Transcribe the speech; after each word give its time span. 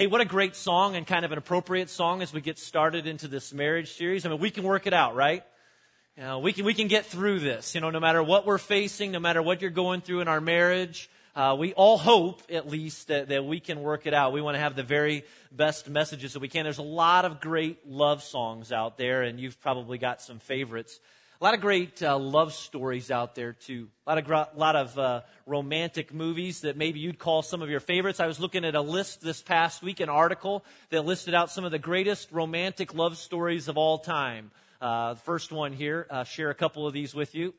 Hey, 0.00 0.06
what 0.06 0.22
a 0.22 0.24
great 0.24 0.56
song 0.56 0.96
and 0.96 1.06
kind 1.06 1.26
of 1.26 1.32
an 1.32 1.36
appropriate 1.36 1.90
song 1.90 2.22
as 2.22 2.32
we 2.32 2.40
get 2.40 2.58
started 2.58 3.06
into 3.06 3.28
this 3.28 3.52
marriage 3.52 3.92
series. 3.98 4.24
I 4.24 4.30
mean, 4.30 4.38
we 4.38 4.50
can 4.50 4.64
work 4.64 4.86
it 4.86 4.94
out, 4.94 5.14
right? 5.14 5.44
You 6.16 6.22
know, 6.22 6.38
we 6.38 6.54
can, 6.54 6.64
we 6.64 6.72
can 6.72 6.88
get 6.88 7.04
through 7.04 7.40
this, 7.40 7.74
you 7.74 7.82
know, 7.82 7.90
no 7.90 8.00
matter 8.00 8.22
what 8.22 8.46
we're 8.46 8.56
facing, 8.56 9.12
no 9.12 9.20
matter 9.20 9.42
what 9.42 9.60
you're 9.60 9.70
going 9.70 10.00
through 10.00 10.20
in 10.20 10.28
our 10.28 10.40
marriage. 10.40 11.10
Uh, 11.36 11.54
we 11.58 11.74
all 11.74 11.98
hope, 11.98 12.40
at 12.48 12.66
least, 12.66 13.08
that, 13.08 13.28
that 13.28 13.44
we 13.44 13.60
can 13.60 13.82
work 13.82 14.06
it 14.06 14.14
out. 14.14 14.32
We 14.32 14.40
want 14.40 14.54
to 14.54 14.58
have 14.58 14.74
the 14.74 14.82
very 14.82 15.22
best 15.52 15.86
messages 15.86 16.32
that 16.32 16.40
we 16.40 16.48
can. 16.48 16.64
There's 16.64 16.78
a 16.78 16.82
lot 16.82 17.26
of 17.26 17.38
great 17.38 17.86
love 17.86 18.22
songs 18.22 18.72
out 18.72 18.96
there, 18.96 19.20
and 19.20 19.38
you've 19.38 19.60
probably 19.60 19.98
got 19.98 20.22
some 20.22 20.38
favorites. 20.38 20.98
A 21.40 21.44
lot 21.44 21.54
of 21.54 21.62
great 21.62 22.02
uh, 22.02 22.18
love 22.18 22.52
stories 22.52 23.10
out 23.10 23.34
there, 23.34 23.54
too. 23.54 23.88
A 24.06 24.14
lot 24.14 24.18
of, 24.18 24.58
lot 24.58 24.76
of 24.76 24.98
uh, 24.98 25.20
romantic 25.46 26.12
movies 26.12 26.60
that 26.60 26.76
maybe 26.76 27.00
you'd 27.00 27.18
call 27.18 27.40
some 27.40 27.62
of 27.62 27.70
your 27.70 27.80
favorites. 27.80 28.20
I 28.20 28.26
was 28.26 28.38
looking 28.38 28.62
at 28.66 28.74
a 28.74 28.82
list 28.82 29.22
this 29.22 29.40
past 29.40 29.82
week, 29.82 30.00
an 30.00 30.10
article 30.10 30.62
that 30.90 31.06
listed 31.06 31.32
out 31.32 31.50
some 31.50 31.64
of 31.64 31.70
the 31.70 31.78
greatest 31.78 32.30
romantic 32.30 32.92
love 32.92 33.16
stories 33.16 33.68
of 33.68 33.78
all 33.78 33.96
time. 33.96 34.50
Uh, 34.82 35.14
the 35.14 35.20
first 35.20 35.50
one 35.50 35.72
here, 35.72 36.06
uh, 36.10 36.24
share 36.24 36.50
a 36.50 36.54
couple 36.54 36.86
of 36.86 36.92
these 36.92 37.14
with 37.14 37.34
you. 37.34 37.54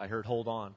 I 0.00 0.08
heard 0.08 0.26
hold 0.26 0.48
on. 0.48 0.74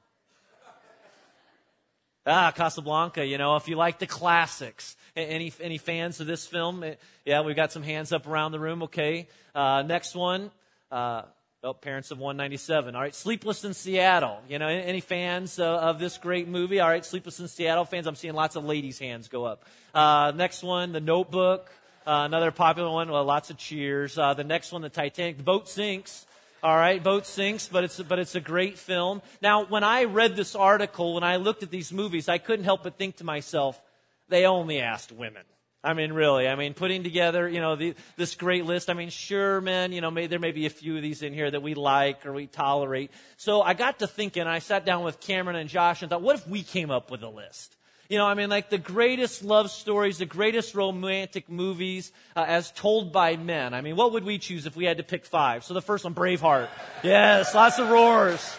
Ah, 2.24 2.52
Casablanca, 2.54 3.26
you 3.26 3.36
know, 3.36 3.56
if 3.56 3.66
you 3.66 3.74
like 3.74 3.98
the 3.98 4.06
classics. 4.06 4.96
Any, 5.16 5.52
any 5.60 5.78
fans 5.78 6.20
of 6.20 6.28
this 6.28 6.46
film? 6.46 6.84
Eh, 6.84 6.94
yeah, 7.24 7.40
we've 7.40 7.56
got 7.56 7.72
some 7.72 7.82
hands 7.82 8.12
up 8.12 8.28
around 8.28 8.52
the 8.52 8.60
room, 8.60 8.84
okay. 8.84 9.26
Uh, 9.56 9.82
next 9.82 10.14
one, 10.14 10.52
uh, 10.90 11.22
oh, 11.62 11.74
Parents 11.74 12.10
of 12.10 12.18
197. 12.18 12.94
All 12.94 13.00
right, 13.00 13.14
Sleepless 13.14 13.64
in 13.64 13.74
Seattle. 13.74 14.40
You 14.48 14.58
know, 14.58 14.68
any 14.68 15.00
fans 15.00 15.58
uh, 15.58 15.64
of 15.64 15.98
this 15.98 16.18
great 16.18 16.48
movie? 16.48 16.80
All 16.80 16.88
right, 16.88 17.04
Sleepless 17.04 17.40
in 17.40 17.48
Seattle 17.48 17.84
fans. 17.84 18.06
I'm 18.06 18.16
seeing 18.16 18.34
lots 18.34 18.56
of 18.56 18.64
ladies' 18.64 18.98
hands 18.98 19.28
go 19.28 19.44
up. 19.44 19.64
Uh, 19.94 20.32
next 20.34 20.62
one, 20.62 20.92
The 20.92 21.00
Notebook. 21.00 21.70
Uh, 22.06 22.24
another 22.26 22.50
popular 22.50 22.90
one. 22.90 23.10
Well, 23.10 23.24
lots 23.24 23.50
of 23.50 23.56
cheers. 23.56 24.18
Uh, 24.18 24.34
the 24.34 24.44
next 24.44 24.72
one, 24.72 24.82
The 24.82 24.90
Titanic. 24.90 25.38
The 25.38 25.42
boat 25.42 25.68
sinks. 25.68 26.26
All 26.62 26.76
right, 26.76 27.02
boat 27.02 27.26
sinks, 27.26 27.68
but 27.68 27.84
it's 27.84 28.00
but 28.00 28.18
it's 28.18 28.34
a 28.34 28.40
great 28.40 28.78
film. 28.78 29.20
Now, 29.42 29.66
when 29.66 29.84
I 29.84 30.04
read 30.04 30.34
this 30.34 30.54
article, 30.54 31.12
when 31.12 31.22
I 31.22 31.36
looked 31.36 31.62
at 31.62 31.70
these 31.70 31.92
movies, 31.92 32.26
I 32.26 32.38
couldn't 32.38 32.64
help 32.64 32.84
but 32.84 32.96
think 32.96 33.16
to 33.16 33.24
myself, 33.24 33.78
they 34.30 34.46
only 34.46 34.80
asked 34.80 35.12
women. 35.12 35.42
I 35.84 35.92
mean, 35.92 36.14
really. 36.14 36.48
I 36.48 36.54
mean, 36.54 36.72
putting 36.72 37.02
together, 37.02 37.46
you 37.46 37.60
know, 37.60 37.76
the, 37.76 37.94
this 38.16 38.34
great 38.34 38.64
list. 38.64 38.88
I 38.88 38.94
mean, 38.94 39.10
sure, 39.10 39.60
men, 39.60 39.92
you 39.92 40.00
know, 40.00 40.10
may, 40.10 40.26
there 40.26 40.38
may 40.38 40.50
be 40.50 40.64
a 40.64 40.70
few 40.70 40.96
of 40.96 41.02
these 41.02 41.22
in 41.22 41.34
here 41.34 41.50
that 41.50 41.62
we 41.62 41.74
like 41.74 42.24
or 42.24 42.32
we 42.32 42.46
tolerate. 42.46 43.10
So 43.36 43.60
I 43.60 43.74
got 43.74 43.98
to 43.98 44.06
thinking, 44.06 44.44
I 44.44 44.60
sat 44.60 44.86
down 44.86 45.04
with 45.04 45.20
Cameron 45.20 45.56
and 45.56 45.68
Josh 45.68 46.00
and 46.00 46.10
thought, 46.10 46.22
what 46.22 46.36
if 46.36 46.48
we 46.48 46.62
came 46.62 46.90
up 46.90 47.10
with 47.10 47.22
a 47.22 47.28
list? 47.28 47.76
You 48.08 48.16
know, 48.18 48.26
I 48.26 48.34
mean, 48.34 48.48
like 48.48 48.70
the 48.70 48.78
greatest 48.78 49.44
love 49.44 49.70
stories, 49.70 50.18
the 50.18 50.26
greatest 50.26 50.74
romantic 50.74 51.50
movies 51.50 52.12
uh, 52.34 52.44
as 52.46 52.70
told 52.70 53.12
by 53.12 53.36
men. 53.36 53.74
I 53.74 53.82
mean, 53.82 53.96
what 53.96 54.12
would 54.12 54.24
we 54.24 54.38
choose 54.38 54.66
if 54.66 54.76
we 54.76 54.86
had 54.86 54.96
to 54.96 55.02
pick 55.02 55.26
five? 55.26 55.64
So 55.64 55.74
the 55.74 55.82
first 55.82 56.04
one, 56.04 56.14
Braveheart. 56.14 56.68
Yes, 57.02 57.54
lots 57.54 57.78
of 57.78 57.90
roars. 57.90 58.56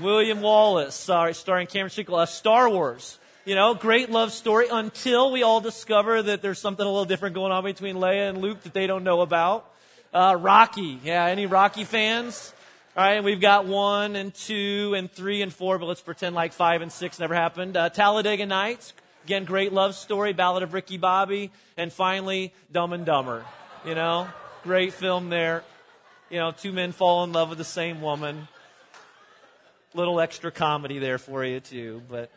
William 0.00 0.40
Wallace, 0.40 0.94
sorry, 0.94 1.34
starring 1.34 1.66
Cameron 1.66 1.90
Shinkle. 1.90 2.18
Uh, 2.18 2.26
Star 2.26 2.70
Wars. 2.70 3.18
You 3.44 3.56
know, 3.56 3.74
great 3.74 4.08
love 4.08 4.30
story 4.32 4.68
until 4.70 5.32
we 5.32 5.42
all 5.42 5.60
discover 5.60 6.22
that 6.22 6.42
there's 6.42 6.60
something 6.60 6.86
a 6.86 6.88
little 6.88 7.04
different 7.04 7.34
going 7.34 7.50
on 7.50 7.64
between 7.64 7.96
Leia 7.96 8.28
and 8.28 8.38
Luke 8.38 8.62
that 8.62 8.72
they 8.72 8.86
don't 8.86 9.02
know 9.02 9.20
about. 9.20 9.68
Uh, 10.14 10.36
Rocky. 10.38 11.00
Yeah, 11.02 11.26
any 11.26 11.46
Rocky 11.46 11.82
fans? 11.82 12.54
All 12.96 13.02
right, 13.02 13.24
we've 13.24 13.40
got 13.40 13.66
one 13.66 14.14
and 14.14 14.32
two 14.32 14.94
and 14.96 15.10
three 15.10 15.42
and 15.42 15.52
four, 15.52 15.76
but 15.78 15.86
let's 15.86 16.00
pretend 16.00 16.36
like 16.36 16.52
five 16.52 16.82
and 16.82 16.92
six 16.92 17.18
never 17.18 17.34
happened. 17.34 17.76
Uh, 17.76 17.88
Talladega 17.88 18.46
Nights. 18.46 18.92
Again, 19.24 19.44
great 19.44 19.72
love 19.72 19.96
story. 19.96 20.32
Ballad 20.32 20.62
of 20.62 20.72
Ricky 20.72 20.96
Bobby. 20.96 21.50
And 21.76 21.92
finally, 21.92 22.54
Dumb 22.70 22.92
and 22.92 23.04
Dumber. 23.04 23.44
You 23.84 23.96
know, 23.96 24.28
great 24.62 24.92
film 24.92 25.30
there. 25.30 25.64
You 26.30 26.38
know, 26.38 26.52
two 26.52 26.70
men 26.70 26.92
fall 26.92 27.24
in 27.24 27.32
love 27.32 27.48
with 27.48 27.58
the 27.58 27.64
same 27.64 28.02
woman. 28.02 28.46
Little 29.94 30.20
extra 30.20 30.52
comedy 30.52 31.00
there 31.00 31.18
for 31.18 31.44
you, 31.44 31.58
too. 31.58 32.02
But 32.08 32.30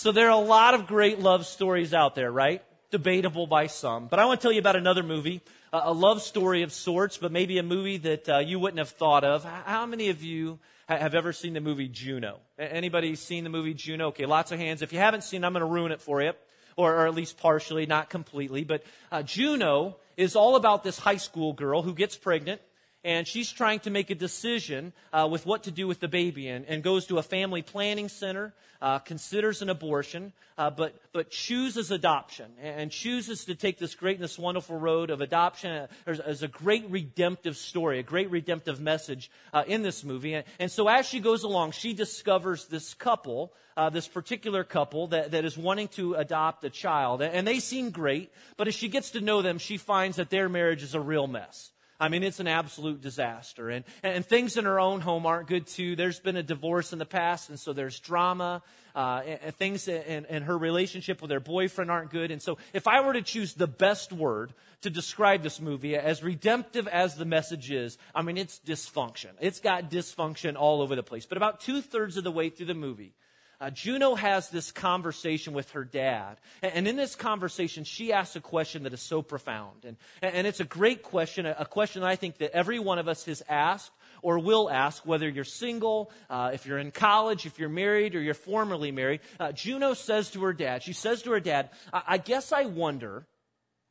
so 0.00 0.12
there 0.12 0.28
are 0.28 0.42
a 0.42 0.46
lot 0.46 0.72
of 0.72 0.86
great 0.86 1.18
love 1.18 1.44
stories 1.44 1.92
out 1.92 2.14
there, 2.14 2.32
right? 2.32 2.62
Debatable 2.90 3.46
by 3.46 3.66
some. 3.66 4.08
But 4.08 4.18
I 4.18 4.24
want 4.24 4.40
to 4.40 4.42
tell 4.42 4.50
you 4.50 4.58
about 4.58 4.76
another 4.76 5.02
movie, 5.02 5.42
a 5.74 5.92
love 5.92 6.22
story 6.22 6.62
of 6.62 6.72
sorts, 6.72 7.18
but 7.18 7.30
maybe 7.30 7.58
a 7.58 7.62
movie 7.62 7.98
that 7.98 8.26
uh, 8.26 8.38
you 8.38 8.58
wouldn't 8.58 8.78
have 8.78 8.88
thought 8.88 9.24
of. 9.24 9.44
How 9.44 9.84
many 9.84 10.08
of 10.08 10.22
you 10.22 10.58
have 10.88 11.14
ever 11.14 11.34
seen 11.34 11.52
the 11.52 11.60
movie 11.60 11.86
Juno? 11.86 12.38
Anybody 12.58 13.14
seen 13.14 13.44
the 13.44 13.50
movie 13.50 13.74
Juno? 13.74 14.06
Okay, 14.06 14.24
lots 14.24 14.52
of 14.52 14.58
hands. 14.58 14.80
If 14.80 14.94
you 14.94 14.98
haven't 14.98 15.22
seen, 15.22 15.44
I'm 15.44 15.52
going 15.52 15.60
to 15.60 15.70
ruin 15.70 15.92
it 15.92 16.00
for 16.00 16.22
you, 16.22 16.32
or, 16.76 16.94
or 16.94 17.06
at 17.06 17.14
least 17.14 17.36
partially, 17.36 17.84
not 17.84 18.08
completely. 18.08 18.64
But 18.64 18.84
uh, 19.12 19.22
Juno 19.22 19.98
is 20.16 20.34
all 20.34 20.56
about 20.56 20.82
this 20.82 20.98
high 20.98 21.18
school 21.18 21.52
girl 21.52 21.82
who 21.82 21.92
gets 21.92 22.16
pregnant 22.16 22.62
and 23.04 23.26
she's 23.26 23.50
trying 23.50 23.80
to 23.80 23.90
make 23.90 24.10
a 24.10 24.14
decision 24.14 24.92
uh, 25.12 25.26
with 25.30 25.46
what 25.46 25.64
to 25.64 25.70
do 25.70 25.86
with 25.86 26.00
the 26.00 26.08
baby 26.08 26.48
and, 26.48 26.66
and 26.66 26.82
goes 26.82 27.06
to 27.06 27.18
a 27.18 27.22
family 27.22 27.62
planning 27.62 28.08
center 28.08 28.52
uh, 28.82 28.98
considers 28.98 29.62
an 29.62 29.68
abortion 29.68 30.32
uh, 30.58 30.68
but, 30.70 30.94
but 31.12 31.30
chooses 31.30 31.90
adoption 31.90 32.50
and 32.60 32.90
chooses 32.90 33.46
to 33.46 33.54
take 33.54 33.78
this 33.78 33.94
great 33.94 34.16
and 34.16 34.24
this 34.24 34.38
wonderful 34.38 34.78
road 34.78 35.08
of 35.10 35.20
adoption. 35.22 35.88
There's, 36.04 36.42
a 36.42 36.48
great 36.48 36.84
redemptive 36.90 37.56
story 37.56 37.98
a 37.98 38.02
great 38.02 38.30
redemptive 38.30 38.80
message 38.80 39.30
uh, 39.52 39.64
in 39.66 39.82
this 39.82 40.04
movie. 40.04 40.34
And, 40.34 40.44
and, 40.58 40.70
so 40.70 40.88
as 40.88 41.06
she 41.06 41.20
goes 41.20 41.42
along 41.42 41.72
she 41.72 41.94
discovers 41.94 42.66
this 42.66 42.94
couple 42.94 43.52
uh, 43.76 43.88
this 43.88 44.08
particular 44.08 44.64
couple 44.64 45.06
that, 45.08 45.30
that 45.30 45.44
is 45.44 45.56
wanting 45.56 45.88
to 45.88 46.14
adopt 46.14 46.64
a 46.64 46.70
child. 46.70 47.22
And 47.22 47.46
they 47.46 47.60
seem 47.60 47.90
great 47.90 48.30
but 48.56 48.68
as 48.68 48.74
she 48.74 48.88
gets 48.88 49.12
to 49.12 49.20
know 49.20 49.42
them 49.42 49.58
she 49.58 49.76
finds 49.76 50.16
that 50.16 50.30
their 50.30 50.48
marriage 50.48 50.82
is 50.82 50.94
a 50.94 51.00
real 51.00 51.26
mess 51.26 51.70
I 52.00 52.08
mean, 52.08 52.22
it's 52.22 52.40
an 52.40 52.48
absolute 52.48 53.02
disaster. 53.02 53.68
And, 53.68 53.84
and 54.02 54.24
things 54.24 54.56
in 54.56 54.64
her 54.64 54.80
own 54.80 55.02
home 55.02 55.26
aren't 55.26 55.48
good 55.48 55.66
too. 55.66 55.96
There's 55.96 56.18
been 56.18 56.36
a 56.36 56.42
divorce 56.42 56.94
in 56.94 56.98
the 56.98 57.04
past, 57.04 57.50
and 57.50 57.60
so 57.60 57.74
there's 57.74 58.00
drama. 58.00 58.62
Uh, 58.96 59.22
and, 59.24 59.40
and, 59.44 59.56
things 59.56 59.86
in, 59.86 60.24
in 60.24 60.42
her 60.42 60.56
relationship 60.56 61.22
with 61.22 61.30
her 61.30 61.38
boyfriend 61.38 61.90
aren't 61.90 62.10
good. 62.10 62.30
And 62.30 62.42
so, 62.42 62.58
if 62.72 62.88
I 62.88 63.02
were 63.02 63.12
to 63.12 63.22
choose 63.22 63.54
the 63.54 63.68
best 63.68 64.12
word 64.12 64.52
to 64.80 64.90
describe 64.90 65.42
this 65.42 65.60
movie, 65.60 65.94
as 65.94 66.24
redemptive 66.24 66.88
as 66.88 67.14
the 67.14 67.24
message 67.24 67.70
is, 67.70 67.98
I 68.14 68.22
mean, 68.22 68.36
it's 68.36 68.58
dysfunction. 68.66 69.30
It's 69.40 69.60
got 69.60 69.90
dysfunction 69.90 70.56
all 70.56 70.82
over 70.82 70.96
the 70.96 71.04
place. 71.04 71.26
But 71.26 71.36
about 71.36 71.60
two 71.60 71.82
thirds 71.82 72.16
of 72.16 72.24
the 72.24 72.32
way 72.32 72.48
through 72.48 72.66
the 72.66 72.74
movie, 72.74 73.12
uh, 73.60 73.70
Juno 73.70 74.14
has 74.14 74.48
this 74.48 74.72
conversation 74.72 75.52
with 75.52 75.70
her 75.72 75.84
dad. 75.84 76.38
And, 76.62 76.88
in 76.88 76.96
this 76.96 77.14
conversation, 77.14 77.84
she 77.84 78.12
asks 78.12 78.34
a 78.36 78.40
question 78.40 78.84
that 78.84 78.94
is 78.94 79.02
so 79.02 79.20
profound. 79.20 79.84
And, 79.84 79.96
and 80.22 80.46
it's 80.46 80.60
a 80.60 80.64
great 80.64 81.02
question, 81.02 81.44
a, 81.44 81.56
a 81.60 81.66
question 81.66 82.00
that 82.02 82.08
I 82.08 82.16
think 82.16 82.38
that 82.38 82.52
every 82.52 82.78
one 82.78 82.98
of 82.98 83.06
us 83.06 83.26
has 83.26 83.42
asked 83.48 83.92
or 84.22 84.38
will 84.38 84.70
ask, 84.70 85.04
whether 85.06 85.28
you're 85.28 85.44
single, 85.44 86.10
uh, 86.28 86.50
if 86.54 86.66
you're 86.66 86.78
in 86.78 86.90
college, 86.90 87.46
if 87.46 87.58
you're 87.58 87.68
married, 87.68 88.14
or 88.14 88.20
you're 88.20 88.34
formerly 88.34 88.92
married. 88.92 89.20
Uh, 89.38 89.52
Juno 89.52 89.94
says 89.94 90.30
to 90.32 90.42
her 90.42 90.52
dad, 90.52 90.82
she 90.82 90.92
says 90.92 91.22
to 91.22 91.30
her 91.32 91.40
dad, 91.40 91.70
I, 91.92 92.02
I 92.08 92.18
guess 92.18 92.52
I 92.52 92.64
wonder, 92.64 93.26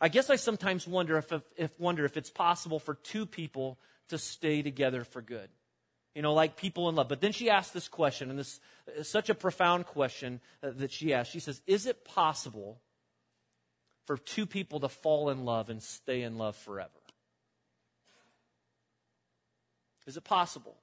I 0.01 0.09
guess 0.09 0.30
I 0.30 0.36
sometimes 0.36 0.88
wonder 0.88 1.18
if, 1.18 1.31
if, 1.31 1.41
if, 1.57 1.80
wonder 1.80 2.06
if 2.06 2.18
it's 2.18 2.30
possible 2.30 2.80
for 2.80 2.96
two 2.96 3.25
people 3.25 3.80
to 4.09 4.18
stay 4.18 4.62
together 4.62 5.03
for 5.03 5.22
good 5.22 5.50
you 6.16 6.22
know, 6.22 6.34
like 6.34 6.56
people 6.56 6.90
in 6.90 6.96
love. 6.96 7.08
But 7.08 7.22
then 7.22 7.31
she 7.31 7.50
asked 7.50 7.74
this 7.74 7.88
question, 7.88 8.30
and 8.30 8.38
this 8.38 8.59
is 8.96 9.08
such 9.08 9.30
a 9.30 9.36
profound 9.36 9.86
question 9.86 10.42
uh, 10.64 10.72
that 10.78 10.92
she 10.92 11.14
asked. 11.14 11.31
She 11.31 11.40
says, 11.40 11.62
Is 11.68 11.86
it 11.86 12.03
possible 12.06 12.81
for 14.06 14.18
two 14.18 14.46
people 14.46 14.80
to 14.81 14.90
fall 14.90 15.30
in 15.30 15.46
love 15.46 15.69
and 15.69 15.81
stay 15.81 16.24
in 16.24 16.38
love 16.38 16.56
forever? 16.56 16.90
Is 20.08 20.18
it 20.18 20.24
possible? 20.24 20.75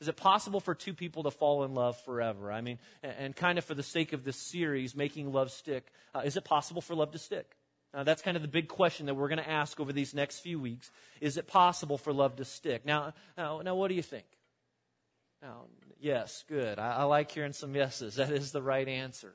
Is 0.00 0.08
it 0.08 0.16
possible 0.16 0.60
for 0.60 0.74
two 0.74 0.94
people 0.94 1.24
to 1.24 1.30
fall 1.30 1.64
in 1.64 1.74
love 1.74 2.00
forever? 2.04 2.50
I 2.50 2.60
mean, 2.60 2.78
and, 3.02 3.34
kind 3.34 3.58
of 3.58 3.64
for 3.64 3.74
the 3.74 3.82
sake 3.82 4.12
of 4.12 4.24
this 4.24 4.36
series, 4.36 4.94
making 4.94 5.32
love 5.32 5.50
stick, 5.50 5.92
uh, 6.14 6.20
is 6.20 6.36
it 6.36 6.44
possible 6.44 6.80
for 6.80 6.94
love 6.94 7.10
to 7.12 7.18
stick? 7.18 7.56
That's 7.92 8.22
kind 8.22 8.36
of 8.36 8.42
the 8.42 8.48
big 8.48 8.68
question 8.68 9.06
that 9.06 9.14
we're 9.14 9.28
going 9.28 9.42
to 9.42 9.50
ask 9.50 9.80
over 9.80 9.92
these 9.92 10.14
next 10.14 10.38
few 10.40 10.60
weeks. 10.60 10.90
Is 11.20 11.36
it 11.36 11.48
possible 11.48 11.98
for 11.98 12.12
love 12.12 12.36
to 12.36 12.44
stick? 12.44 12.86
Now, 12.86 13.12
now, 13.36 13.60
now 13.60 13.74
what 13.74 13.88
do 13.88 13.94
you 13.94 14.02
think? 14.02 14.24
Now, 15.40 15.66
yes, 16.00 16.44
good. 16.48 16.78
I, 16.78 16.96
I, 16.96 17.02
like 17.04 17.30
hearing 17.30 17.52
some 17.52 17.74
yeses. 17.74 18.16
That 18.16 18.30
is 18.30 18.50
the 18.52 18.62
right 18.62 18.88
answer. 18.88 19.34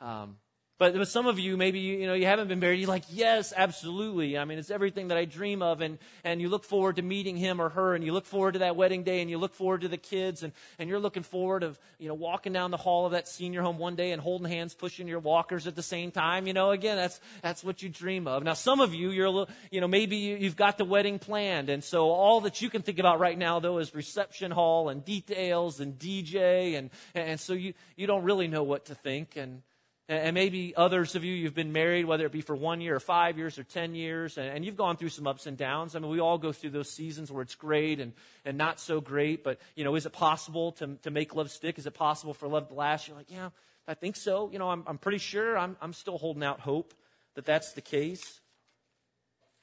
Um, 0.00 0.36
but, 0.78 0.94
but 0.94 1.08
some 1.08 1.26
of 1.26 1.40
you, 1.40 1.56
maybe 1.56 1.80
you, 1.80 1.98
you 1.98 2.06
know 2.06 2.14
you 2.14 2.26
haven't 2.26 2.46
been 2.46 2.60
married. 2.60 2.78
You're 2.78 2.88
like, 2.88 3.02
yes, 3.10 3.52
absolutely. 3.56 4.38
I 4.38 4.44
mean, 4.44 4.58
it's 4.58 4.70
everything 4.70 5.08
that 5.08 5.18
I 5.18 5.24
dream 5.24 5.60
of, 5.60 5.80
and 5.80 5.98
and 6.22 6.40
you 6.40 6.48
look 6.48 6.62
forward 6.62 6.96
to 6.96 7.02
meeting 7.02 7.36
him 7.36 7.60
or 7.60 7.68
her, 7.70 7.96
and 7.96 8.04
you 8.04 8.12
look 8.12 8.26
forward 8.26 8.52
to 8.52 8.60
that 8.60 8.76
wedding 8.76 9.02
day, 9.02 9.20
and 9.20 9.28
you 9.28 9.38
look 9.38 9.54
forward 9.54 9.80
to 9.80 9.88
the 9.88 9.96
kids, 9.96 10.44
and 10.44 10.52
and 10.78 10.88
you're 10.88 11.00
looking 11.00 11.24
forward 11.24 11.64
of 11.64 11.80
you 11.98 12.06
know 12.06 12.14
walking 12.14 12.52
down 12.52 12.70
the 12.70 12.76
hall 12.76 13.06
of 13.06 13.12
that 13.12 13.26
senior 13.26 13.60
home 13.60 13.78
one 13.78 13.96
day 13.96 14.12
and 14.12 14.22
holding 14.22 14.48
hands, 14.48 14.72
pushing 14.72 15.08
your 15.08 15.18
walkers 15.18 15.66
at 15.66 15.74
the 15.74 15.82
same 15.82 16.12
time. 16.12 16.46
You 16.46 16.52
know, 16.52 16.70
again, 16.70 16.96
that's 16.96 17.20
that's 17.42 17.64
what 17.64 17.82
you 17.82 17.88
dream 17.88 18.28
of. 18.28 18.44
Now, 18.44 18.54
some 18.54 18.80
of 18.80 18.94
you, 18.94 19.10
you're 19.10 19.26
a 19.26 19.30
little, 19.30 19.54
you 19.72 19.80
know, 19.80 19.88
maybe 19.88 20.16
you, 20.16 20.36
you've 20.36 20.56
got 20.56 20.78
the 20.78 20.84
wedding 20.84 21.18
planned, 21.18 21.70
and 21.70 21.82
so 21.82 22.10
all 22.10 22.42
that 22.42 22.62
you 22.62 22.70
can 22.70 22.82
think 22.82 23.00
about 23.00 23.18
right 23.18 23.36
now 23.36 23.58
though 23.58 23.78
is 23.78 23.96
reception 23.96 24.52
hall 24.52 24.90
and 24.90 25.04
details 25.04 25.80
and 25.80 25.98
DJ, 25.98 26.78
and 26.78 26.90
and 27.16 27.40
so 27.40 27.52
you 27.52 27.74
you 27.96 28.06
don't 28.06 28.22
really 28.22 28.46
know 28.46 28.62
what 28.62 28.84
to 28.86 28.94
think, 28.94 29.36
and 29.36 29.62
And 30.10 30.32
maybe 30.32 30.74
others 30.74 31.16
of 31.16 31.24
you, 31.24 31.34
you've 31.34 31.54
been 31.54 31.72
married, 31.72 32.06
whether 32.06 32.24
it 32.24 32.32
be 32.32 32.40
for 32.40 32.56
one 32.56 32.80
year 32.80 32.96
or 32.96 33.00
five 33.00 33.36
years 33.36 33.58
or 33.58 33.62
10 33.62 33.94
years, 33.94 34.38
and 34.38 34.64
you've 34.64 34.76
gone 34.76 34.96
through 34.96 35.10
some 35.10 35.26
ups 35.26 35.46
and 35.46 35.54
downs. 35.54 35.94
I 35.94 35.98
mean, 35.98 36.10
we 36.10 36.18
all 36.18 36.38
go 36.38 36.50
through 36.50 36.70
those 36.70 36.90
seasons 36.90 37.30
where 37.30 37.42
it's 37.42 37.54
great 37.54 38.00
and, 38.00 38.14
and 38.42 38.56
not 38.56 38.80
so 38.80 39.02
great, 39.02 39.44
but, 39.44 39.60
you 39.74 39.84
know, 39.84 39.94
is 39.96 40.06
it 40.06 40.14
possible 40.14 40.72
to, 40.72 40.96
to 41.02 41.10
make 41.10 41.34
love 41.34 41.50
stick? 41.50 41.78
Is 41.78 41.86
it 41.86 41.92
possible 41.92 42.32
for 42.32 42.48
love 42.48 42.68
to 42.68 42.74
last? 42.74 43.06
You're 43.06 43.18
like, 43.18 43.30
yeah, 43.30 43.50
I 43.86 43.92
think 43.92 44.16
so. 44.16 44.48
You 44.50 44.58
know, 44.58 44.70
I'm, 44.70 44.82
I'm 44.86 44.96
pretty 44.96 45.18
sure. 45.18 45.58
I'm, 45.58 45.76
I'm 45.82 45.92
still 45.92 46.16
holding 46.16 46.42
out 46.42 46.60
hope 46.60 46.94
that 47.34 47.44
that's 47.44 47.72
the 47.72 47.82
case. 47.82 48.40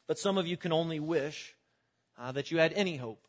But 0.07 0.19
some 0.19 0.37
of 0.37 0.45
you 0.45 0.57
can 0.57 0.71
only 0.71 0.99
wish 0.99 1.55
uh, 2.19 2.31
that 2.33 2.51
you 2.51 2.59
had 2.59 2.71
any 2.73 2.97
hope 2.97 3.25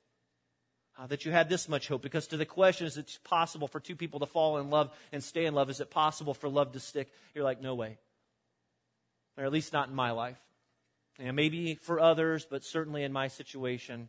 uh, 0.99 1.07
that 1.07 1.25
you 1.25 1.33
had 1.33 1.49
this 1.49 1.69
much 1.69 1.89
hope. 1.89 2.03
Because 2.03 2.27
to 2.29 2.37
the 2.37 2.47
question, 2.47 2.87
is 2.87 2.97
it 2.97 3.19
possible 3.25 3.69
for 3.69 3.81
two 3.81 3.97
people 3.97 4.21
to 4.21 4.27
fall 4.27 4.59
in 4.59 4.71
love 4.71 4.91
and 5.13 5.23
stay 5.23 5.47
in 5.47 5.55
love? 5.55 5.71
Is 5.71 5.81
it 5.81 5.91
possible 5.91 6.35
for 6.35 6.49
love 6.49 6.73
to 6.73 6.81
stick? 6.81 7.09
You're 7.35 7.45
like, 7.45 7.61
no 7.61 7.75
way. 7.75 7.99
Or 9.37 9.45
at 9.45 9.53
least 9.53 9.73
not 9.73 9.89
in 9.89 9.95
my 9.95 10.13
life. 10.13 10.39
And 11.19 11.37
maybe 11.37 11.75
for 11.75 12.01
others, 12.01 12.47
but 12.49 12.65
certainly 12.65 13.03
in 13.03 13.13
my 13.13 13.29
situation, 13.29 14.09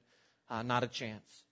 uh, 0.49 0.63
not 0.63 0.83
a 0.83 0.87
chance. 0.87 1.43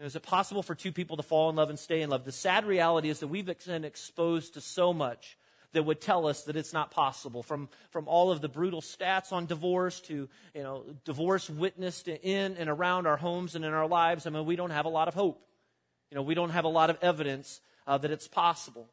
Is 0.00 0.16
it 0.16 0.22
possible 0.22 0.62
for 0.64 0.74
two 0.74 0.90
people 0.90 1.16
to 1.16 1.22
fall 1.22 1.48
in 1.48 1.56
love 1.56 1.70
and 1.70 1.78
stay 1.78 2.02
in 2.02 2.10
love? 2.10 2.24
The 2.24 2.32
sad 2.32 2.64
reality 2.64 3.08
is 3.08 3.20
that 3.20 3.28
we've 3.28 3.46
been 3.46 3.84
exposed 3.84 4.54
to 4.54 4.60
so 4.60 4.92
much 4.92 5.36
that 5.72 5.84
would 5.84 6.00
tell 6.00 6.26
us 6.26 6.42
that 6.44 6.56
it's 6.56 6.72
not 6.72 6.90
possible. 6.90 7.42
From, 7.42 7.68
from 7.90 8.06
all 8.06 8.30
of 8.30 8.40
the 8.40 8.48
brutal 8.48 8.80
stats 8.80 9.32
on 9.32 9.46
divorce 9.46 10.00
to, 10.02 10.28
you 10.54 10.62
know, 10.62 10.84
divorce 11.04 11.48
witnessed 11.48 12.08
in 12.08 12.56
and 12.56 12.68
around 12.68 13.06
our 13.06 13.16
homes 13.16 13.54
and 13.54 13.64
in 13.64 13.72
our 13.72 13.88
lives, 13.88 14.26
I 14.26 14.30
mean, 14.30 14.44
we 14.44 14.56
don't 14.56 14.70
have 14.70 14.84
a 14.84 14.90
lot 14.90 15.08
of 15.08 15.14
hope. 15.14 15.42
You 16.10 16.16
know, 16.16 16.22
we 16.22 16.34
don't 16.34 16.50
have 16.50 16.64
a 16.64 16.68
lot 16.68 16.90
of 16.90 16.98
evidence 17.00 17.60
uh, 17.86 17.98
that 17.98 18.10
it's 18.10 18.28
possible. 18.28 18.88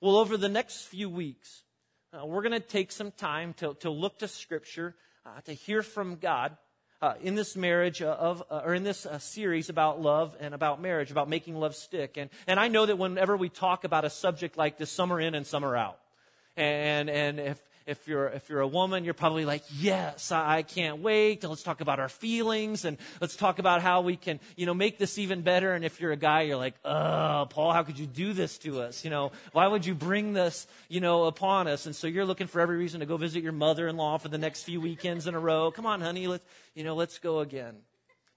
Well, 0.00 0.16
over 0.16 0.36
the 0.36 0.48
next 0.48 0.82
few 0.82 1.10
weeks, 1.10 1.62
uh, 2.12 2.24
we're 2.24 2.42
going 2.42 2.52
to 2.52 2.60
take 2.60 2.92
some 2.92 3.10
time 3.10 3.54
to, 3.54 3.74
to 3.80 3.90
look 3.90 4.20
to 4.20 4.28
Scripture, 4.28 4.94
uh, 5.26 5.40
to 5.46 5.52
hear 5.52 5.82
from 5.82 6.16
God. 6.16 6.56
Uh, 7.02 7.14
in 7.20 7.34
this 7.34 7.54
marriage 7.54 8.00
uh, 8.00 8.06
of, 8.06 8.42
uh, 8.50 8.62
or 8.64 8.72
in 8.72 8.82
this 8.82 9.04
uh, 9.04 9.18
series 9.18 9.68
about 9.68 10.00
love 10.00 10.34
and 10.40 10.54
about 10.54 10.80
marriage, 10.80 11.10
about 11.10 11.28
making 11.28 11.54
love 11.54 11.74
stick. 11.74 12.16
And, 12.16 12.30
and 12.46 12.58
I 12.58 12.68
know 12.68 12.86
that 12.86 12.96
whenever 12.96 13.36
we 13.36 13.50
talk 13.50 13.84
about 13.84 14.06
a 14.06 14.10
subject 14.10 14.56
like 14.56 14.78
this, 14.78 14.90
some 14.90 15.12
are 15.12 15.20
in 15.20 15.34
and 15.34 15.46
some 15.46 15.66
are 15.66 15.76
out. 15.76 15.98
And, 16.56 17.10
and 17.10 17.40
if, 17.40 17.62
if 17.86 18.08
you're, 18.08 18.28
if 18.28 18.48
you're 18.48 18.60
a 18.60 18.66
woman, 18.68 19.04
you're 19.04 19.12
probably 19.12 19.44
like, 19.44 19.62
yes, 19.70 20.32
I 20.32 20.62
can't 20.62 21.00
wait. 21.00 21.44
Let's 21.44 21.62
talk 21.62 21.80
about 21.80 22.00
our 22.00 22.08
feelings 22.08 22.84
and 22.84 22.96
let's 23.20 23.36
talk 23.36 23.58
about 23.58 23.82
how 23.82 24.00
we 24.00 24.16
can, 24.16 24.40
you 24.56 24.64
know, 24.64 24.72
make 24.72 24.98
this 24.98 25.18
even 25.18 25.42
better. 25.42 25.74
And 25.74 25.84
if 25.84 26.00
you're 26.00 26.12
a 26.12 26.16
guy, 26.16 26.42
you're 26.42 26.56
like, 26.56 26.74
oh, 26.84 27.46
Paul, 27.50 27.72
how 27.72 27.82
could 27.82 27.98
you 27.98 28.06
do 28.06 28.32
this 28.32 28.56
to 28.58 28.80
us? 28.80 29.04
You 29.04 29.10
know, 29.10 29.32
why 29.52 29.66
would 29.66 29.84
you 29.84 29.94
bring 29.94 30.32
this, 30.32 30.66
you 30.88 31.00
know, 31.00 31.24
upon 31.24 31.66
us? 31.66 31.86
And 31.86 31.94
so 31.94 32.06
you're 32.06 32.24
looking 32.24 32.46
for 32.46 32.60
every 32.60 32.76
reason 32.76 33.00
to 33.00 33.06
go 33.06 33.16
visit 33.16 33.42
your 33.42 33.52
mother-in-law 33.52 34.18
for 34.18 34.28
the 34.28 34.38
next 34.38 34.62
few 34.62 34.80
weekends 34.80 35.26
in 35.26 35.34
a 35.34 35.40
row. 35.40 35.70
Come 35.70 35.86
on, 35.86 36.00
honey, 36.00 36.26
let's, 36.26 36.44
you 36.74 36.84
know, 36.84 36.94
let's 36.94 37.18
go 37.18 37.40
again. 37.40 37.74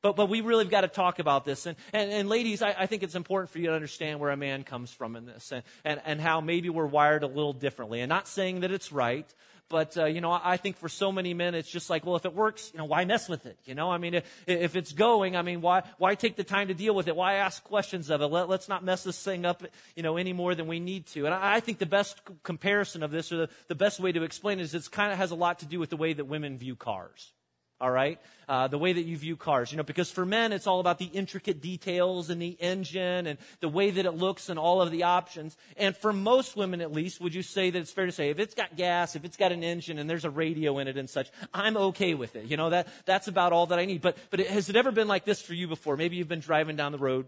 But, 0.07 0.15
but 0.15 0.29
we 0.29 0.39
really 0.39 0.63
have 0.63 0.71
got 0.71 0.81
to 0.81 0.87
talk 0.87 1.19
about 1.19 1.43
this. 1.43 1.65
And, 1.65 1.75
and, 1.91 2.09
and 2.09 2.29
ladies, 2.29 2.61
I, 2.61 2.73
I, 2.79 2.85
think 2.85 3.03
it's 3.03 3.15
important 3.15 3.49
for 3.49 3.59
you 3.59 3.67
to 3.67 3.73
understand 3.73 4.21
where 4.21 4.31
a 4.31 4.37
man 4.37 4.63
comes 4.63 4.89
from 4.89 5.17
in 5.17 5.25
this 5.25 5.51
and, 5.51 5.63
and, 5.83 6.01
and 6.05 6.21
how 6.21 6.39
maybe 6.39 6.69
we're 6.69 6.85
wired 6.85 7.23
a 7.23 7.27
little 7.27 7.51
differently. 7.51 7.99
And 7.99 8.07
not 8.07 8.25
saying 8.25 8.61
that 8.61 8.71
it's 8.71 8.93
right, 8.93 9.25
but, 9.67 9.97
uh, 9.97 10.05
you 10.05 10.21
know, 10.21 10.31
I 10.31 10.55
think 10.55 10.77
for 10.77 10.87
so 10.87 11.11
many 11.11 11.33
men, 11.33 11.55
it's 11.55 11.69
just 11.69 11.89
like, 11.89 12.05
well, 12.05 12.15
if 12.15 12.23
it 12.23 12.33
works, 12.33 12.71
you 12.73 12.77
know, 12.77 12.85
why 12.85 13.03
mess 13.03 13.27
with 13.27 13.45
it? 13.45 13.57
You 13.65 13.75
know, 13.75 13.91
I 13.91 13.97
mean, 13.97 14.13
if, 14.13 14.43
if 14.47 14.77
it's 14.77 14.93
going, 14.93 15.35
I 15.35 15.41
mean, 15.41 15.59
why, 15.59 15.83
why 15.97 16.15
take 16.15 16.37
the 16.37 16.45
time 16.45 16.69
to 16.69 16.73
deal 16.73 16.95
with 16.95 17.09
it? 17.09 17.15
Why 17.17 17.33
ask 17.33 17.61
questions 17.65 18.09
of 18.09 18.21
it? 18.21 18.27
Let, 18.27 18.49
us 18.49 18.69
not 18.69 18.85
mess 18.85 19.03
this 19.03 19.21
thing 19.21 19.45
up, 19.45 19.61
you 19.93 20.03
know, 20.03 20.15
any 20.15 20.31
more 20.31 20.55
than 20.55 20.67
we 20.67 20.79
need 20.79 21.07
to. 21.07 21.25
And 21.25 21.35
I, 21.35 21.55
I 21.55 21.59
think 21.59 21.79
the 21.79 21.85
best 21.85 22.21
comparison 22.43 23.03
of 23.03 23.11
this, 23.11 23.33
or 23.33 23.39
the, 23.39 23.49
the 23.67 23.75
best 23.75 23.99
way 23.99 24.13
to 24.13 24.23
explain 24.23 24.61
it, 24.61 24.63
is 24.63 24.73
it 24.73 24.89
kind 24.89 25.11
of 25.11 25.17
has 25.17 25.31
a 25.31 25.35
lot 25.35 25.59
to 25.59 25.65
do 25.65 25.79
with 25.81 25.89
the 25.89 25.97
way 25.97 26.13
that 26.13 26.23
women 26.23 26.57
view 26.57 26.77
cars 26.77 27.33
all 27.79 27.91
right? 27.91 28.19
Uh, 28.47 28.67
the 28.67 28.77
way 28.77 28.93
that 28.93 29.03
you 29.03 29.17
view 29.17 29.35
cars, 29.35 29.71
you 29.71 29.77
know, 29.77 29.83
because 29.83 30.09
for 30.09 30.25
men, 30.25 30.51
it's 30.51 30.67
all 30.67 30.79
about 30.79 30.97
the 30.97 31.05
intricate 31.05 31.61
details 31.61 32.29
and 32.29 32.41
the 32.41 32.57
engine 32.59 33.27
and 33.27 33.37
the 33.59 33.67
way 33.69 33.91
that 33.91 34.05
it 34.05 34.13
looks 34.13 34.49
and 34.49 34.57
all 34.57 34.81
of 34.81 34.89
the 34.89 35.03
options. 35.03 35.57
And 35.75 35.95
for 35.95 36.13
most 36.13 36.55
women, 36.55 36.81
at 36.81 36.91
least, 36.91 37.21
would 37.21 37.35
you 37.35 37.43
say 37.43 37.69
that 37.69 37.77
it's 37.77 37.91
fair 37.91 38.05
to 38.05 38.11
say 38.11 38.29
if 38.29 38.39
it's 38.39 38.55
got 38.55 38.75
gas, 38.75 39.15
if 39.15 39.25
it's 39.25 39.37
got 39.37 39.51
an 39.51 39.63
engine 39.63 39.99
and 39.99 40.09
there's 40.09 40.25
a 40.25 40.29
radio 40.29 40.79
in 40.79 40.87
it 40.87 40.97
and 40.97 41.09
such, 41.09 41.29
I'm 41.53 41.77
okay 41.77 42.13
with 42.13 42.35
it. 42.35 42.45
You 42.45 42.57
know, 42.57 42.69
that, 42.69 42.87
that's 43.05 43.27
about 43.27 43.53
all 43.53 43.67
that 43.67 43.79
I 43.79 43.85
need. 43.85 44.01
But, 44.01 44.17
but 44.29 44.39
has 44.39 44.69
it 44.69 44.75
ever 44.75 44.91
been 44.91 45.07
like 45.07 45.25
this 45.25 45.41
for 45.41 45.53
you 45.53 45.67
before? 45.67 45.97
Maybe 45.97 46.15
you've 46.15 46.27
been 46.27 46.39
driving 46.39 46.77
down 46.77 46.93
the 46.93 46.97
road 46.97 47.27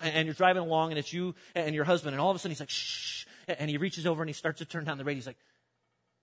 and 0.00 0.26
you're 0.26 0.34
driving 0.34 0.62
along 0.62 0.90
and 0.90 0.98
it's 0.98 1.12
you 1.12 1.34
and 1.54 1.74
your 1.74 1.84
husband 1.84 2.14
and 2.14 2.20
all 2.20 2.30
of 2.30 2.36
a 2.36 2.38
sudden 2.38 2.50
he's 2.50 2.60
like, 2.60 2.70
shh, 2.70 3.24
and 3.48 3.70
he 3.70 3.78
reaches 3.78 4.06
over 4.06 4.22
and 4.22 4.28
he 4.28 4.34
starts 4.34 4.58
to 4.58 4.64
turn 4.64 4.84
down 4.84 4.98
the 4.98 5.04
radio. 5.04 5.18
He's 5.18 5.26
like, 5.26 5.38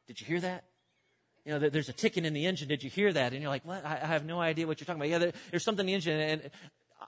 did 0.07 0.21
you 0.21 0.27
hear 0.27 0.39
that? 0.41 0.65
You 1.45 1.53
know, 1.53 1.69
there's 1.69 1.89
a 1.89 1.93
ticking 1.93 2.25
in 2.25 2.33
the 2.33 2.45
engine. 2.45 2.67
Did 2.67 2.83
you 2.83 2.89
hear 2.89 3.11
that? 3.13 3.33
And 3.33 3.41
you're 3.41 3.49
like, 3.49 3.65
what? 3.65 3.85
I 3.85 4.05
have 4.05 4.25
no 4.25 4.39
idea 4.39 4.67
what 4.67 4.79
you're 4.79 4.85
talking 4.85 5.01
about. 5.01 5.09
Yeah, 5.09 5.31
there's 5.51 5.63
something 5.63 5.83
in 5.83 5.87
the 5.87 5.93
engine. 5.93 6.19
And 6.19 6.51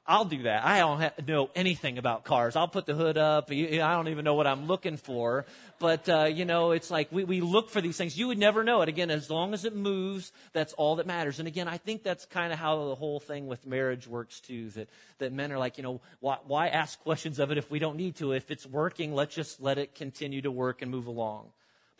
I'll 0.07 0.25
do 0.25 0.43
that. 0.43 0.65
I 0.65 0.79
don't 0.79 0.99
have, 0.99 1.27
know 1.27 1.49
anything 1.53 1.97
about 1.97 2.23
cars. 2.23 2.55
I'll 2.55 2.67
put 2.67 2.85
the 2.85 2.95
hood 2.95 3.17
up. 3.17 3.51
I 3.51 3.77
don't 3.77 4.07
even 4.07 4.25
know 4.25 4.33
what 4.33 4.47
I'm 4.47 4.65
looking 4.65 4.97
for. 4.97 5.45
But, 5.79 6.09
uh, 6.09 6.23
you 6.25 6.45
know, 6.45 6.71
it's 6.71 6.89
like 6.89 7.11
we, 7.11 7.23
we 7.23 7.41
look 7.41 7.69
for 7.69 7.81
these 7.81 7.97
things. 7.97 8.17
You 8.17 8.27
would 8.27 8.37
never 8.37 8.63
know 8.63 8.81
it. 8.81 8.89
Again, 8.89 9.11
as 9.11 9.29
long 9.29 9.53
as 9.53 9.63
it 9.63 9.75
moves, 9.75 10.31
that's 10.53 10.73
all 10.73 10.95
that 10.95 11.07
matters. 11.07 11.39
And 11.39 11.47
again, 11.47 11.67
I 11.67 11.77
think 11.77 12.03
that's 12.03 12.25
kind 12.25 12.51
of 12.51 12.57
how 12.57 12.87
the 12.89 12.95
whole 12.95 13.19
thing 13.19 13.47
with 13.47 13.67
marriage 13.67 14.07
works 14.07 14.39
too. 14.39 14.69
That, 14.71 14.89
that 15.19 15.33
men 15.33 15.51
are 15.51 15.59
like, 15.59 15.77
you 15.77 15.83
know, 15.83 16.01
why, 16.19 16.37
why 16.47 16.69
ask 16.69 16.99
questions 17.01 17.37
of 17.37 17.51
it 17.51 17.57
if 17.57 17.69
we 17.69 17.77
don't 17.77 17.97
need 17.97 18.15
to? 18.17 18.31
If 18.31 18.49
it's 18.49 18.65
working, 18.65 19.13
let's 19.13 19.35
just 19.35 19.61
let 19.61 19.77
it 19.77 19.93
continue 19.93 20.41
to 20.41 20.51
work 20.51 20.81
and 20.81 20.89
move 20.89 21.07
along. 21.07 21.49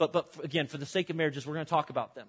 But, 0.01 0.13
but 0.13 0.44
again, 0.44 0.65
for 0.65 0.80
the 0.80 0.86
sake 0.88 1.12
of 1.12 1.15
marriages, 1.15 1.45
we're 1.45 1.53
going 1.53 1.65
to 1.68 1.69
talk 1.69 1.92
about 1.92 2.15
them. 2.15 2.27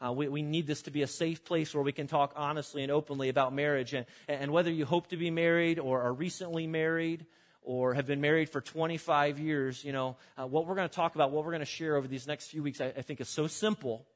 Uh, 0.00 0.12
we, 0.12 0.28
we, 0.28 0.40
need 0.40 0.66
this 0.66 0.80
to 0.82 0.90
be 0.90 1.02
a 1.02 1.06
safe 1.06 1.44
place 1.44 1.74
where 1.74 1.84
we 1.84 1.92
can 1.92 2.06
talk 2.06 2.32
honestly 2.36 2.82
and 2.82 2.90
openly 2.90 3.28
about 3.28 3.52
marriage. 3.52 3.92
And, 3.92 4.06
and 4.28 4.50
whether 4.50 4.70
you 4.70 4.86
hope 4.86 5.08
to 5.08 5.18
be 5.18 5.30
married 5.30 5.78
or 5.78 6.00
are 6.00 6.12
recently 6.14 6.66
married 6.66 7.26
or 7.60 7.92
have 7.92 8.06
been 8.06 8.22
married 8.22 8.48
for 8.48 8.62
25 8.62 9.38
years, 9.38 9.84
you 9.84 9.92
know, 9.92 10.16
uh, 10.38 10.46
what 10.46 10.66
we're 10.66 10.74
going 10.74 10.88
to 10.88 10.94
talk 10.94 11.14
about, 11.14 11.32
what 11.32 11.44
we're 11.44 11.50
going 11.50 11.60
to 11.60 11.66
share 11.66 11.96
over 11.96 12.08
these 12.08 12.26
next 12.26 12.46
few 12.46 12.62
weeks, 12.62 12.80
I, 12.80 12.86
I 12.86 13.02
think 13.02 13.20
is 13.20 13.28
so 13.28 13.46
simple, 13.46 14.06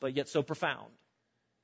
but 0.00 0.16
yet 0.16 0.28
so 0.28 0.42
profound 0.42 0.90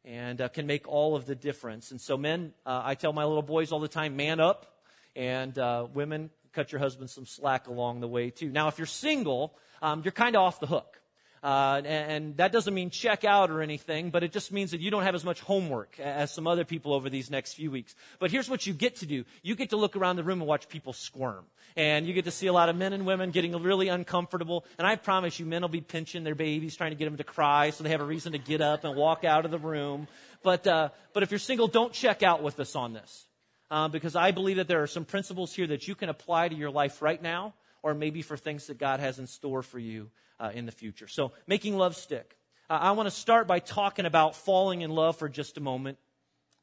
and 0.05 0.41
uh, 0.41 0.49
can 0.49 0.69
make 0.69 0.87
all 0.87 1.17
of 1.17 1.27
the 1.27 1.35
difference. 1.35 1.91
And 1.91 2.01
so, 2.01 2.17
men, 2.17 2.53
uh, 2.65 2.83
I 2.85 2.95
tell 2.95 3.13
my 3.13 3.25
little 3.25 3.43
boys 3.43 3.73
all 3.73 3.81
the 3.81 3.89
time, 3.89 4.15
man 4.15 4.39
up. 4.39 4.75
And 5.17 5.59
uh, 5.59 5.89
women, 5.93 6.31
cut 6.53 6.71
your 6.71 6.79
husband 6.79 7.11
some 7.11 7.27
slack 7.27 7.67
along 7.67 8.01
the 8.01 8.07
way, 8.07 8.31
too. 8.31 8.51
Now, 8.51 8.69
if 8.69 8.79
you're 8.79 8.87
single, 8.87 9.59
um, 9.83 10.03
you're 10.05 10.13
kind 10.13 10.37
of 10.37 10.43
off 10.43 10.61
the 10.61 10.67
hook. 10.67 11.01
Uh, 11.47 11.77
and, 11.77 11.87
and, 11.87 12.37
that 12.39 12.51
doesn't 12.51 12.75
mean 12.75 12.91
check 12.91 13.25
out 13.25 13.51
or 13.53 13.63
anything, 13.63 14.11
but 14.11 14.25
it 14.25 14.33
just 14.33 14.51
means 14.51 14.73
that 14.73 14.81
you 14.81 14.91
don't 14.91 15.05
have 15.05 15.15
as 15.15 15.25
much 15.25 15.41
homework 15.41 15.97
as 16.01 16.33
some 16.33 16.47
other 16.47 16.65
people 16.65 16.93
over 16.93 17.09
these 17.09 17.31
next 17.31 17.55
few 17.55 17.71
weeks. 17.71 17.95
But 18.19 18.33
here's 18.33 18.51
what 18.51 18.67
you 18.67 18.73
get 18.73 18.97
to 18.97 19.07
do. 19.07 19.25
You 19.43 19.55
get 19.55 19.71
to 19.71 19.77
look 19.77 19.95
around 19.95 20.17
the 20.17 20.25
room 20.25 20.41
and 20.41 20.49
watch 20.49 20.69
people 20.69 20.93
squirm. 20.93 21.45
And 21.77 22.05
you 22.05 22.15
get 22.15 22.25
to 22.25 22.33
see 22.33 22.49
a 22.49 22.53
lot 22.53 22.69
of 22.69 22.75
men 22.75 22.93
and 22.93 23.07
women 23.07 23.31
getting 23.31 23.53
really 23.63 23.87
uncomfortable. 23.87 24.65
And 24.77 24.89
I 24.89 24.97
promise 24.97 25.39
you, 25.39 25.47
men 25.47 25.63
will 25.63 25.69
be 25.69 25.83
pinching 25.83 26.25
their 26.25 26.35
babies, 26.35 26.75
trying 26.75 26.91
to 26.91 26.97
get 26.97 27.05
them 27.05 27.19
to 27.19 27.25
cry 27.25 27.71
so 27.71 27.85
they 27.85 27.91
have 27.91 28.01
a 28.01 28.05
reason 28.05 28.33
to 28.33 28.39
get 28.39 28.61
up 28.61 28.83
and 28.83 28.97
walk 28.97 29.25
out 29.25 29.45
of 29.45 29.53
the 29.53 29.59
room. 29.59 30.09
But, 30.43 30.67
uh, 30.67 30.89
but 31.13 31.23
if 31.23 31.31
you're 31.31 31.39
single, 31.39 31.69
don't 31.69 31.93
check 31.93 32.25
out 32.25 32.43
with 32.43 32.59
us 32.59 32.75
on 32.75 32.93
this. 32.93 33.27
Uh, 33.71 33.87
because 33.87 34.17
I 34.17 34.33
believe 34.33 34.57
that 34.57 34.67
there 34.67 34.83
are 34.83 34.89
some 34.89 35.05
principles 35.05 35.53
here 35.53 35.69
that 35.69 35.87
you 35.87 35.95
can 35.95 36.09
apply 36.09 36.49
to 36.49 36.55
your 36.57 36.71
life 36.71 37.03
right 37.03 37.23
now 37.23 37.55
or 37.87 37.95
maybe 37.95 38.21
for 38.21 38.37
things 38.37 38.67
that 38.67 38.79
God 38.79 38.99
has 38.99 39.21
in 39.21 39.29
store 39.29 39.63
for 39.63 39.79
you 39.79 40.11
uh, 40.41 40.51
in 40.53 40.67
the 40.67 40.73
future. 40.73 41.07
So, 41.07 41.31
making 41.47 41.79
love 41.79 41.95
stick. 41.95 42.37
Uh, 42.69 42.79
I 42.81 42.91
want 42.91 43.07
to 43.07 43.13
start 43.13 43.47
by 43.47 43.61
talking 43.61 44.07
about 44.07 44.35
falling 44.35 44.81
in 44.81 44.91
love 44.91 45.17
for 45.17 45.29
just 45.29 45.57
a 45.57 45.61
moment 45.61 45.97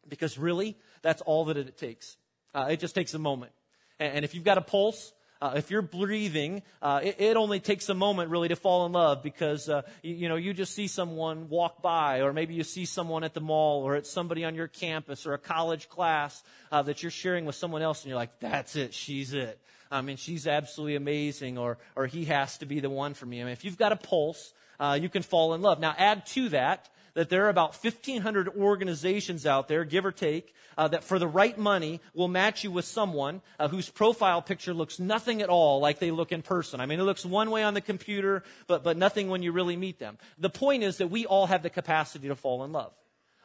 because 0.09 0.37
really, 0.37 0.75
that's 1.01 1.21
all 1.21 1.45
that 1.45 1.55
it 1.55 1.77
takes. 1.77 2.17
Uh, 2.53 2.67
it 2.71 2.81
just 2.81 2.93
takes 2.93 3.13
a 3.13 3.19
moment. 3.19 3.53
And, 4.01 4.17
and 4.17 4.25
if 4.25 4.35
you've 4.35 4.43
got 4.43 4.57
a 4.57 4.61
pulse, 4.61 5.13
uh, 5.41 5.53
if 5.55 5.71
you're 5.71 5.81
breathing, 5.81 6.61
uh, 6.81 6.99
it, 7.01 7.15
it, 7.19 7.37
only 7.37 7.61
takes 7.61 7.87
a 7.87 7.93
moment 7.93 8.29
really 8.29 8.49
to 8.49 8.57
fall 8.57 8.85
in 8.85 8.91
love 8.91 9.23
because 9.23 9.69
uh, 9.69 9.83
you, 10.01 10.13
you, 10.15 10.29
know 10.29 10.35
you 10.35 10.53
just 10.53 10.75
see 10.75 10.87
someone 10.87 11.47
walk 11.47 11.81
by, 11.81 12.19
or 12.21 12.33
maybe 12.33 12.53
you 12.53 12.65
see 12.65 12.83
someone 12.83 13.23
at 13.23 13.33
the 13.33 13.41
mall, 13.41 13.83
or 13.83 13.95
it's 13.95 14.11
somebody 14.11 14.43
on 14.43 14.55
your 14.55 14.67
campus, 14.67 15.25
or 15.25 15.33
a 15.33 15.37
college 15.37 15.87
class 15.87 16.43
uh, 16.69 16.81
that 16.81 17.01
you're 17.01 17.11
sharing 17.11 17.45
with 17.45 17.55
someone 17.55 17.81
else, 17.81 18.03
and 18.03 18.09
you're 18.09 18.17
like, 18.17 18.41
"That's 18.41 18.75
it, 18.75 18.93
she's 18.93 19.31
it." 19.31 19.57
I 19.93 20.01
mean, 20.01 20.17
she's 20.17 20.47
absolutely 20.47 20.95
amazing, 20.95 21.57
or, 21.57 21.77
or 21.95 22.07
he 22.07 22.25
has 22.25 22.57
to 22.57 22.65
be 22.65 22.79
the 22.79 22.89
one 22.89 23.13
for 23.13 23.25
me. 23.25 23.41
I 23.41 23.43
mean, 23.43 23.53
if 23.53 23.63
you've 23.63 23.77
got 23.77 23.91
a 23.91 23.95
pulse, 23.95 24.53
uh, 24.79 24.97
you 24.99 25.07
can 25.07 25.21
fall 25.21 25.53
in 25.53 25.61
love. 25.61 25.79
Now, 25.79 25.93
add 25.97 26.25
to 26.27 26.49
that 26.49 26.89
that 27.13 27.29
there 27.29 27.45
are 27.45 27.49
about 27.49 27.75
1,500 27.75 28.49
organizations 28.49 29.45
out 29.45 29.67
there, 29.67 29.85
give 29.85 30.03
or 30.03 30.11
take, 30.11 30.53
uh, 30.77 30.87
that 30.87 31.03
for 31.03 31.19
the 31.19 31.27
right 31.27 31.57
money 31.57 32.01
will 32.15 32.27
match 32.27 32.63
you 32.63 32.71
with 32.71 32.85
someone 32.85 33.41
uh, 33.59 33.67
whose 33.67 33.87
profile 33.87 34.41
picture 34.41 34.73
looks 34.73 34.99
nothing 34.99 35.41
at 35.41 35.49
all 35.49 35.79
like 35.79 35.99
they 35.99 36.09
look 36.09 36.31
in 36.31 36.41
person. 36.41 36.81
I 36.81 36.87
mean, 36.87 36.99
it 36.99 37.03
looks 37.03 37.23
one 37.23 37.51
way 37.51 37.61
on 37.61 37.75
the 37.75 37.81
computer, 37.81 38.43
but, 38.65 38.83
but 38.83 38.97
nothing 38.97 39.29
when 39.29 39.43
you 39.43 39.51
really 39.51 39.77
meet 39.77 39.99
them. 39.99 40.17
The 40.39 40.49
point 40.49 40.81
is 40.81 40.97
that 40.97 41.11
we 41.11 41.27
all 41.27 41.45
have 41.45 41.61
the 41.61 41.69
capacity 41.69 42.27
to 42.29 42.35
fall 42.35 42.63
in 42.63 42.71
love. 42.71 42.93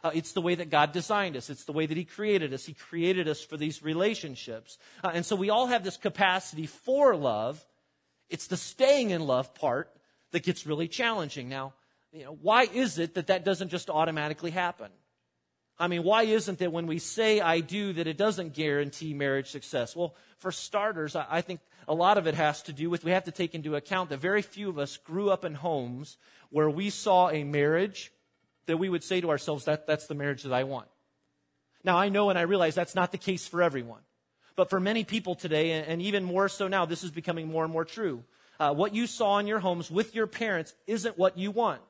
Uh, 0.02 0.10
it's 0.14 0.32
the 0.32 0.40
way 0.40 0.54
that 0.54 0.70
God 0.70 0.92
designed 0.92 1.36
us. 1.36 1.50
It's 1.50 1.64
the 1.64 1.72
way 1.72 1.86
that 1.86 1.96
He 1.96 2.04
created 2.04 2.52
us. 2.54 2.64
He 2.64 2.74
created 2.74 3.28
us 3.28 3.42
for 3.42 3.56
these 3.56 3.82
relationships. 3.82 4.78
Uh, 5.02 5.10
and 5.14 5.26
so 5.26 5.34
we 5.34 5.50
all 5.50 5.66
have 5.66 5.82
this 5.82 5.96
capacity 5.96 6.66
for 6.66 7.16
love. 7.16 7.64
It's 8.30 8.46
the 8.46 8.56
staying 8.56 9.10
in 9.10 9.26
love 9.26 9.54
part 9.54 9.90
that 10.32 10.42
gets 10.44 10.66
really 10.66 10.88
challenging. 10.88 11.48
Now, 11.48 11.74
you 12.12 12.24
know, 12.24 12.38
why 12.40 12.64
is 12.64 12.98
it 12.98 13.14
that 13.14 13.26
that 13.26 13.44
doesn't 13.44 13.70
just 13.70 13.90
automatically 13.90 14.50
happen? 14.50 14.90
I 15.80 15.86
mean, 15.86 16.02
why 16.02 16.24
isn't 16.24 16.60
it 16.60 16.72
when 16.72 16.86
we 16.86 16.98
say 16.98 17.40
I 17.40 17.60
do 17.60 17.92
that 17.92 18.08
it 18.08 18.16
doesn't 18.16 18.52
guarantee 18.52 19.14
marriage 19.14 19.50
success? 19.50 19.94
Well, 19.94 20.16
for 20.38 20.50
starters, 20.50 21.14
I 21.14 21.40
think 21.40 21.60
a 21.86 21.94
lot 21.94 22.18
of 22.18 22.26
it 22.26 22.34
has 22.34 22.62
to 22.64 22.72
do 22.72 22.90
with 22.90 23.04
we 23.04 23.12
have 23.12 23.24
to 23.24 23.30
take 23.30 23.54
into 23.54 23.76
account 23.76 24.10
that 24.10 24.18
very 24.18 24.42
few 24.42 24.68
of 24.68 24.78
us 24.78 24.96
grew 24.96 25.30
up 25.30 25.44
in 25.44 25.54
homes 25.54 26.16
where 26.50 26.68
we 26.68 26.90
saw 26.90 27.30
a 27.30 27.44
marriage 27.44 28.12
that 28.68 28.76
we 28.76 28.88
would 28.88 29.02
say 29.02 29.20
to 29.20 29.30
ourselves, 29.30 29.64
that, 29.64 29.86
that's 29.86 30.06
the 30.06 30.14
marriage 30.14 30.44
that 30.44 30.52
I 30.52 30.64
want. 30.64 30.88
Now, 31.82 31.98
I 31.98 32.08
know 32.08 32.30
and 32.30 32.38
I 32.38 32.42
realize 32.42 32.74
that's 32.74 32.94
not 32.94 33.12
the 33.12 33.18
case 33.18 33.46
for 33.46 33.62
everyone. 33.62 34.00
But 34.56 34.70
for 34.70 34.80
many 34.80 35.04
people 35.04 35.34
today, 35.34 35.72
and 35.72 36.02
even 36.02 36.24
more 36.24 36.48
so 36.48 36.68
now, 36.68 36.84
this 36.84 37.04
is 37.04 37.10
becoming 37.10 37.48
more 37.48 37.64
and 37.64 37.72
more 37.72 37.84
true. 37.84 38.24
Uh, 38.58 38.74
what 38.74 38.94
you 38.94 39.06
saw 39.06 39.38
in 39.38 39.46
your 39.46 39.60
homes 39.60 39.90
with 39.90 40.14
your 40.14 40.26
parents 40.26 40.74
isn't 40.86 41.16
what 41.16 41.38
you 41.38 41.50
want. 41.50 41.80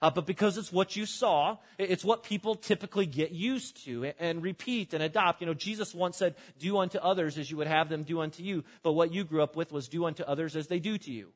Uh, 0.00 0.10
but 0.10 0.26
because 0.26 0.56
it's 0.56 0.72
what 0.72 0.96
you 0.96 1.04
saw, 1.04 1.56
it's 1.76 2.04
what 2.04 2.22
people 2.22 2.54
typically 2.54 3.04
get 3.04 3.32
used 3.32 3.84
to 3.84 4.04
and, 4.04 4.14
and 4.18 4.42
repeat 4.42 4.94
and 4.94 5.02
adopt. 5.02 5.40
You 5.40 5.46
know, 5.48 5.54
Jesus 5.54 5.94
once 5.94 6.16
said, 6.16 6.36
Do 6.58 6.78
unto 6.78 6.98
others 6.98 7.36
as 7.36 7.50
you 7.50 7.56
would 7.56 7.66
have 7.66 7.88
them 7.88 8.04
do 8.04 8.20
unto 8.20 8.42
you. 8.42 8.64
But 8.82 8.92
what 8.92 9.12
you 9.12 9.24
grew 9.24 9.42
up 9.42 9.56
with 9.56 9.72
was 9.72 9.88
do 9.88 10.04
unto 10.04 10.22
others 10.22 10.56
as 10.56 10.68
they 10.68 10.78
do 10.78 10.98
to 10.98 11.10
you. 11.10 11.32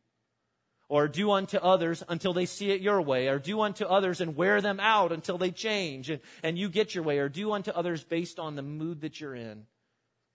Or 0.93 1.09
do 1.09 1.31
unto 1.31 1.57
others 1.57 2.03
until 2.07 2.35
they 2.35 2.45
see 2.45 2.71
it 2.71 2.83
your 2.83 3.01
way. 3.01 3.29
Or 3.29 3.39
do 3.39 3.63
unto 3.63 3.87
others 3.87 4.21
and 4.21 4.37
wear 4.37 4.61
them 4.61 4.79
out 4.79 5.11
until 5.11 5.39
they 5.39 5.51
change 5.51 6.11
and, 6.11 6.21
and 6.43 6.59
you 6.59 6.69
get 6.69 6.95
your 6.95 7.03
way. 7.03 7.17
Or 7.17 7.31
do 7.31 7.53
unto 7.53 7.71
others 7.71 8.05
based 8.05 8.39
on 8.39 8.57
the 8.57 8.63
mood 8.63 9.01
that 9.01 9.19
you're 9.19 9.35
in 9.35 9.65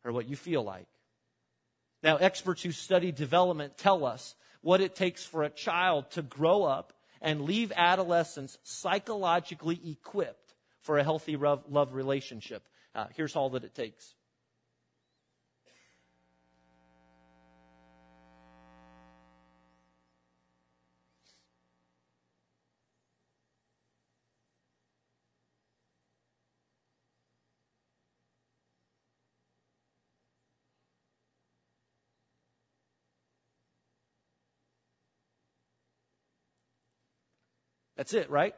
or 0.04 0.12
what 0.12 0.28
you 0.28 0.36
feel 0.36 0.64
like. 0.64 0.88
Now, 2.02 2.18
experts 2.18 2.64
who 2.64 2.72
study 2.72 3.12
development 3.12 3.78
tell 3.78 4.04
us 4.04 4.34
what 4.62 4.82
it 4.82 4.96
takes 4.96 5.24
for 5.24 5.44
a 5.44 5.50
child 5.52 6.10
to 6.14 6.24
grow 6.24 6.64
up 6.64 6.92
and 7.22 7.42
leave 7.42 7.72
adolescence 7.76 8.58
psychologically 8.64 9.80
equipped 9.86 10.56
for 10.82 10.98
a 10.98 11.04
healthy 11.04 11.36
love 11.36 11.94
relationship. 11.94 12.68
Uh, 12.96 13.06
here's 13.16 13.36
all 13.36 13.52
that 13.52 13.64
it 13.64 13.76
takes. 13.76 14.16
That's 38.08 38.26
it, 38.26 38.30
right? 38.30 38.56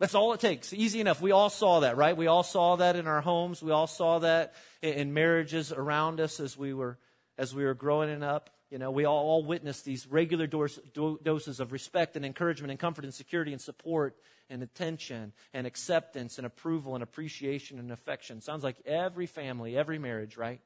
That's 0.00 0.16
all 0.16 0.32
it 0.32 0.40
takes. 0.40 0.72
Easy 0.72 1.00
enough. 1.00 1.22
We 1.22 1.30
all 1.30 1.48
saw 1.48 1.80
that, 1.80 1.96
right? 1.96 2.16
We 2.16 2.26
all 2.26 2.42
saw 2.42 2.74
that 2.74 2.96
in 2.96 3.06
our 3.06 3.20
homes. 3.20 3.62
We 3.62 3.70
all 3.70 3.86
saw 3.86 4.18
that 4.18 4.54
in 4.82 5.14
marriages 5.14 5.70
around 5.70 6.18
us 6.18 6.40
as 6.40 6.58
we 6.58 6.74
were 6.74 6.98
as 7.38 7.54
we 7.54 7.64
were 7.64 7.74
growing 7.74 8.24
up. 8.24 8.50
You 8.68 8.78
know, 8.78 8.90
we 8.90 9.04
all, 9.04 9.16
all 9.16 9.44
witnessed 9.44 9.84
these 9.84 10.08
regular 10.08 10.48
doses 10.48 11.60
of 11.60 11.70
respect 11.70 12.16
and 12.16 12.24
encouragement 12.24 12.72
and 12.72 12.80
comfort 12.80 13.04
and 13.04 13.14
security 13.14 13.52
and 13.52 13.60
support 13.60 14.16
and 14.48 14.60
attention 14.60 15.34
and 15.54 15.68
acceptance 15.68 16.38
and 16.38 16.46
approval 16.48 16.94
and 16.94 17.04
appreciation 17.04 17.78
and 17.78 17.92
affection. 17.92 18.40
Sounds 18.40 18.64
like 18.64 18.78
every 18.84 19.26
family, 19.26 19.76
every 19.76 20.00
marriage, 20.00 20.36
right? 20.36 20.60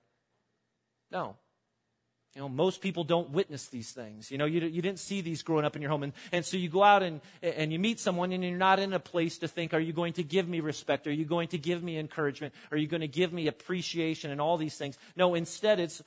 No. 1.11 1.37
You 2.35 2.43
know, 2.43 2.49
most 2.49 2.81
people 2.81 3.05
don't 3.05 3.31
witness 3.31 3.69
these 3.69 3.93
things. 3.93 4.33
You 4.33 4.39
know, 4.39 4.45
you, 4.45 4.61
you 4.61 4.83
didn't 4.83 4.99
see 4.99 5.21
these 5.21 5.45
growing 5.45 5.65
up 5.65 5.77
in 5.77 5.83
your 5.83 5.91
home. 5.91 6.03
And, 6.03 6.13
and 6.33 6.45
so 6.45 6.57
you 6.57 6.69
go 6.69 6.83
out 6.83 7.05
and, 7.05 7.21
and 7.43 7.73
you 7.73 7.79
meet 7.79 8.01
someone 8.01 8.33
and 8.33 8.43
you're 8.43 8.59
not 8.59 8.81
in 8.81 8.93
a 8.93 8.99
place 8.99 9.39
to 9.39 9.49
think, 9.49 9.73
are 9.73 9.79
you 9.79 9.93
going 9.93 10.15
to 10.15 10.25
give 10.25 10.49
me 10.49 10.59
respect? 10.59 11.07
Are 11.07 11.13
you 11.13 11.25
going 11.25 11.47
to 11.49 11.59
give 11.59 11.81
me 11.81 11.97
encouragement? 11.97 12.53
Are 12.73 12.77
you 12.77 12.89
going 12.89 13.03
to 13.03 13.09
give 13.09 13.33
me 13.33 13.47
appreciation 13.47 14.33
and 14.33 14.41
all 14.41 14.57
these 14.57 14.77
things? 14.77 14.99
No, 15.15 15.37
instead 15.37 15.79
it's, 15.79 16.03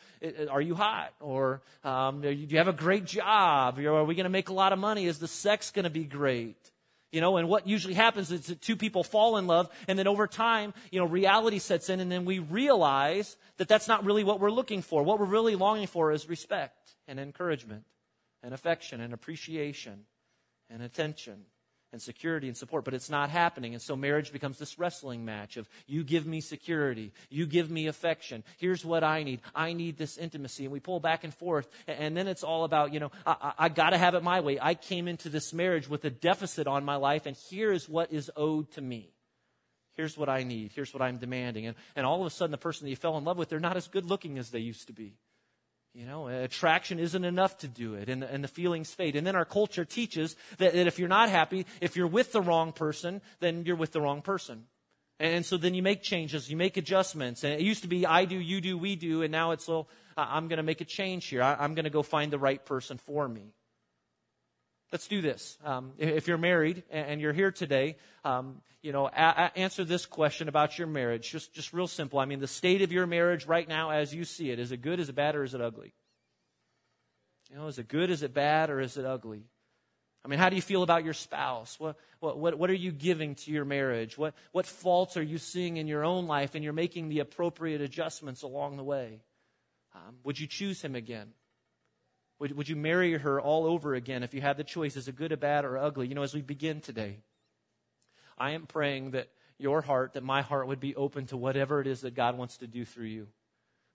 are 0.49 0.61
you 0.61 0.75
hot? 0.75 1.13
Or 1.21 1.61
um, 1.85 2.19
do 2.19 2.29
you 2.29 2.57
have 2.57 2.67
a 2.67 2.73
great 2.73 3.05
job? 3.05 3.79
Are 3.79 4.03
we 4.03 4.15
going 4.15 4.25
to 4.25 4.29
make 4.29 4.49
a 4.49 4.53
lot 4.53 4.73
of 4.73 4.79
money? 4.79 5.05
Is 5.05 5.19
the 5.19 5.29
sex 5.29 5.71
going 5.71 5.85
to 5.85 5.89
be 5.89 6.03
great? 6.03 6.57
You 7.11 7.21
know, 7.21 7.37
and 7.37 7.47
what 7.47 7.67
usually 7.67 7.93
happens 7.93 8.31
is 8.31 8.47
that 8.47 8.61
two 8.61 8.75
people 8.75 9.03
fall 9.03 9.37
in 9.37 9.47
love, 9.47 9.69
and 9.87 9.97
then 9.97 10.07
over 10.07 10.27
time, 10.27 10.73
you 10.91 10.99
know, 10.99 11.05
reality 11.05 11.59
sets 11.59 11.89
in, 11.89 12.01
and 12.01 12.11
then 12.11 12.25
we 12.25 12.39
realize 12.39 13.37
that 13.57 13.69
that's 13.69 13.87
not 13.87 14.03
really 14.03 14.25
what 14.25 14.39
we're 14.39 14.51
looking 14.51 14.81
for. 14.81 15.03
What 15.03 15.19
we're 15.19 15.25
really 15.25 15.55
longing 15.55 15.87
for 15.87 16.11
is 16.11 16.27
respect 16.27 16.95
and 17.07 17.19
encouragement 17.19 17.85
and 18.43 18.53
affection 18.53 18.99
and 18.99 19.13
appreciation 19.13 20.05
and 20.69 20.81
attention 20.81 21.45
and 21.93 22.01
security 22.01 22.47
and 22.47 22.57
support, 22.57 22.83
but 22.83 22.93
it's 22.93 23.09
not 23.09 23.29
happening. 23.29 23.73
And 23.73 23.81
so 23.81 23.95
marriage 23.95 24.31
becomes 24.31 24.59
this 24.59 24.77
wrestling 24.77 25.23
match 25.23 25.57
of 25.57 25.69
you 25.85 26.03
give 26.03 26.25
me 26.25 26.41
security, 26.41 27.13
you 27.29 27.45
give 27.45 27.71
me 27.71 27.87
affection. 27.87 28.43
Here's 28.57 28.83
what 28.83 29.03
I 29.03 29.23
need. 29.23 29.41
I 29.55 29.73
need 29.73 29.97
this 29.97 30.17
intimacy. 30.17 30.65
And 30.65 30.73
we 30.73 30.79
pull 30.79 30.99
back 30.99 31.23
and 31.23 31.33
forth. 31.33 31.67
And 31.87 32.15
then 32.15 32.27
it's 32.27 32.43
all 32.43 32.65
about, 32.65 32.93
you 32.93 32.99
know, 32.99 33.11
I, 33.25 33.35
I, 33.41 33.53
I 33.65 33.69
got 33.69 33.91
to 33.91 33.97
have 33.97 34.15
it 34.15 34.23
my 34.23 34.41
way. 34.41 34.59
I 34.61 34.73
came 34.73 35.07
into 35.07 35.29
this 35.29 35.53
marriage 35.53 35.87
with 35.87 36.03
a 36.05 36.09
deficit 36.09 36.67
on 36.67 36.83
my 36.83 36.95
life, 36.95 37.25
and 37.25 37.37
here 37.49 37.71
is 37.71 37.87
what 37.87 38.11
is 38.11 38.29
owed 38.35 38.71
to 38.71 38.81
me. 38.81 39.13
Here's 39.95 40.17
what 40.17 40.29
I 40.29 40.43
need. 40.43 40.73
Here's 40.75 40.93
what 40.93 41.01
I'm 41.01 41.17
demanding. 41.17 41.65
And, 41.65 41.75
and 41.95 42.05
all 42.05 42.21
of 42.21 42.27
a 42.27 42.29
sudden, 42.29 42.51
the 42.51 42.57
person 42.57 42.85
that 42.85 42.91
you 42.91 42.95
fell 42.95 43.17
in 43.17 43.23
love 43.23 43.37
with, 43.37 43.49
they're 43.49 43.59
not 43.59 43.77
as 43.77 43.87
good 43.87 44.05
looking 44.05 44.37
as 44.37 44.51
they 44.51 44.59
used 44.59 44.87
to 44.87 44.93
be. 44.93 45.15
You 45.97 46.05
know, 46.05 46.27
attraction 46.27 46.99
isn't 46.99 47.25
enough 47.25 47.57
to 47.57 47.67
do 47.67 47.95
it, 47.95 48.07
and 48.07 48.21
the, 48.21 48.31
and 48.31 48.43
the 48.43 48.47
feelings 48.47 48.93
fade. 48.93 49.15
And 49.15 49.25
then 49.25 49.35
our 49.35 49.45
culture 49.45 49.83
teaches 49.83 50.35
that, 50.59 50.73
that 50.73 50.85
if 50.85 50.99
you're 50.99 51.07
not 51.07 51.27
happy, 51.27 51.65
if 51.81 51.95
you're 51.95 52.05
with 52.05 52.33
the 52.33 52.39
wrong 52.39 52.71
person, 52.71 53.19
then 53.39 53.65
you're 53.65 53.75
with 53.75 53.93
the 53.93 53.99
wrong 53.99 54.21
person. 54.21 54.65
And 55.19 55.43
so 55.43 55.57
then 55.57 55.73
you 55.73 55.81
make 55.81 56.03
changes, 56.03 56.51
you 56.51 56.55
make 56.55 56.77
adjustments. 56.77 57.43
And 57.43 57.53
it 57.53 57.61
used 57.61 57.81
to 57.81 57.87
be 57.87 58.05
I 58.05 58.25
do, 58.25 58.37
you 58.37 58.61
do, 58.61 58.77
we 58.77 58.95
do, 58.95 59.23
and 59.23 59.31
now 59.31 59.49
it's, 59.53 59.67
well, 59.67 59.87
I'm 60.15 60.47
going 60.47 60.57
to 60.57 60.63
make 60.63 60.81
a 60.81 60.85
change 60.85 61.25
here. 61.29 61.41
I'm 61.41 61.73
going 61.73 61.85
to 61.85 61.89
go 61.89 62.03
find 62.03 62.31
the 62.31 62.37
right 62.37 62.63
person 62.63 62.99
for 62.99 63.27
me. 63.27 63.55
Let's 64.91 65.07
do 65.07 65.21
this. 65.21 65.57
Um, 65.65 65.91
if 65.97 66.27
you're 66.27 66.37
married 66.37 66.83
and 66.89 67.19
you're 67.19 67.33
here 67.33 67.51
today, 67.51 67.97
um, 68.23 68.61
you 68.81 68.93
know, 68.93 69.07
a- 69.07 69.11
a- 69.11 69.57
answer 69.57 69.83
this 69.83 70.05
question 70.05 70.47
about 70.47 70.77
your 70.77 70.87
marriage. 70.87 71.29
Just, 71.29 71.53
just 71.53 71.73
real 71.73 71.87
simple. 71.87 72.19
I 72.19 72.25
mean, 72.25 72.39
the 72.39 72.47
state 72.47 72.81
of 72.81 72.91
your 72.91 73.05
marriage 73.05 73.45
right 73.45 73.67
now, 73.67 73.89
as 73.89 74.15
you 74.15 74.23
see 74.23 74.49
it, 74.49 74.59
is 74.59 74.71
it 74.71 74.81
good, 74.81 74.99
is 74.99 75.09
it 75.09 75.15
bad, 75.15 75.35
or 75.35 75.43
is 75.43 75.53
it 75.53 75.61
ugly? 75.61 75.93
You 77.49 77.57
know, 77.57 77.67
is 77.67 77.79
it 77.79 77.89
good, 77.89 78.09
is 78.09 78.23
it 78.23 78.33
bad, 78.33 78.69
or 78.69 78.79
is 78.79 78.97
it 78.97 79.05
ugly? 79.05 79.43
I 80.23 80.29
mean, 80.29 80.39
how 80.39 80.49
do 80.49 80.55
you 80.55 80.61
feel 80.61 80.83
about 80.83 81.03
your 81.03 81.13
spouse? 81.13 81.77
What, 81.79 81.97
what, 82.19 82.57
what, 82.57 82.69
are 82.69 82.75
you 82.75 82.91
giving 82.91 83.35
to 83.35 83.51
your 83.51 83.65
marriage? 83.65 84.17
What, 84.17 84.35
what 84.51 84.65
faults 84.65 85.15
are 85.17 85.23
you 85.23 85.37
seeing 85.37 85.77
in 85.77 85.87
your 85.87 86.05
own 86.05 86.27
life, 86.27 86.55
and 86.55 86.63
you're 86.63 86.73
making 86.73 87.09
the 87.09 87.19
appropriate 87.19 87.81
adjustments 87.81 88.41
along 88.41 88.77
the 88.77 88.83
way? 88.83 89.21
Um, 89.95 90.17
would 90.23 90.39
you 90.39 90.47
choose 90.47 90.81
him 90.81 90.95
again? 90.95 91.33
Would, 92.39 92.55
would 92.55 92.69
you 92.69 92.75
marry 92.75 93.13
her 93.13 93.41
all 93.41 93.65
over 93.65 93.95
again 93.95 94.23
if 94.23 94.33
you 94.33 94.41
had 94.41 94.57
the 94.57 94.63
choice? 94.63 94.95
Is 94.95 95.07
it 95.07 95.15
good, 95.15 95.31
or 95.31 95.37
bad, 95.37 95.65
or 95.65 95.77
ugly? 95.77 96.07
You 96.07 96.15
know, 96.15 96.23
as 96.23 96.33
we 96.33 96.41
begin 96.41 96.81
today, 96.81 97.17
I 98.37 98.51
am 98.51 98.67
praying 98.67 99.11
that 99.11 99.29
your 99.57 99.81
heart, 99.81 100.13
that 100.13 100.23
my 100.23 100.43
heart 100.43 100.67
would 100.67 100.79
be 100.79 100.95
open 100.95 101.25
to 101.27 101.37
whatever 101.37 101.81
it 101.81 101.87
is 101.87 102.01
that 102.01 102.13
God 102.13 102.37
wants 102.37 102.57
to 102.57 102.67
do 102.67 102.85
through 102.85 103.05
you, 103.05 103.27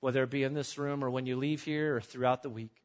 whether 0.00 0.25
it 0.25 0.30
be 0.30 0.42
in 0.42 0.54
this 0.54 0.76
room 0.76 1.04
or 1.04 1.11
when 1.11 1.26
you 1.26 1.37
leave 1.37 1.62
here 1.62 1.96
or 1.96 2.00
throughout 2.00 2.42
the 2.42 2.50
week. 2.50 2.82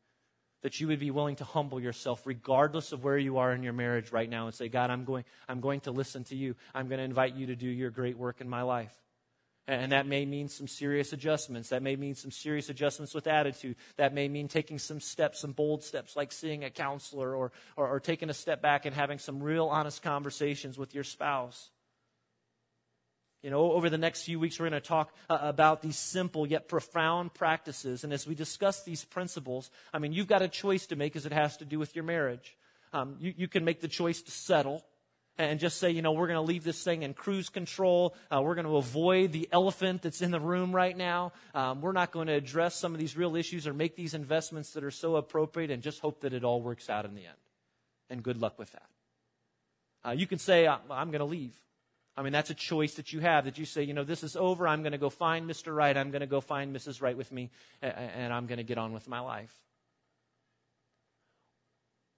That 0.61 0.79
you 0.79 0.87
would 0.87 0.99
be 0.99 1.11
willing 1.11 1.35
to 1.37 1.43
humble 1.43 1.79
yourself 1.79 2.25
regardless 2.25 2.91
of 2.91 3.03
where 3.03 3.17
you 3.17 3.37
are 3.37 3.53
in 3.53 3.63
your 3.63 3.73
marriage 3.73 4.11
right 4.11 4.29
now 4.29 4.47
and 4.47 4.55
say, 4.55 4.69
God, 4.69 4.89
I'm 4.89 5.05
going, 5.05 5.23
I'm 5.47 5.61
going 5.61 5.81
to 5.81 5.91
listen 5.91 6.23
to 6.25 6.35
you. 6.35 6.55
I'm 6.73 6.87
going 6.87 6.97
to 6.97 7.03
invite 7.03 7.35
you 7.35 7.47
to 7.47 7.55
do 7.55 7.67
your 7.67 7.91
great 7.91 8.17
work 8.17 8.41
in 8.41 8.49
my 8.49 8.63
life. 8.63 8.93
And 9.67 9.91
that 9.91 10.07
may 10.07 10.25
mean 10.25 10.47
some 10.47 10.67
serious 10.67 11.11
adjustments. 11.11 11.69
That 11.69 11.83
may 11.83 11.97
mean 11.97 12.15
some 12.15 12.31
serious 12.31 12.69
adjustments 12.69 13.13
with 13.13 13.27
attitude. 13.27 13.75
That 13.97 14.13
may 14.13 14.29
mean 14.29 14.47
taking 14.47 14.79
some 14.79 15.01
steps, 15.01 15.41
some 15.41 15.51
bold 15.51 15.83
steps, 15.83 16.15
like 16.15 16.31
seeing 16.31 16.63
a 16.63 16.69
counselor 16.69 17.35
or, 17.35 17.51
or, 17.75 17.89
or 17.89 17.99
taking 17.99 18.29
a 18.29 18.33
step 18.33 18.61
back 18.61 18.85
and 18.85 18.95
having 18.95 19.19
some 19.19 19.43
real 19.43 19.67
honest 19.67 20.01
conversations 20.01 20.77
with 20.77 20.95
your 20.95 21.03
spouse. 21.03 21.69
You 23.43 23.49
know, 23.49 23.73
over 23.73 23.89
the 23.89 23.97
next 23.97 24.23
few 24.23 24.39
weeks, 24.39 24.57
we're 24.57 24.69
going 24.69 24.81
to 24.81 24.87
talk 24.87 25.13
uh, 25.29 25.37
about 25.41 25.81
these 25.81 25.97
simple 25.97 26.47
yet 26.47 26.69
profound 26.69 27.33
practices. 27.33 28.05
And 28.05 28.13
as 28.13 28.25
we 28.25 28.35
discuss 28.35 28.83
these 28.83 29.03
principles, 29.03 29.69
I 29.93 29.99
mean, 29.99 30.13
you've 30.13 30.27
got 30.27 30.41
a 30.41 30.47
choice 30.47 30.87
to 30.87 30.95
make 30.95 31.15
as 31.17 31.25
it 31.25 31.33
has 31.33 31.57
to 31.57 31.65
do 31.65 31.77
with 31.77 31.93
your 31.93 32.05
marriage. 32.05 32.55
Um, 32.93 33.17
you, 33.19 33.33
you 33.35 33.47
can 33.49 33.65
make 33.65 33.81
the 33.81 33.87
choice 33.89 34.21
to 34.21 34.31
settle 34.31 34.83
and 35.37 35.59
just 35.59 35.77
say, 35.77 35.91
you 35.91 36.01
know, 36.01 36.11
we're 36.11 36.27
going 36.27 36.37
to 36.37 36.41
leave 36.41 36.63
this 36.63 36.83
thing 36.83 37.03
in 37.03 37.13
cruise 37.13 37.49
control. 37.49 38.15
Uh, 38.31 38.41
we're 38.41 38.55
going 38.55 38.65
to 38.65 38.77
avoid 38.77 39.31
the 39.31 39.47
elephant 39.51 40.01
that's 40.01 40.21
in 40.21 40.31
the 40.31 40.39
room 40.39 40.75
right 40.75 40.95
now. 40.95 41.33
Um, 41.53 41.81
we're 41.81 41.91
not 41.91 42.11
going 42.11 42.27
to 42.27 42.33
address 42.33 42.75
some 42.75 42.93
of 42.93 42.99
these 42.99 43.15
real 43.15 43.35
issues 43.35 43.67
or 43.67 43.73
make 43.73 43.95
these 43.95 44.13
investments 44.13 44.71
that 44.71 44.83
are 44.83 44.91
so 44.91 45.15
appropriate 45.15 45.71
and 45.71 45.83
just 45.83 45.99
hope 45.99 46.21
that 46.21 46.33
it 46.33 46.43
all 46.43 46.61
works 46.61 46.89
out 46.89 47.05
in 47.05 47.15
the 47.15 47.25
end. 47.25 47.37
And 48.09 48.23
good 48.23 48.41
luck 48.41 48.57
with 48.57 48.71
that. 48.71 48.89
Uh, 50.05 50.11
you 50.11 50.27
can 50.27 50.39
say, 50.39 50.67
I'm 50.67 51.11
going 51.11 51.19
to 51.19 51.25
leave. 51.25 51.55
I 52.15 52.23
mean, 52.23 52.33
that's 52.33 52.49
a 52.49 52.55
choice 52.55 52.95
that 52.95 53.13
you 53.13 53.19
have 53.19 53.45
that 53.45 53.57
you 53.59 53.65
say, 53.65 53.83
you 53.83 53.93
know, 53.93 54.03
this 54.03 54.23
is 54.23 54.35
over. 54.35 54.67
I'm 54.67 54.81
going 54.81 54.93
to 54.93 54.97
go 54.97 55.09
find 55.09 55.47
Mr. 55.47 55.75
Right. 55.75 55.95
I'm 55.95 56.09
going 56.09 56.21
to 56.21 56.27
go 56.27 56.41
find 56.41 56.75
Mrs. 56.75 57.01
Right 57.01 57.15
with 57.15 57.31
me, 57.31 57.51
and 57.81 58.33
I'm 58.33 58.47
going 58.47 58.57
to 58.57 58.63
get 58.63 58.77
on 58.77 58.91
with 58.91 59.07
my 59.07 59.19
life. 59.19 59.53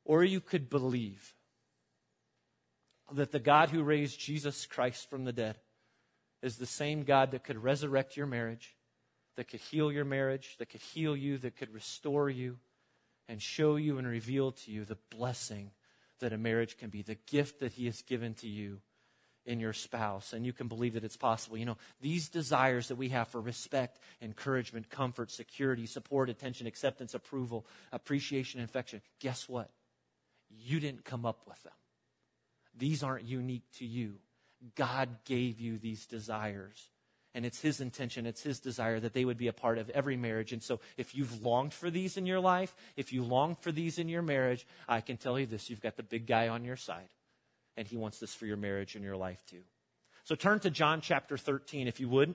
or 0.10 0.24
you 0.24 0.42
could 0.42 0.72
believe 0.72 1.36
that 3.14 3.32
the 3.32 3.40
God 3.40 3.70
who 3.70 3.84
raised 3.84 4.20
Jesus 4.20 4.66
Christ 4.66 5.10
from 5.10 5.26
the 5.26 5.34
dead 5.34 5.58
is 6.42 6.58
the 6.58 6.66
same 6.66 7.04
God 7.04 7.32
that 7.32 7.44
could 7.44 7.62
resurrect 7.62 8.16
your 8.16 8.28
marriage, 8.28 8.76
that 9.36 9.48
could 9.48 9.60
heal 9.60 9.92
your 9.92 10.06
marriage, 10.06 10.56
that 10.60 10.70
could 10.70 10.82
heal 10.82 11.16
you, 11.16 11.38
that 11.40 11.58
could 11.58 11.74
restore 11.74 12.30
you, 12.30 12.58
and 13.28 13.42
show 13.42 13.76
you 13.76 13.98
and 13.98 14.08
reveal 14.08 14.52
to 14.52 14.72
you 14.72 14.86
the 14.86 14.98
blessing 15.10 15.72
that 16.20 16.34
a 16.34 16.38
marriage 16.38 16.78
can 16.78 16.90
be, 16.90 17.02
the 17.02 17.18
gift 17.28 17.60
that 17.60 17.74
He 17.74 17.86
has 17.86 18.02
given 18.02 18.34
to 18.36 18.48
you 18.48 18.82
in 19.46 19.60
your 19.60 19.74
spouse. 19.74 20.34
And 20.34 20.46
you 20.46 20.54
can 20.54 20.68
believe 20.68 20.94
that 20.94 21.04
it's 21.04 21.18
possible. 21.18 21.58
You 21.58 21.66
know, 21.66 21.78
these 22.02 22.30
desires 22.30 22.88
that 22.90 22.98
we 22.98 23.10
have 23.10 23.28
for 23.28 23.40
respect, 23.40 24.00
encouragement, 24.22 24.90
comfort, 24.90 25.32
security, 25.32 25.86
support, 25.86 26.30
attention, 26.30 26.68
acceptance, 26.68 27.14
approval, 27.14 27.66
appreciation, 27.92 28.62
affection, 28.62 29.02
guess 29.20 29.48
what? 29.48 29.70
You 30.50 30.80
didn't 30.80 31.06
come 31.06 31.26
up 31.26 31.42
with 31.48 31.62
them. 31.64 31.74
These 32.78 33.04
aren't 33.04 33.26
unique 33.26 33.70
to 33.78 33.86
you. 33.86 34.16
God 34.76 35.10
gave 35.26 35.60
you 35.60 35.78
these 35.78 36.06
desires. 36.06 36.90
And 37.36 37.46
it's 37.46 37.62
His 37.62 37.80
intention, 37.80 38.26
it's 38.26 38.42
His 38.42 38.60
desire 38.60 39.00
that 39.00 39.14
they 39.14 39.24
would 39.24 39.38
be 39.38 39.48
a 39.48 39.54
part 39.54 39.78
of 39.78 39.90
every 39.92 40.18
marriage. 40.18 40.52
And 40.52 40.64
so, 40.64 40.80
if 40.98 41.16
you've 41.16 41.44
longed 41.44 41.74
for 41.74 41.92
these 41.92 42.18
in 42.18 42.26
your 42.26 42.40
life, 42.40 42.74
if 42.98 43.14
you 43.14 43.24
long 43.24 43.56
for 43.56 43.72
these 43.72 44.00
in 44.00 44.10
your 44.10 44.24
marriage, 44.24 44.66
I 44.88 45.02
can 45.02 45.18
tell 45.18 45.40
you 45.40 45.46
this 45.46 45.70
you've 45.70 45.82
got 45.82 45.96
the 45.96 46.04
big 46.04 46.26
guy 46.26 46.48
on 46.48 46.66
your 46.66 46.76
side. 46.76 47.10
And 47.78 47.88
He 47.88 47.98
wants 47.98 48.20
this 48.20 48.34
for 48.34 48.46
your 48.46 48.58
marriage 48.58 48.96
and 48.96 49.04
your 49.04 49.16
life 49.16 49.44
too. 49.46 49.62
So, 50.24 50.34
turn 50.36 50.60
to 50.62 50.72
John 50.72 51.02
chapter 51.02 51.38
13, 51.38 51.88
if 51.88 52.00
you 52.00 52.10
would. 52.10 52.34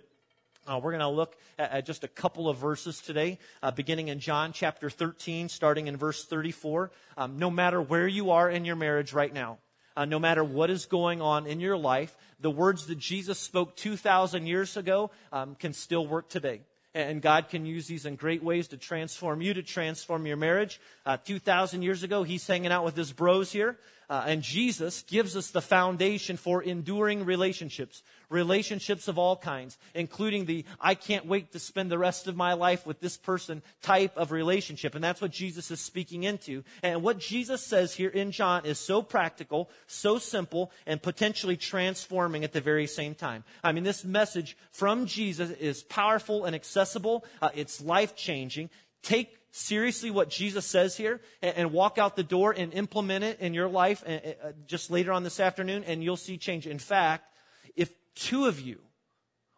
Uh, 0.66 0.80
we're 0.82 0.92
going 0.92 1.00
to 1.00 1.08
look 1.08 1.36
at, 1.58 1.72
at, 1.72 1.86
just 1.86 2.04
a 2.04 2.08
couple 2.08 2.48
of 2.48 2.56
verses 2.56 3.00
today, 3.00 3.38
uh, 3.62 3.70
beginning 3.70 4.08
in 4.08 4.20
John 4.20 4.52
chapter 4.52 4.88
13, 4.88 5.48
starting 5.48 5.88
in 5.88 5.96
verse 5.96 6.24
34. 6.24 6.90
Um, 7.18 7.38
no 7.38 7.50
matter 7.50 7.82
where 7.82 8.08
you 8.08 8.30
are 8.30 8.48
in 8.48 8.64
your 8.64 8.76
marriage 8.76 9.12
right 9.12 9.32
now, 9.32 9.58
uh, 9.96 10.04
no 10.04 10.18
matter 10.18 10.42
what 10.42 10.70
is 10.70 10.86
going 10.86 11.20
on 11.20 11.46
in 11.46 11.60
your 11.60 11.76
life, 11.76 12.16
the 12.40 12.50
words 12.50 12.86
that 12.86 12.98
Jesus 12.98 13.38
spoke 13.38 13.76
2,000 13.76 14.46
years 14.46 14.76
ago 14.76 15.10
um, 15.32 15.54
can 15.54 15.72
still 15.72 16.06
work 16.06 16.28
today. 16.28 16.60
And 16.94 17.20
God 17.20 17.48
can 17.48 17.66
use 17.66 17.88
these 17.88 18.06
in 18.06 18.14
great 18.14 18.42
ways 18.42 18.68
to 18.68 18.76
transform 18.76 19.42
you, 19.42 19.54
to 19.54 19.62
transform 19.62 20.26
your 20.26 20.36
marriage. 20.36 20.80
Uh, 21.04 21.16
2,000 21.16 21.82
years 21.82 22.04
ago, 22.04 22.22
he's 22.22 22.46
hanging 22.46 22.70
out 22.70 22.84
with 22.84 22.96
his 22.96 23.12
bros 23.12 23.50
here. 23.50 23.76
Uh, 24.08 24.24
and 24.26 24.42
Jesus 24.42 25.02
gives 25.02 25.36
us 25.36 25.50
the 25.50 25.62
foundation 25.62 26.36
for 26.36 26.62
enduring 26.62 27.24
relationships, 27.24 28.02
relationships 28.28 29.08
of 29.08 29.18
all 29.18 29.36
kinds, 29.36 29.78
including 29.94 30.44
the 30.44 30.64
I 30.80 30.94
can't 30.94 31.26
wait 31.26 31.52
to 31.52 31.58
spend 31.58 31.90
the 31.90 31.98
rest 31.98 32.26
of 32.26 32.36
my 32.36 32.52
life 32.54 32.86
with 32.86 33.00
this 33.00 33.16
person 33.16 33.62
type 33.82 34.16
of 34.16 34.32
relationship. 34.32 34.94
And 34.94 35.02
that's 35.02 35.20
what 35.20 35.30
Jesus 35.30 35.70
is 35.70 35.80
speaking 35.80 36.24
into. 36.24 36.64
And 36.82 37.02
what 37.02 37.18
Jesus 37.18 37.64
says 37.64 37.94
here 37.94 38.10
in 38.10 38.30
John 38.30 38.66
is 38.66 38.78
so 38.78 39.02
practical, 39.02 39.70
so 39.86 40.18
simple, 40.18 40.70
and 40.86 41.02
potentially 41.02 41.56
transforming 41.56 42.44
at 42.44 42.52
the 42.52 42.60
very 42.60 42.86
same 42.86 43.14
time. 43.14 43.44
I 43.62 43.72
mean, 43.72 43.84
this 43.84 44.04
message 44.04 44.56
from 44.72 45.06
Jesus 45.06 45.50
is 45.50 45.82
powerful 45.82 46.44
and 46.44 46.54
accessible. 46.54 47.24
Uh, 47.40 47.50
it's 47.54 47.80
life 47.80 48.16
changing. 48.16 48.70
Take 49.02 49.36
seriously 49.54 50.10
what 50.10 50.28
Jesus 50.28 50.66
says 50.66 50.96
here 50.96 51.20
and, 51.40 51.56
and, 51.56 51.72
walk 51.72 51.96
out 51.96 52.16
the 52.16 52.24
door 52.24 52.52
and 52.52 52.74
implement 52.74 53.22
it 53.22 53.38
in 53.38 53.54
your 53.54 53.68
life 53.68 54.02
and, 54.04 54.20
uh, 54.42 54.48
just 54.66 54.90
later 54.90 55.12
on 55.12 55.22
this 55.22 55.38
afternoon, 55.38 55.84
and 55.84 56.02
you'll 56.02 56.16
see 56.16 56.36
change. 56.36 56.66
In 56.66 56.80
fact, 56.80 57.32
if 57.76 57.94
two 58.16 58.46
of 58.46 58.60
you 58.60 58.80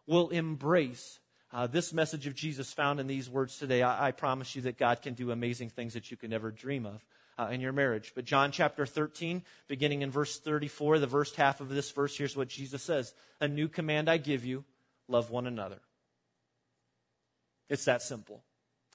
will 0.05 0.29
embrace 0.29 1.19
uh, 1.51 1.65
this 1.65 1.93
message 1.93 2.27
of 2.27 2.35
Jesus 2.35 2.71
found 2.71 2.99
in 2.99 3.07
these 3.07 3.27
words 3.27 3.57
today, 3.57 3.81
I, 3.81 4.09
I, 4.09 4.11
promise 4.11 4.55
you 4.55 4.61
that 4.63 4.77
God 4.77 5.01
can 5.01 5.15
do 5.15 5.31
amazing 5.31 5.69
things 5.69 5.95
that 5.95 6.11
you 6.11 6.17
can 6.17 6.29
never 6.29 6.51
dream 6.51 6.85
of. 6.85 7.03
Uh, 7.39 7.49
in 7.51 7.61
your 7.61 7.71
marriage. 7.71 8.13
But 8.15 8.25
John 8.25 8.51
chapter 8.51 8.87
13, 8.87 9.43
beginning 9.67 10.01
in 10.01 10.09
verse 10.09 10.39
34, 10.39 10.97
the 10.97 11.07
first 11.07 11.35
half 11.35 11.61
of 11.61 11.69
this 11.69 11.91
verse, 11.91 12.17
here's 12.17 12.35
what 12.35 12.47
Jesus 12.47 12.81
says 12.81 13.13
A 13.39 13.47
new 13.47 13.67
command 13.67 14.09
I 14.09 14.17
give 14.17 14.43
you 14.43 14.65
love 15.07 15.29
one 15.29 15.45
another. 15.45 15.77
It's 17.69 17.85
that 17.85 18.01
simple. 18.01 18.41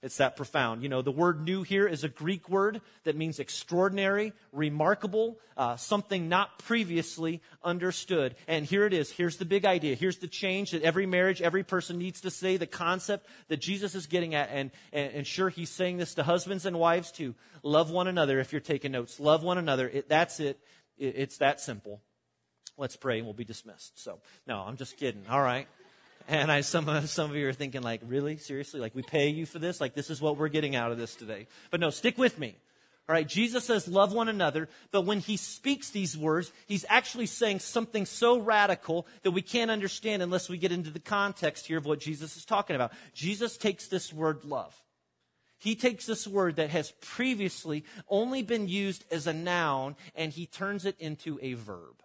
It's 0.03 0.17
that 0.17 0.35
profound. 0.37 0.83
You 0.83 0.89
know, 0.89 1.01
the 1.01 1.13
word 1.13 1.45
new 1.45 1.63
here 1.63 1.87
is 1.87 2.03
a 2.03 2.09
Greek 2.09 2.49
word 2.49 2.81
that 3.05 3.17
means 3.17 3.39
extraordinary, 3.39 4.33
remarkable, 4.51 5.39
uh, 5.57 5.77
something 5.77 6.29
not 6.29 6.59
previously 6.59 7.41
understood. 7.63 8.35
And 8.49 8.67
here 8.67 8.85
it 8.85 8.93
is. 8.93 9.13
Here's 9.13 9.37
the 9.37 9.45
big 9.45 9.65
idea. 9.65 9.95
Here's 9.95 10.19
the 10.19 10.27
change 10.27 10.73
that 10.73 10.83
every 10.83 11.07
marriage, 11.07 11.41
every 11.41 11.63
person 11.63 11.99
needs 11.99 12.23
to 12.23 12.31
say, 12.31 12.57
the 12.57 12.67
concept 12.67 13.29
that 13.47 13.61
Jesus 13.61 13.95
is 13.95 14.07
getting 14.09 14.35
at. 14.35 14.51
And, 14.51 14.73
and, 14.93 15.13
and 15.15 15.27
sure, 15.27 15.49
he's 15.49 15.71
saying 15.71 15.99
this 15.99 16.15
to 16.15 16.25
husbands 16.25 16.67
and 16.67 16.81
wives 16.81 17.13
too. 17.13 17.37
Love 17.63 17.93
one 17.93 18.09
another 18.09 18.41
if 18.41 18.53
you're 18.53 18.61
taking 18.61 18.91
notes. 18.91 19.21
Love 19.21 19.45
one 19.45 19.57
another. 19.57 19.89
It, 19.89 20.09
that's 20.09 20.41
it. 20.41 20.59
it. 20.99 21.15
It's 21.17 21.39
that 21.39 21.61
simple. 21.61 22.01
Let's 22.77 22.97
pray 22.97 23.19
and 23.19 23.27
we'll 23.27 23.35
be 23.35 23.45
dismissed. 23.45 24.03
So, 24.03 24.19
no, 24.49 24.59
I'm 24.59 24.77
just 24.77 24.97
kidding. 24.97 25.27
All 25.31 25.43
right. 25.43 25.69
And 26.29 26.51
I, 26.51 26.61
some, 26.61 26.89
uh, 26.89 27.03
some 27.03 27.31
of 27.31 27.37
you 27.37 27.49
are 27.49 27.53
thinking, 27.53 27.83
like, 27.83 28.01
really? 28.07 28.37
Seriously? 28.37 28.81
Like, 28.81 28.95
we 28.95 29.03
pay 29.03 29.29
you 29.29 29.47
for 29.47 29.59
this? 29.59 29.81
Like, 29.81 29.95
this 29.95 30.11
is 30.11 30.21
what 30.21 30.37
we're 30.37 30.49
getting 30.49 30.77
out 30.77 30.93
of 30.93 30.99
this 30.99 31.15
today. 31.15 31.47
But 31.71 31.81
no, 31.81 31.91
stick 31.91 32.19
with 32.19 32.39
me. 32.39 32.57
All 33.09 33.15
right, 33.15 33.27
Jesus 33.27 33.65
says, 33.65 33.89
love 33.89 34.13
one 34.13 34.29
another, 34.29 34.69
but 34.93 35.03
when 35.03 35.19
he 35.19 35.37
speaks 35.37 35.91
these 35.91 36.17
words, 36.17 36.53
he's 36.67 36.87
actually 36.89 37.27
saying 37.27 37.59
something 37.59 38.07
so 38.07 38.39
radical 38.39 39.09
that 39.23 39.33
we 39.33 39.43
can't 39.43 39.73
understand 39.73 40.23
unless 40.23 40.49
we 40.49 40.57
get 40.57 40.71
into 40.71 40.91
the 40.91 41.01
context 41.01 41.67
here 41.67 41.79
of 41.79 41.85
what 41.85 41.99
Jesus 41.99 42.37
is 42.37 42.45
talking 42.45 42.77
about. 42.77 42.93
Jesus 43.13 43.57
takes 43.57 43.89
this 43.89 44.13
word 44.13 44.45
love. 44.45 44.81
He 45.59 45.75
takes 45.75 46.07
this 46.07 46.29
word 46.29 46.57
that 46.57 46.71
has 46.71 46.93
previously 47.01 47.85
only 48.09 48.43
been 48.43 48.69
used 48.69 49.05
as 49.11 49.27
a 49.27 49.33
noun 49.33 49.97
and 50.15 50.33
he 50.33 50.47
turns 50.47 50.85
it 50.85 50.97
into 50.99 51.41
a 51.43 51.55
verb. 51.55 52.02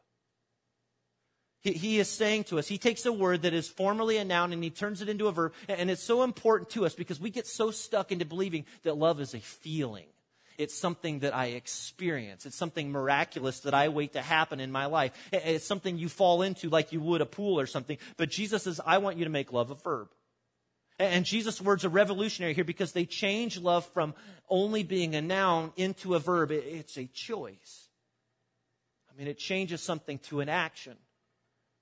He, 1.68 1.74
he 1.74 2.00
is 2.00 2.10
saying 2.10 2.46
to 2.46 2.60
us, 2.60 2.68
he 2.68 2.78
takes 2.78 3.06
a 3.06 3.12
word 3.12 3.42
that 3.42 3.54
is 3.54 3.68
formerly 3.68 4.16
a 4.18 4.24
noun 4.24 4.54
and 4.54 4.64
he 4.64 4.70
turns 4.70 5.02
it 5.02 5.10
into 5.10 5.28
a 5.28 5.34
verb. 5.34 5.54
And 5.68 5.92
it's 5.92 6.04
so 6.04 6.24
important 6.24 6.70
to 6.72 6.86
us 6.86 6.96
because 6.96 7.20
we 7.20 7.30
get 7.30 7.46
so 7.46 7.72
stuck 7.72 8.12
into 8.12 8.24
believing 8.24 8.66
that 8.84 8.98
love 8.98 9.20
is 9.20 9.34
a 9.34 9.40
feeling. 9.40 10.06
It's 10.58 10.74
something 10.74 11.20
that 11.20 11.36
I 11.36 11.48
experience. 11.48 12.46
It's 12.46 12.56
something 12.56 12.90
miraculous 12.90 13.60
that 13.62 13.74
I 13.74 13.90
wait 13.90 14.14
to 14.14 14.22
happen 14.22 14.62
in 14.62 14.72
my 14.72 14.86
life. 14.86 15.12
It's 15.34 15.66
something 15.66 15.98
you 15.98 16.08
fall 16.08 16.42
into 16.42 16.70
like 16.70 16.94
you 16.94 17.02
would 17.02 17.20
a 17.20 17.26
pool 17.26 17.60
or 17.60 17.68
something. 17.68 17.98
But 18.16 18.30
Jesus 18.30 18.64
says, 18.64 18.80
I 18.86 19.00
want 19.00 19.18
you 19.18 19.26
to 19.26 19.30
make 19.30 19.52
love 19.52 19.70
a 19.70 19.76
verb. 19.76 20.08
And 21.00 21.26
Jesus' 21.26 21.62
words 21.62 21.84
are 21.84 21.90
revolutionary 21.90 22.54
here 22.54 22.64
because 22.64 22.94
they 22.94 23.06
change 23.06 23.60
love 23.60 23.86
from 23.88 24.16
only 24.50 24.84
being 24.84 25.16
a 25.16 25.22
noun 25.22 25.74
into 25.76 26.16
a 26.16 26.20
verb. 26.20 26.50
It's 26.50 26.98
a 26.98 27.08
choice. 27.08 27.90
I 29.12 29.18
mean, 29.18 29.28
it 29.28 29.38
changes 29.38 29.82
something 29.82 30.18
to 30.20 30.40
an 30.40 30.48
action 30.48 30.96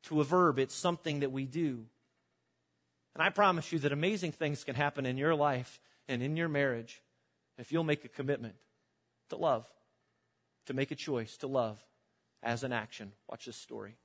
to 0.06 0.22
a 0.22 0.24
verb, 0.24 0.60
it's 0.60 0.76
something 0.76 1.20
that 1.22 1.32
we 1.32 1.46
do. 1.46 1.86
And 3.14 3.24
I 3.24 3.30
promise 3.30 3.72
you 3.72 3.80
that 3.80 3.92
amazing 3.92 4.34
things 4.34 4.64
can 4.64 4.76
happen 4.76 5.06
in 5.06 5.18
your 5.18 5.36
life 5.36 5.80
and 6.08 6.22
in 6.22 6.36
your 6.36 6.50
marriage 6.50 7.02
if 7.58 7.72
you'll 7.72 7.84
make 7.84 8.04
a 8.04 8.10
commitment 8.10 8.56
to 9.30 9.38
love, 9.38 9.66
to 10.66 10.74
make 10.74 10.92
a 10.92 10.96
choice 10.96 11.38
to 11.38 11.48
love 11.48 11.82
as 12.44 12.64
an 12.64 12.74
action. 12.74 13.14
Watch 13.30 13.46
this 13.46 13.56
story. 13.56 13.96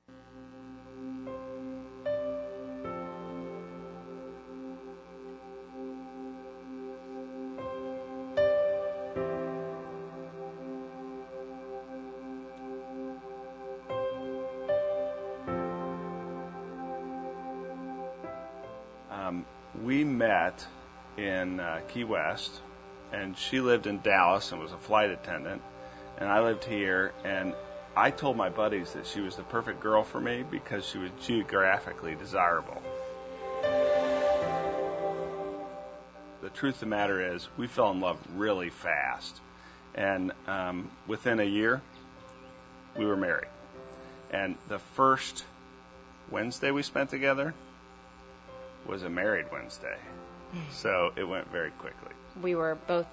Key 21.93 22.03
West, 22.03 22.61
and 23.11 23.37
she 23.37 23.59
lived 23.59 23.87
in 23.87 24.01
Dallas 24.01 24.51
and 24.51 24.61
was 24.61 24.71
a 24.71 24.77
flight 24.77 25.09
attendant, 25.09 25.61
and 26.17 26.29
I 26.29 26.41
lived 26.41 26.63
here. 26.63 27.13
And 27.23 27.53
I 27.95 28.11
told 28.11 28.37
my 28.37 28.49
buddies 28.49 28.93
that 28.93 29.05
she 29.05 29.19
was 29.19 29.35
the 29.35 29.43
perfect 29.43 29.81
girl 29.81 30.03
for 30.03 30.21
me 30.21 30.43
because 30.49 30.85
she 30.85 30.97
was 30.97 31.11
geographically 31.21 32.15
desirable. 32.15 32.81
The 36.41 36.49
truth 36.49 36.75
of 36.75 36.79
the 36.81 36.85
matter 36.87 37.33
is, 37.33 37.49
we 37.57 37.67
fell 37.67 37.91
in 37.91 37.99
love 37.99 38.17
really 38.35 38.69
fast, 38.69 39.41
and 39.93 40.31
um, 40.47 40.89
within 41.07 41.39
a 41.39 41.45
year, 41.45 41.81
we 42.97 43.05
were 43.05 43.17
married. 43.17 43.49
And 44.31 44.55
the 44.69 44.79
first 44.79 45.43
Wednesday 46.29 46.71
we 46.71 46.83
spent 46.83 47.09
together 47.09 47.53
was 48.87 49.03
a 49.03 49.09
married 49.09 49.47
Wednesday. 49.51 49.97
So 50.71 51.11
it 51.15 51.23
went 51.23 51.49
very 51.51 51.71
quickly. 51.71 52.11
We 52.41 52.55
were 52.55 52.77
both 52.87 53.07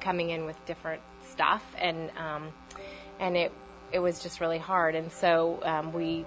coming 0.00 0.30
in 0.30 0.44
with 0.46 0.56
different 0.66 1.00
stuff, 1.28 1.64
and 1.78 2.10
um, 2.18 2.48
and 3.20 3.36
it 3.36 3.52
it 3.92 3.98
was 4.00 4.20
just 4.22 4.40
really 4.40 4.58
hard. 4.58 4.94
And 4.94 5.12
so 5.12 5.60
um, 5.62 5.92
we 5.92 6.24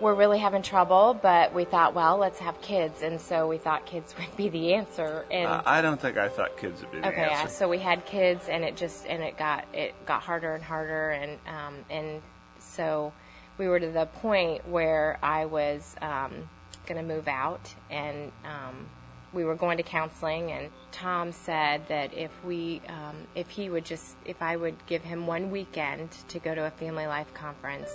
were 0.00 0.14
really 0.14 0.38
having 0.40 0.62
trouble, 0.62 1.14
but 1.22 1.54
we 1.54 1.64
thought, 1.64 1.94
well, 1.94 2.16
let's 2.18 2.40
have 2.40 2.60
kids, 2.60 3.02
and 3.02 3.20
so 3.20 3.46
we 3.46 3.58
thought 3.58 3.86
kids 3.86 4.14
would 4.18 4.36
be 4.36 4.48
the 4.48 4.74
answer. 4.74 5.24
And 5.30 5.46
Uh, 5.48 5.62
I 5.64 5.80
don't 5.82 6.00
think 6.00 6.16
I 6.16 6.28
thought 6.28 6.56
kids 6.58 6.80
would 6.80 6.90
be 6.90 7.00
the 7.00 7.06
answer. 7.06 7.20
okay, 7.20 7.30
yeah, 7.30 7.46
so 7.46 7.68
we 7.68 7.78
had 7.78 8.04
kids, 8.04 8.48
and 8.48 8.64
it 8.64 8.76
just 8.76 9.06
and 9.06 9.22
it 9.22 9.36
got 9.38 9.64
it 9.72 9.94
got 10.06 10.22
harder 10.22 10.54
and 10.54 10.62
harder, 10.64 11.10
and 11.10 11.38
um, 11.46 11.84
and 11.90 12.22
so 12.58 13.12
we 13.56 13.68
were 13.68 13.78
to 13.78 13.90
the 13.90 14.06
point 14.06 14.68
where 14.68 15.18
I 15.22 15.44
was 15.44 15.94
um, 16.02 16.48
going 16.86 17.00
to 17.00 17.14
move 17.14 17.28
out, 17.28 17.72
and 17.88 18.32
um, 18.44 18.86
we 19.34 19.44
were 19.44 19.54
going 19.54 19.76
to 19.78 19.82
counseling, 19.82 20.52
and 20.52 20.70
Tom 20.92 21.32
said 21.32 21.86
that 21.88 22.14
if 22.14 22.30
we 22.44 22.80
um, 22.88 23.16
if 23.34 23.48
he 23.48 23.68
would 23.68 23.84
just 23.84 24.16
if 24.24 24.40
I 24.40 24.56
would 24.56 24.76
give 24.86 25.02
him 25.02 25.26
one 25.26 25.50
weekend 25.50 26.10
to 26.28 26.38
go 26.38 26.54
to 26.54 26.64
a 26.64 26.70
family 26.70 27.06
life 27.06 27.32
conference 27.34 27.90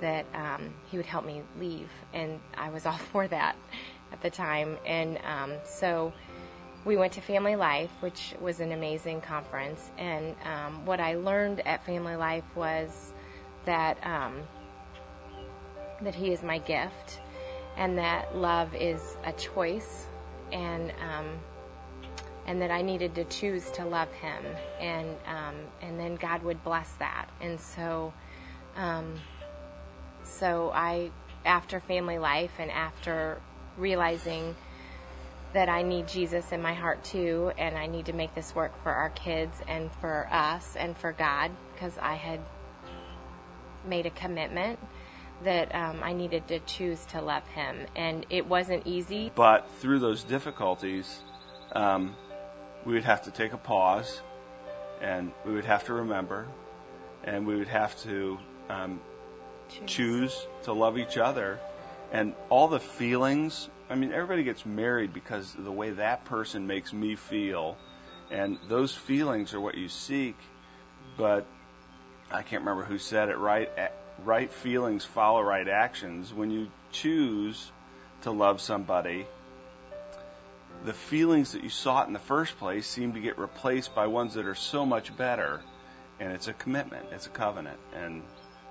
that 0.00 0.24
um, 0.34 0.72
he 0.90 0.96
would 0.96 1.06
help 1.06 1.24
me 1.24 1.42
leave, 1.58 1.88
and 2.12 2.40
I 2.56 2.70
was 2.70 2.86
all 2.86 2.98
for 2.98 3.26
that 3.28 3.56
at 4.12 4.20
the 4.22 4.30
time. 4.30 4.78
And 4.86 5.18
um, 5.18 5.52
so 5.64 6.12
we 6.84 6.96
went 6.96 7.12
to 7.14 7.20
Family 7.20 7.56
Life, 7.56 7.90
which 8.00 8.34
was 8.40 8.60
an 8.60 8.72
amazing 8.72 9.20
conference. 9.20 9.90
And 9.98 10.34
um, 10.44 10.86
what 10.86 11.00
I 11.00 11.14
learned 11.14 11.60
at 11.66 11.84
Family 11.84 12.16
Life 12.16 12.44
was 12.54 13.12
that 13.66 13.98
um, 14.06 14.42
that 16.00 16.14
He 16.14 16.32
is 16.32 16.42
my 16.42 16.58
gift, 16.58 17.20
and 17.76 17.98
that 17.98 18.36
love 18.36 18.74
is 18.74 19.16
a 19.24 19.32
choice, 19.32 20.06
and 20.52 20.90
um, 20.90 21.26
and 22.46 22.60
that 22.62 22.70
I 22.70 22.82
needed 22.82 23.14
to 23.16 23.24
choose 23.24 23.70
to 23.72 23.84
love 23.84 24.12
Him, 24.12 24.44
and 24.80 25.08
um, 25.26 25.54
and 25.82 25.98
then 25.98 26.16
God 26.16 26.42
would 26.42 26.62
bless 26.64 26.92
that. 26.94 27.28
And 27.40 27.60
so. 27.60 28.12
Um, 28.76 29.14
so 30.22 30.70
I, 30.72 31.10
after 31.44 31.80
family 31.80 32.18
life 32.18 32.52
and 32.58 32.70
after 32.70 33.40
realizing 33.76 34.54
that 35.52 35.68
I 35.68 35.82
need 35.82 36.06
Jesus 36.06 36.52
in 36.52 36.62
my 36.62 36.74
heart 36.74 37.02
too, 37.02 37.52
and 37.58 37.76
I 37.76 37.86
need 37.86 38.06
to 38.06 38.12
make 38.12 38.34
this 38.34 38.54
work 38.54 38.72
for 38.82 38.92
our 38.92 39.10
kids 39.10 39.58
and 39.66 39.90
for 40.00 40.28
us 40.30 40.76
and 40.76 40.96
for 40.96 41.12
God, 41.12 41.50
because 41.74 41.98
I 41.98 42.14
had 42.14 42.40
made 43.86 44.06
a 44.06 44.10
commitment 44.10 44.78
that 45.44 45.74
um, 45.74 46.00
I 46.02 46.12
needed 46.12 46.46
to 46.48 46.58
choose 46.60 47.04
to 47.06 47.20
love 47.20 47.46
Him, 47.48 47.86
and 47.96 48.26
it 48.30 48.46
wasn't 48.46 48.86
easy. 48.86 49.32
But 49.34 49.70
through 49.78 49.98
those 50.00 50.22
difficulties, 50.22 51.20
um, 51.72 52.14
we 52.84 52.94
would 52.94 53.04
have 53.04 53.22
to 53.22 53.30
take 53.30 53.52
a 53.52 53.58
pause, 53.58 54.20
and 55.00 55.32
we 55.46 55.52
would 55.52 55.64
have 55.64 55.84
to 55.86 55.94
remember, 55.94 56.46
and 57.24 57.46
we 57.46 57.56
would 57.56 57.68
have 57.68 58.00
to 58.02 58.38
um, 58.68 59.00
choose. 59.86 60.46
to 60.64 60.72
love 60.72 60.98
each 60.98 61.16
other. 61.16 61.58
And 62.12 62.34
all 62.48 62.68
the 62.68 62.80
feelings 62.80 63.68
i 63.88 63.94
mean 63.94 64.12
everybody 64.12 64.44
gets 64.44 64.64
married 64.64 65.12
because 65.12 65.54
of 65.56 65.64
the 65.64 65.72
way 65.72 65.90
that 65.90 66.24
person 66.24 66.66
makes 66.66 66.92
me 66.92 67.16
feel. 67.16 67.76
And 68.30 68.58
those 68.68 68.94
feelings 68.94 69.54
are 69.54 69.60
what 69.60 69.76
you 69.76 69.88
seek 69.88 70.36
but 71.16 71.46
i 72.30 72.42
can't 72.42 72.62
remember 72.62 72.84
who 72.84 72.98
said 72.98 73.28
it 73.28 73.36
right 73.36 73.70
right 74.24 74.52
feelings 74.52 75.04
follow 75.04 75.40
right 75.40 75.68
actions 75.68 76.32
when 76.32 76.50
you 76.50 76.68
choose 76.92 77.72
to 78.22 78.30
love 78.30 78.60
somebody 78.60 79.26
the 80.84 80.92
feelings 80.92 81.52
that 81.52 81.62
you 81.62 81.68
sought 81.68 82.06
in 82.06 82.12
the 82.12 82.18
first 82.18 82.58
place 82.58 82.86
seem 82.86 83.12
to 83.12 83.20
get 83.20 83.38
replaced 83.38 83.94
by 83.94 84.06
ones 84.06 84.34
that 84.34 84.46
are 84.46 84.54
so 84.54 84.86
much 84.86 85.14
better 85.16 85.60
and 86.18 86.32
it's 86.32 86.48
a 86.48 86.52
commitment 86.54 87.06
it's 87.12 87.26
a 87.26 87.30
covenant. 87.30 87.78
And 87.94 88.22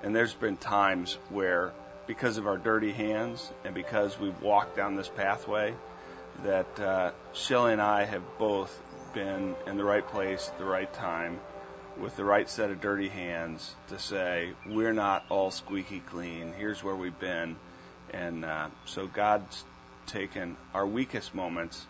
and 0.02 0.16
there's 0.16 0.34
been 0.34 0.58
times 0.58 1.18
where, 1.30 1.74
because 2.08 2.38
of 2.38 2.48
our 2.48 2.58
dirty 2.58 2.94
hands 2.94 3.52
and 3.66 3.76
because 3.76 4.18
we've 4.18 4.42
walked 4.42 4.78
down 4.78 4.96
this 4.96 5.10
pathway, 5.10 5.74
that 6.44 6.80
uh, 6.80 7.12
Shelly 7.34 7.74
and 7.74 7.82
I 7.82 8.06
have 8.06 8.24
both 8.38 8.82
been 9.14 9.56
in 9.68 9.76
the 9.76 9.84
right 9.84 10.08
place 10.08 10.50
at 10.50 10.58
the 10.58 10.64
right 10.64 10.92
time 10.94 11.40
with 12.02 12.16
the 12.16 12.24
right 12.24 12.50
set 12.50 12.70
of 12.70 12.82
dirty 12.82 13.10
hands 13.10 13.76
to 13.88 14.00
say, 14.00 14.52
we're 14.66 14.94
not 14.94 15.26
all 15.30 15.52
squeaky 15.52 16.00
clean. 16.00 16.54
Here's 16.58 16.84
where 16.84 16.96
we've 16.96 17.20
been. 17.20 17.58
And 18.12 18.46
uh, 18.46 18.70
so 18.86 19.08
God's 19.08 19.66
taken 20.08 20.58
our 20.74 20.88
weakest 20.88 21.36
moments 21.36 21.86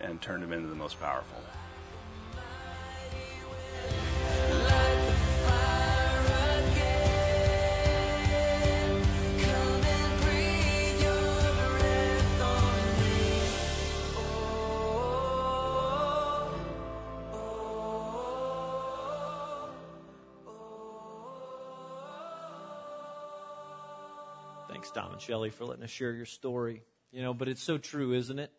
and 0.00 0.20
turned 0.20 0.42
them 0.42 0.52
into 0.52 0.68
the 0.68 0.74
most 0.74 1.00
powerful. 1.00 1.38
Tom 25.26 25.50
for 25.50 25.64
letting 25.64 25.84
us 25.84 25.90
share 25.90 26.12
your 26.12 26.26
story. 26.26 26.82
You 27.12 27.22
know, 27.22 27.34
but 27.34 27.48
it's 27.48 27.62
so 27.62 27.78
true, 27.78 28.12
isn't 28.12 28.38
it? 28.38 28.50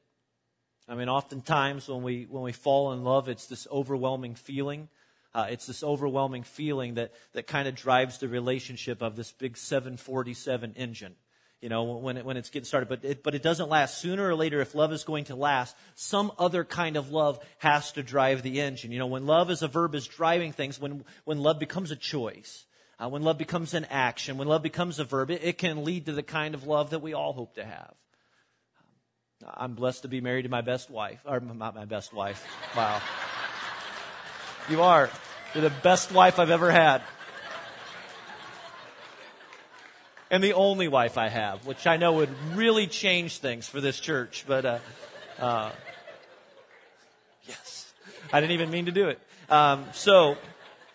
I 0.88 0.95
mean, 0.95 1.10
oftentimes 1.10 1.88
when 1.88 2.04
we 2.04 2.28
when 2.30 2.43
we 2.43 2.51
fall 2.51 2.93
in 2.93 3.04
love, 3.04 3.28
it's 3.28 3.47
this 3.47 3.67
overwhelming 3.71 4.36
feeling. 4.36 4.88
Uh, 5.34 5.47
it's 5.49 5.65
this 5.65 5.84
overwhelming 5.84 6.43
feeling 6.43 6.93
that 6.93 7.12
that 7.34 7.47
kind 7.47 7.67
of 7.67 7.75
drives 7.75 8.19
the 8.19 8.28
relationship 8.28 9.01
of 9.01 9.15
this 9.15 9.32
big 9.32 9.58
747 9.58 10.73
engine. 10.78 11.15
You 11.62 11.69
know, 11.69 11.84
when 11.84 12.17
it, 12.17 12.25
when 12.25 12.38
it's 12.38 12.49
getting 12.49 12.65
started, 12.65 12.89
but 12.89 13.04
it, 13.04 13.23
but 13.23 13.34
it 13.34 13.41
doesn't 13.41 13.69
last. 13.69 13.97
Sooner 13.97 14.28
or 14.28 14.36
later, 14.36 14.62
if 14.62 14.75
love 14.75 14.93
is 14.93 15.04
going 15.04 15.25
to 15.25 15.36
last, 15.36 15.75
some 15.95 16.32
other 16.38 16.63
kind 16.63 16.95
of 16.95 17.12
love 17.12 17.39
has 17.58 17.91
to 17.93 18.04
drive 18.04 18.43
the 18.43 18.62
engine. 18.62 18.91
You 18.91 18.99
know, 18.99 19.08
when 19.08 19.25
love 19.25 19.49
as 19.49 19.63
a 19.63 19.67
verb 19.67 19.95
is 19.95 20.06
driving 20.06 20.51
things, 20.51 20.80
when 20.80 21.04
when 21.23 21.39
love 21.39 21.58
becomes 21.58 21.91
a 21.91 21.95
choice, 21.95 22.65
uh, 23.00 23.10
when 23.10 23.24
love 23.24 23.38
becomes 23.38 23.74
an 23.74 23.86
action, 23.86 24.38
when 24.38 24.48
love 24.48 24.64
becomes 24.64 25.00
a 25.00 25.04
verb, 25.04 25.30
it, 25.32 25.44
it 25.44 25.58
can 25.58 25.84
lead 25.84 26.06
to 26.06 26.14
the 26.14 26.24
kind 26.24 26.56
of 26.56 26.66
love 26.66 26.92
that 26.92 27.00
we 27.00 27.14
all 27.14 27.34
hope 27.34 27.56
to 27.56 27.64
have. 27.64 27.94
I'm 29.46 29.74
blessed 29.74 30.04
to 30.04 30.08
be 30.08 30.22
married 30.22 30.44
to 30.44 30.50
my 30.50 30.62
best 30.62 30.90
wife, 30.90 31.20
or 31.26 31.40
not 31.40 31.76
my 31.76 31.86
best 31.86 32.14
wife. 32.14 32.46
Wow. 32.76 33.02
You 34.70 34.82
are. 34.82 35.10
You're 35.54 35.64
the 35.64 35.70
best 35.84 36.12
wife 36.12 36.40
I've 36.40 36.50
ever 36.50 36.72
had. 36.72 37.02
And 40.32 40.44
the 40.44 40.54
only 40.54 40.88
wife 40.88 41.18
I 41.18 41.28
have, 41.30 41.66
which 41.68 41.86
I 41.86 41.98
know 41.98 42.14
would 42.14 42.30
really 42.56 42.88
change 42.88 43.38
things 43.38 43.68
for 43.68 43.80
this 43.80 44.00
church, 44.00 44.46
but, 44.48 44.66
uh, 44.66 44.80
uh, 45.40 45.72
yes. 47.48 47.94
I 48.34 48.40
didn't 48.40 48.54
even 48.54 48.72
mean 48.72 48.86
to 48.86 48.92
do 48.92 49.10
it. 49.10 49.20
Um, 49.50 49.86
so, 49.94 50.38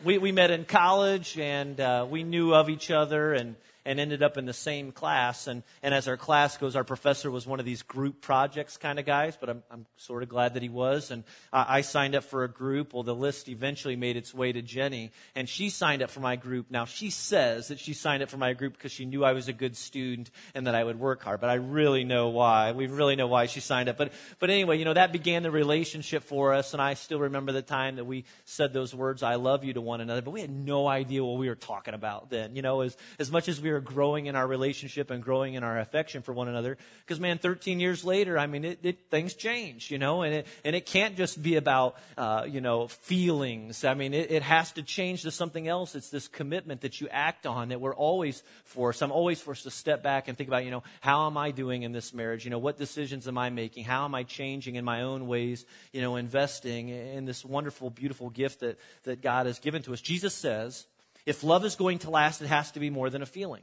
we, 0.02 0.18
we 0.18 0.32
met 0.32 0.50
in 0.50 0.64
college 0.64 1.38
and, 1.38 1.78
uh, 1.80 2.06
we 2.08 2.22
knew 2.22 2.54
of 2.54 2.70
each 2.70 2.90
other 2.90 3.34
and, 3.34 3.54
and 3.84 3.98
ended 3.98 4.22
up 4.22 4.36
in 4.36 4.46
the 4.46 4.52
same 4.52 4.92
class. 4.92 5.46
And, 5.46 5.62
and 5.82 5.94
as 5.94 6.08
our 6.08 6.16
class 6.16 6.56
goes, 6.56 6.76
our 6.76 6.84
professor 6.84 7.30
was 7.30 7.46
one 7.46 7.60
of 7.60 7.66
these 7.66 7.82
group 7.82 8.20
projects 8.20 8.76
kind 8.76 8.98
of 8.98 9.06
guys, 9.06 9.36
but 9.38 9.48
I'm, 9.48 9.62
I'm 9.70 9.86
sort 9.96 10.22
of 10.22 10.28
glad 10.28 10.54
that 10.54 10.62
he 10.62 10.68
was. 10.68 11.10
And 11.10 11.24
uh, 11.52 11.64
I 11.68 11.80
signed 11.80 12.14
up 12.14 12.24
for 12.24 12.44
a 12.44 12.48
group. 12.48 12.92
Well, 12.92 13.02
the 13.02 13.14
list 13.14 13.48
eventually 13.48 13.96
made 13.96 14.16
its 14.16 14.34
way 14.34 14.52
to 14.52 14.62
Jenny, 14.62 15.10
and 15.34 15.48
she 15.48 15.70
signed 15.70 16.02
up 16.02 16.10
for 16.10 16.20
my 16.20 16.36
group. 16.36 16.70
Now, 16.70 16.84
she 16.84 17.10
says 17.10 17.68
that 17.68 17.78
she 17.78 17.94
signed 17.94 18.22
up 18.22 18.28
for 18.28 18.36
my 18.36 18.52
group 18.52 18.74
because 18.74 18.92
she 18.92 19.04
knew 19.04 19.24
I 19.24 19.32
was 19.32 19.48
a 19.48 19.52
good 19.52 19.76
student 19.76 20.30
and 20.54 20.66
that 20.66 20.74
I 20.74 20.84
would 20.84 20.98
work 20.98 21.22
hard, 21.22 21.40
but 21.40 21.50
I 21.50 21.54
really 21.54 22.04
know 22.04 22.28
why. 22.28 22.72
We 22.72 22.86
really 22.86 23.16
know 23.16 23.26
why 23.26 23.46
she 23.46 23.60
signed 23.60 23.88
up. 23.88 23.96
But, 23.96 24.12
but 24.38 24.50
anyway, 24.50 24.78
you 24.78 24.84
know, 24.84 24.94
that 24.94 25.12
began 25.12 25.42
the 25.42 25.50
relationship 25.50 26.22
for 26.24 26.52
us, 26.52 26.72
and 26.72 26.82
I 26.82 26.94
still 26.94 27.20
remember 27.20 27.52
the 27.52 27.62
time 27.62 27.96
that 27.96 28.04
we 28.04 28.24
said 28.44 28.72
those 28.72 28.94
words, 28.94 29.22
I 29.22 29.36
love 29.36 29.64
you 29.64 29.72
to 29.74 29.80
one 29.80 30.00
another, 30.00 30.22
but 30.22 30.32
we 30.32 30.40
had 30.40 30.50
no 30.50 30.86
idea 30.86 31.24
what 31.24 31.38
we 31.38 31.48
were 31.48 31.54
talking 31.54 31.94
about 31.94 32.30
then. 32.30 32.56
You 32.56 32.62
know, 32.62 32.80
as, 32.82 32.96
as 33.18 33.30
much 33.30 33.48
as 33.48 33.60
we 33.60 33.69
were 33.72 33.80
growing 33.80 34.26
in 34.26 34.36
our 34.36 34.46
relationship 34.46 35.10
and 35.10 35.22
growing 35.22 35.54
in 35.54 35.64
our 35.64 35.78
affection 35.78 36.22
for 36.22 36.32
one 36.32 36.48
another. 36.48 36.76
Because 37.00 37.20
man, 37.20 37.38
13 37.38 37.80
years 37.80 38.04
later, 38.04 38.38
I 38.38 38.46
mean, 38.46 38.64
it, 38.64 38.78
it, 38.82 39.10
things 39.10 39.34
change, 39.34 39.90
you 39.90 39.98
know, 39.98 40.22
and 40.22 40.34
it, 40.34 40.46
and 40.64 40.76
it 40.76 40.86
can't 40.86 41.16
just 41.16 41.42
be 41.42 41.56
about, 41.56 41.96
uh, 42.16 42.46
you 42.48 42.60
know, 42.60 42.88
feelings. 42.88 43.84
I 43.84 43.94
mean, 43.94 44.14
it, 44.14 44.30
it 44.30 44.42
has 44.42 44.72
to 44.72 44.82
change 44.82 45.22
to 45.22 45.30
something 45.30 45.68
else. 45.68 45.94
It's 45.94 46.10
this 46.10 46.28
commitment 46.28 46.82
that 46.82 47.00
you 47.00 47.08
act 47.08 47.46
on 47.46 47.70
that 47.70 47.80
we're 47.80 47.94
always 47.94 48.42
forced. 48.64 49.02
I'm 49.02 49.12
always 49.12 49.40
forced 49.40 49.64
to 49.64 49.70
step 49.70 50.02
back 50.02 50.28
and 50.28 50.36
think 50.36 50.48
about, 50.48 50.64
you 50.64 50.70
know, 50.70 50.82
how 51.00 51.26
am 51.26 51.36
I 51.36 51.50
doing 51.50 51.82
in 51.82 51.92
this 51.92 52.12
marriage? 52.12 52.44
You 52.44 52.50
know, 52.50 52.58
what 52.58 52.78
decisions 52.78 53.28
am 53.28 53.38
I 53.38 53.50
making? 53.50 53.84
How 53.84 54.04
am 54.04 54.14
I 54.14 54.22
changing 54.22 54.76
in 54.76 54.84
my 54.84 55.02
own 55.02 55.26
ways? 55.26 55.64
You 55.92 56.00
know, 56.00 56.16
investing 56.16 56.88
in 56.88 57.24
this 57.24 57.44
wonderful, 57.44 57.90
beautiful 57.90 58.30
gift 58.30 58.60
that, 58.60 58.78
that 59.04 59.22
God 59.22 59.46
has 59.46 59.58
given 59.58 59.82
to 59.82 59.92
us. 59.92 60.00
Jesus 60.00 60.34
says, 60.34 60.86
if 61.26 61.42
love 61.44 61.64
is 61.64 61.76
going 61.76 61.98
to 62.00 62.10
last, 62.10 62.42
it 62.42 62.48
has 62.48 62.70
to 62.72 62.80
be 62.80 62.90
more 62.90 63.10
than 63.10 63.22
a 63.22 63.26
feeling. 63.26 63.62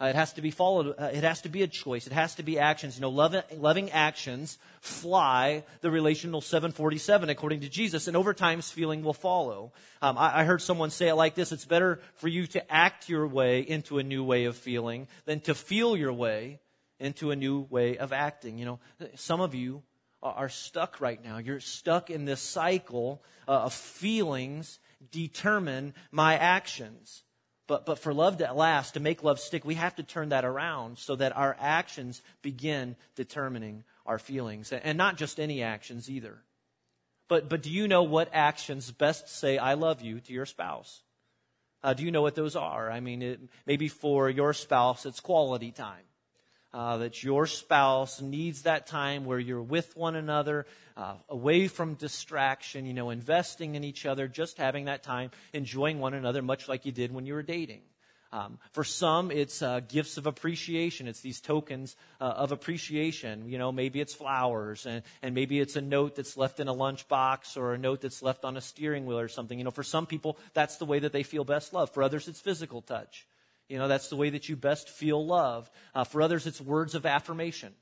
Uh, 0.00 0.06
it 0.06 0.14
has 0.14 0.32
to 0.34 0.42
be 0.42 0.52
followed. 0.52 0.94
Uh, 0.96 1.10
it 1.12 1.24
has 1.24 1.40
to 1.40 1.48
be 1.48 1.64
a 1.64 1.66
choice. 1.66 2.06
It 2.06 2.12
has 2.12 2.36
to 2.36 2.44
be 2.44 2.58
actions. 2.58 2.96
You 2.96 3.02
know, 3.02 3.08
loving, 3.08 3.42
loving 3.56 3.90
actions 3.90 4.56
fly 4.80 5.64
the 5.80 5.90
relational 5.90 6.40
747 6.40 7.28
according 7.30 7.60
to 7.60 7.68
Jesus, 7.68 8.06
and 8.06 8.16
over 8.16 8.32
time, 8.32 8.60
feeling 8.60 9.02
will 9.02 9.12
follow. 9.12 9.72
Um, 10.00 10.16
I, 10.16 10.40
I, 10.40 10.44
heard 10.44 10.62
someone 10.62 10.90
say 10.90 11.08
it 11.08 11.16
like 11.16 11.34
this: 11.34 11.50
It's 11.50 11.64
better 11.64 12.00
for 12.14 12.28
you 12.28 12.46
to 12.48 12.72
act 12.72 13.08
your 13.08 13.26
way 13.26 13.60
into 13.60 13.98
a 13.98 14.04
new 14.04 14.22
way 14.22 14.44
of 14.44 14.56
feeling 14.56 15.08
than 15.24 15.40
to 15.40 15.54
feel 15.54 15.96
your 15.96 16.12
way 16.12 16.60
into 17.00 17.32
a 17.32 17.36
new 17.36 17.66
way 17.68 17.98
of 17.98 18.12
acting. 18.12 18.58
You 18.58 18.66
know, 18.66 18.78
some 19.16 19.40
of 19.40 19.54
you 19.56 19.82
are 20.22 20.48
stuck 20.48 21.00
right 21.00 21.22
now. 21.22 21.38
You're 21.38 21.60
stuck 21.60 22.10
in 22.10 22.24
this 22.24 22.40
cycle 22.40 23.22
uh, 23.46 23.52
of 23.52 23.72
feelings 23.72 24.78
determine 25.10 25.94
my 26.10 26.36
actions. 26.36 27.22
But, 27.66 27.84
but 27.84 27.98
for 27.98 28.14
love 28.14 28.38
to 28.38 28.52
last, 28.52 28.94
to 28.94 29.00
make 29.00 29.22
love 29.22 29.38
stick, 29.38 29.64
we 29.64 29.74
have 29.74 29.96
to 29.96 30.02
turn 30.02 30.30
that 30.30 30.44
around 30.44 30.98
so 30.98 31.16
that 31.16 31.36
our 31.36 31.56
actions 31.60 32.22
begin 32.40 32.96
determining 33.14 33.84
our 34.06 34.18
feelings. 34.18 34.72
And 34.72 34.96
not 34.96 35.18
just 35.18 35.38
any 35.38 35.62
actions 35.62 36.08
either. 36.08 36.38
But, 37.28 37.50
but 37.50 37.62
do 37.62 37.70
you 37.70 37.86
know 37.86 38.04
what 38.04 38.30
actions 38.32 38.90
best 38.90 39.28
say, 39.28 39.58
I 39.58 39.74
love 39.74 40.00
you 40.00 40.20
to 40.20 40.32
your 40.32 40.46
spouse? 40.46 41.02
Uh, 41.82 41.92
do 41.92 42.04
you 42.04 42.10
know 42.10 42.22
what 42.22 42.34
those 42.34 42.56
are? 42.56 42.90
I 42.90 43.00
mean, 43.00 43.22
it, 43.22 43.40
maybe 43.66 43.88
for 43.88 44.30
your 44.30 44.54
spouse, 44.54 45.04
it's 45.04 45.20
quality 45.20 45.70
time 45.70 46.04
uh, 46.72 46.98
that 46.98 47.22
your 47.22 47.46
spouse 47.46 48.20
needs 48.20 48.62
that 48.62 48.86
time 48.86 49.24
where 49.24 49.38
you're 49.38 49.62
with 49.62 49.96
one 49.96 50.16
another, 50.16 50.66
uh, 50.96 51.14
away 51.28 51.68
from 51.68 51.94
distraction, 51.94 52.84
you 52.86 52.92
know, 52.92 53.10
investing 53.10 53.74
in 53.74 53.84
each 53.84 54.04
other, 54.04 54.28
just 54.28 54.58
having 54.58 54.86
that 54.86 55.02
time, 55.02 55.30
enjoying 55.52 55.98
one 55.98 56.14
another, 56.14 56.42
much 56.42 56.68
like 56.68 56.84
you 56.84 56.92
did 56.92 57.12
when 57.12 57.26
you 57.26 57.34
were 57.34 57.42
dating. 57.42 57.80
Um, 58.30 58.58
for 58.72 58.84
some, 58.84 59.30
it's 59.30 59.62
uh, 59.62 59.80
gifts 59.80 60.18
of 60.18 60.26
appreciation. 60.26 61.08
It's 61.08 61.20
these 61.20 61.40
tokens 61.40 61.96
uh, 62.20 62.24
of 62.24 62.52
appreciation. 62.52 63.48
You 63.48 63.56
know, 63.56 63.72
maybe 63.72 64.00
it's 64.00 64.12
flowers, 64.12 64.84
and, 64.84 65.02
and 65.22 65.34
maybe 65.34 65.60
it's 65.60 65.76
a 65.76 65.80
note 65.80 66.16
that's 66.16 66.36
left 66.36 66.60
in 66.60 66.68
a 66.68 66.74
lunchbox 66.74 67.56
or 67.56 67.72
a 67.72 67.78
note 67.78 68.02
that's 68.02 68.22
left 68.22 68.44
on 68.44 68.58
a 68.58 68.60
steering 68.60 69.06
wheel 69.06 69.18
or 69.18 69.28
something. 69.28 69.56
You 69.56 69.64
know, 69.64 69.70
for 69.70 69.82
some 69.82 70.04
people, 70.04 70.36
that's 70.52 70.76
the 70.76 70.84
way 70.84 70.98
that 70.98 71.12
they 71.12 71.22
feel 71.22 71.44
best 71.44 71.72
loved. 71.72 71.94
For 71.94 72.02
others, 72.02 72.28
it's 72.28 72.40
physical 72.40 72.82
touch. 72.82 73.26
You 73.68 73.78
know, 73.78 73.88
that's 73.88 74.08
the 74.08 74.16
way 74.16 74.30
that 74.30 74.48
you 74.48 74.56
best 74.56 74.88
feel 74.88 75.24
loved. 75.24 75.70
Uh, 75.94 76.04
for 76.04 76.22
others, 76.22 76.46
it's 76.46 76.60
words 76.60 76.94
of 76.94 77.04
affirmation. 77.04 77.74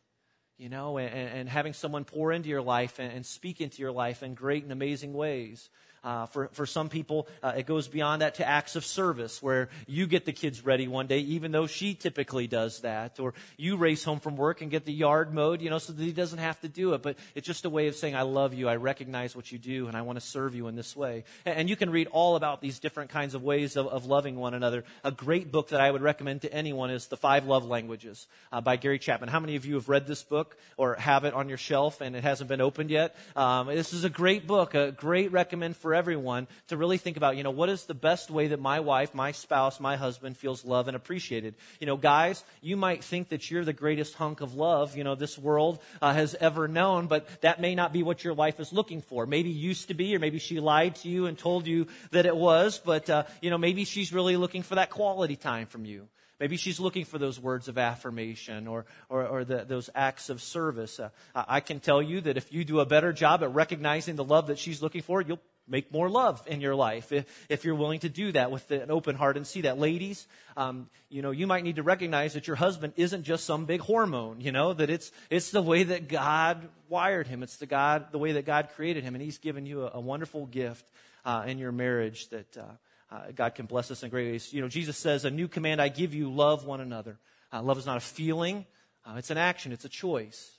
You 0.59 0.71
know, 0.71 0.97
and, 0.97 1.13
and 1.13 1.49
having 1.49 1.75
someone 1.75 2.05
pour 2.05 2.33
into 2.33 2.49
your 2.49 2.63
life 2.63 2.99
and, 2.99 3.13
and 3.13 3.27
speak 3.27 3.61
into 3.61 3.83
your 3.83 3.93
life 3.93 4.23
in 4.23 4.35
great 4.35 4.63
and 4.63 4.73
amazing 4.73 5.13
ways. 5.13 5.69
Uh, 6.07 6.25
for, 6.27 6.47
for 6.53 6.67
some 6.67 6.89
people, 6.89 7.27
uh, 7.43 7.55
it 7.57 7.67
goes 7.67 7.89
beyond 7.89 8.23
that 8.23 8.37
to 8.37 8.47
acts 8.47 8.77
of 8.77 8.85
service, 8.85 9.43
where 9.43 9.69
you 9.89 10.07
get 10.07 10.25
the 10.25 10.33
kids 10.33 10.65
ready 10.65 10.87
one 10.87 11.09
day, 11.09 11.19
even 11.19 11.51
though 11.51 11.67
she 11.67 11.95
typically 11.95 12.47
does 12.47 12.83
that. 12.83 13.19
Or 13.19 13.35
you 13.57 13.77
race 13.77 14.05
home 14.05 14.21
from 14.21 14.37
work 14.37 14.63
and 14.63 14.71
get 14.71 14.85
the 14.85 14.93
yard 14.93 15.35
mowed, 15.35 15.61
you 15.61 15.69
know, 15.69 15.79
so 15.79 15.93
that 15.93 16.01
he 16.01 16.13
doesn't 16.13 16.39
have 16.39 16.61
to 16.61 16.69
do 16.69 16.95
it. 16.95 17.03
But 17.03 17.17
it's 17.35 17.45
just 17.45 17.65
a 17.65 17.69
way 17.69 17.89
of 17.89 17.97
saying, 17.97 18.15
I 18.15 18.23
love 18.23 18.55
you, 18.55 18.69
I 18.69 18.77
recognize 18.77 19.35
what 19.35 19.51
you 19.51 19.59
do, 19.59 19.89
and 19.89 19.97
I 19.97 20.03
want 20.03 20.21
to 20.21 20.25
serve 20.25 20.55
you 20.55 20.69
in 20.69 20.77
this 20.77 20.95
way. 20.95 21.25
And, 21.45 21.59
and 21.59 21.69
you 21.69 21.75
can 21.75 21.91
read 21.91 22.07
all 22.13 22.37
about 22.37 22.61
these 22.61 22.79
different 22.79 23.11
kinds 23.11 23.35
of 23.35 23.43
ways 23.43 23.75
of, 23.75 23.89
of, 23.89 24.07
loving 24.07 24.37
one 24.37 24.55
another. 24.55 24.85
A 25.03 25.11
great 25.11 25.51
book 25.51 25.71
that 25.71 25.81
I 25.81 25.91
would 25.91 26.03
recommend 26.03 26.43
to 26.43 26.55
anyone 26.55 26.91
is 26.91 27.09
The 27.09 27.17
Five 27.17 27.47
Love 27.47 27.67
Languages 27.67 28.29
uh, 28.53 28.61
by 28.61 28.77
Gary 28.77 29.01
Chapman. 29.01 29.29
How 29.29 29.41
many 29.41 29.57
of 29.57 29.67
you 29.67 29.75
have 29.75 29.89
read 29.89 30.07
this 30.07 30.23
book 30.23 30.57
or 30.77 30.95
have 30.95 31.25
it 31.25 31.35
on 31.35 31.49
your 31.49 31.59
shelf 31.59 32.01
and 32.01 32.15
it 32.15 32.23
hasn't 32.23 32.47
been 32.47 32.61
opened 32.61 32.91
yet? 32.91 33.17
Um, 33.35 33.67
this 33.67 33.93
is 33.93 34.05
a 34.05 34.11
great 34.11 34.47
book, 34.47 34.75
a 34.75 34.93
great 34.93 35.33
recommend 35.33 35.77
for 35.77 35.96
everyone 35.97 36.47
to 36.69 36.77
really 36.77 36.99
think 36.99 37.17
about, 37.17 37.37
you 37.37 37.43
know, 37.43 37.51
what 37.51 37.69
is 37.69 37.87
the 37.87 37.95
best 37.95 38.31
way 38.31 38.49
that 38.49 38.61
my 38.61 38.79
wife, 38.79 39.15
my 39.15 39.33
spouse, 39.33 39.81
my 39.81 39.97
husband 39.97 40.37
feels 40.37 40.65
loved 40.65 40.87
and 40.87 40.97
appreciated? 40.97 41.57
You 41.81 41.89
know, 41.89 41.97
guys, 41.97 42.45
you 42.61 42.77
might 42.77 43.03
think 43.03 43.31
that 43.31 43.51
you're 43.51 43.65
the 43.65 43.73
greatest 43.73 44.15
hunk 44.15 44.41
of 44.41 44.55
love, 44.55 44.97
you 44.97 45.03
know, 45.03 45.17
this 45.17 45.37
world 45.37 45.81
uh, 46.01 46.13
has 46.13 46.37
ever 46.39 46.69
known, 46.69 47.09
but 47.09 47.41
that 47.41 47.61
may 47.61 47.75
not 47.75 47.93
be 47.93 48.05
what 48.05 48.23
your 48.23 48.35
wife 48.35 48.61
is 48.61 48.73
looking 48.73 49.01
for. 49.01 49.27
Maybe 49.27 49.51
used 49.51 49.89
to 49.89 49.95
be, 49.95 50.15
or 50.15 50.21
maybe 50.21 50.39
she 50.39 50.61
lied 50.61 50.95
to 50.97 51.09
you 51.09 51.27
and 51.27 51.37
told 51.37 51.67
you 51.67 51.89
that 52.13 52.27
it 52.27 52.37
was, 52.37 52.79
but, 52.79 53.11
uh, 53.11 53.25
you 53.41 53.51
know, 53.51 53.59
maybe 53.59 53.85
she's 53.85 54.13
really 54.13 54.37
looking 54.37 54.63
for 54.63 54.77
that 54.77 54.91
quality 54.91 55.35
time 55.35 55.67
from 55.67 55.85
you. 55.85 56.09
Maybe 56.39 56.59
she's 56.59 56.79
looking 56.79 57.07
for 57.07 57.19
those 57.19 57.41
words 57.41 57.69
of 57.69 57.79
affirmation 57.79 58.67
or, 58.69 58.85
or, 59.09 59.27
or 59.27 59.45
the, 59.45 59.65
those 59.65 59.89
acts 59.95 60.29
of 60.29 60.43
service. 60.43 61.01
Uh, 61.01 61.09
I 61.35 61.61
can 61.61 61.81
tell 61.81 62.03
you 62.03 62.21
that 62.23 62.37
if 62.37 62.53
you 62.53 62.65
do 62.65 62.81
a 62.81 62.87
better 62.87 63.13
job 63.13 63.43
at 63.43 63.55
recognizing 63.55 64.17
the 64.17 64.25
love 64.25 64.49
that 64.49 64.59
she's 64.59 64.83
looking 64.83 65.01
for, 65.01 65.23
you'll 65.23 65.41
make 65.69 65.93
more 65.93 66.09
love 66.09 66.43
in 66.47 66.61
your 66.61 66.75
life 66.75 67.13
if, 67.13 67.25
if 67.49 67.65
you're 67.65 67.75
willing 67.75 68.01
to 68.01 68.09
do 68.09 68.33
that 68.33 68.51
with 68.51 68.71
an 68.71 68.91
open 68.91 69.17
heart 69.17 69.37
and 69.37 69.47
see 69.47 69.63
that. 69.63 69.79
Ladies, 69.79 70.27
um, 70.57 70.89
you 71.09 71.23
know, 71.23 71.31
you 71.31 71.47
might 71.47 71.65
need 71.65 71.77
to 71.77 71.83
recognize 71.83 72.35
that 72.35 72.47
your 72.47 72.57
husband 72.57 72.93
isn't 72.97 73.25
just 73.25 73.45
some 73.45 73.65
big 73.65 73.81
hormone, 73.81 74.41
you 74.41 74.53
know, 74.53 74.73
that 74.73 74.91
it's, 74.91 75.11
it's 75.31 75.51
the 75.51 75.63
way 75.63 75.83
that 75.83 76.09
God 76.09 76.69
wired 76.89 77.27
him. 77.27 77.43
It's 77.43 77.57
the 77.57 77.67
God, 77.67 78.13
the 78.13 78.19
way 78.19 78.33
that 78.33 78.47
God 78.47 78.71
created 78.75 79.03
him. 79.03 79.15
And 79.15 79.23
he's 79.23 79.39
given 79.39 79.67
you 79.67 79.85
a, 79.85 79.93
a 79.95 80.01
wonderful 80.01 80.47
gift 80.47 80.87
uh, 81.25 81.45
in 81.47 81.59
your 81.59 81.73
marriage 81.73 82.29
that 82.29 82.57
uh, 82.57 82.63
uh, 83.11 83.21
God 83.35 83.55
can 83.55 83.67
bless 83.67 83.91
us 83.91 84.03
in 84.03 84.11
great 84.11 84.31
ways. 84.31 84.53
You 84.53 84.61
know, 84.61 84.69
Jesus 84.69 84.97
says, 84.97 85.25
a 85.25 85.31
new 85.31 85.49
command 85.49 85.81
I 85.81 85.89
give 85.89 86.15
you, 86.15 86.31
love 86.31 86.65
one 86.65 86.81
another. 86.81 87.19
Uh, 87.53 87.63
love 87.63 87.79
is 87.79 87.87
not 87.87 87.97
a 87.97 88.01
feeling. 88.01 88.67
Uh, 89.05 89.15
it's 89.17 89.31
an 89.31 89.39
action. 89.39 89.73
It's 89.73 89.85
a 89.85 89.89
choice. 89.89 90.56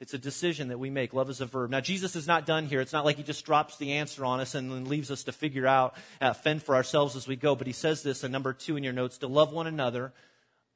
It's 0.00 0.14
a 0.14 0.18
decision 0.18 0.68
that 0.68 0.78
we 0.78 0.90
make. 0.90 1.12
Love 1.12 1.28
is 1.28 1.40
a 1.40 1.46
verb. 1.46 1.70
Now, 1.70 1.80
Jesus 1.80 2.14
is 2.14 2.26
not 2.26 2.46
done 2.46 2.66
here. 2.66 2.80
It's 2.80 2.92
not 2.92 3.04
like 3.04 3.16
he 3.16 3.24
just 3.24 3.44
drops 3.44 3.78
the 3.78 3.94
answer 3.94 4.24
on 4.24 4.38
us 4.38 4.54
and 4.54 4.70
then 4.70 4.84
leaves 4.84 5.10
us 5.10 5.24
to 5.24 5.32
figure 5.32 5.66
out, 5.66 5.96
uh, 6.20 6.32
fend 6.34 6.62
for 6.62 6.76
ourselves 6.76 7.16
as 7.16 7.26
we 7.26 7.34
go. 7.34 7.56
But 7.56 7.66
he 7.66 7.72
says 7.72 8.04
this 8.04 8.22
in 8.22 8.30
number 8.30 8.52
two 8.52 8.76
in 8.76 8.84
your 8.84 8.92
notes 8.92 9.18
to 9.18 9.26
love 9.26 9.52
one 9.52 9.66
another. 9.66 10.12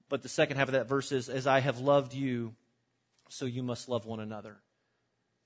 But 0.08 0.22
the 0.22 0.28
second 0.28 0.56
half 0.56 0.68
of 0.68 0.72
that 0.72 0.88
verse 0.88 1.12
is, 1.12 1.28
as 1.28 1.46
I 1.46 1.60
have 1.60 1.78
loved 1.78 2.14
you, 2.14 2.54
so 3.28 3.46
you 3.46 3.62
must 3.62 3.88
love 3.88 4.06
one 4.06 4.20
another. 4.20 4.56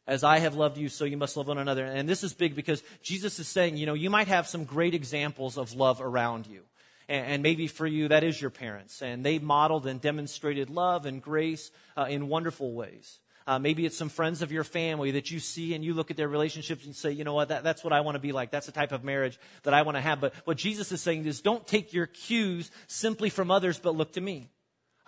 As 0.07 0.25
I 0.25 0.39
have 0.39 0.55
loved 0.55 0.79
you, 0.79 0.89
so 0.89 1.05
you 1.05 1.17
must 1.17 1.37
love 1.37 1.49
one 1.49 1.59
another. 1.59 1.85
And 1.85 2.09
this 2.09 2.25
is 2.25 2.33
big 2.33 2.57
because 2.57 2.83
Jesus 3.03 3.39
is 3.39 3.49
saying, 3.49 3.77
you 3.77 3.87
know, 3.87 3.95
you 3.95 4.09
might 4.09 4.29
have 4.29 4.47
some 4.47 4.65
great 4.65 4.95
examples 4.95 5.59
of 5.59 5.75
love 5.75 6.01
around 6.01 6.47
you. 6.47 6.63
And, 7.09 7.41
maybe 7.41 7.69
for 7.69 7.87
you, 7.87 8.09
that 8.09 8.25
is 8.25 8.41
your 8.41 8.51
parents. 8.51 9.01
And 9.01 9.25
they 9.25 9.39
modeled 9.39 9.87
and 9.87 10.01
demonstrated 10.01 10.71
love 10.71 11.07
and 11.07 11.23
grace 11.23 11.71
uh, 11.97 12.07
in 12.09 12.27
wonderful 12.27 12.73
ways. 12.73 13.21
Uh, 13.47 13.61
maybe 13.61 13.87
it's 13.87 13.97
some 13.97 14.09
friends 14.09 14.43
of 14.43 14.51
your 14.51 14.65
family 14.65 15.13
that 15.13 15.31
you 15.31 15.39
see 15.39 15.75
and 15.75 15.85
you 15.85 15.95
look 15.95 16.11
at 16.11 16.17
their 16.17 16.29
relationships 16.29 16.85
and 16.85 16.97
say, 16.97 17.13
you 17.13 17.23
know 17.23 17.35
what, 17.35 17.49
that, 17.49 17.63
that's 17.63 17.85
what 17.85 17.93
I 17.93 18.01
want 18.01 18.17
to 18.17 18.21
be 18.21 18.33
like. 18.33 18.51
That's 18.51 18.67
the 18.67 18.73
type 18.73 18.91
of 18.91 19.05
marriage 19.05 19.39
that 19.63 19.73
I 19.73 19.83
want 19.83 19.97
to 19.97 20.01
have. 20.01 20.21
But 20.21 20.35
what 20.45 20.57
Jesus 20.57 20.91
is 20.91 21.01
saying 21.01 21.27
is 21.27 21.41
don't 21.41 21.65
take 21.65 21.93
your 21.93 22.07
cues 22.07 22.73
simply 22.89 23.31
from 23.31 23.53
others, 23.53 23.79
but 23.79 23.95
look 23.95 24.13
to 24.15 24.21
me. 24.21 24.49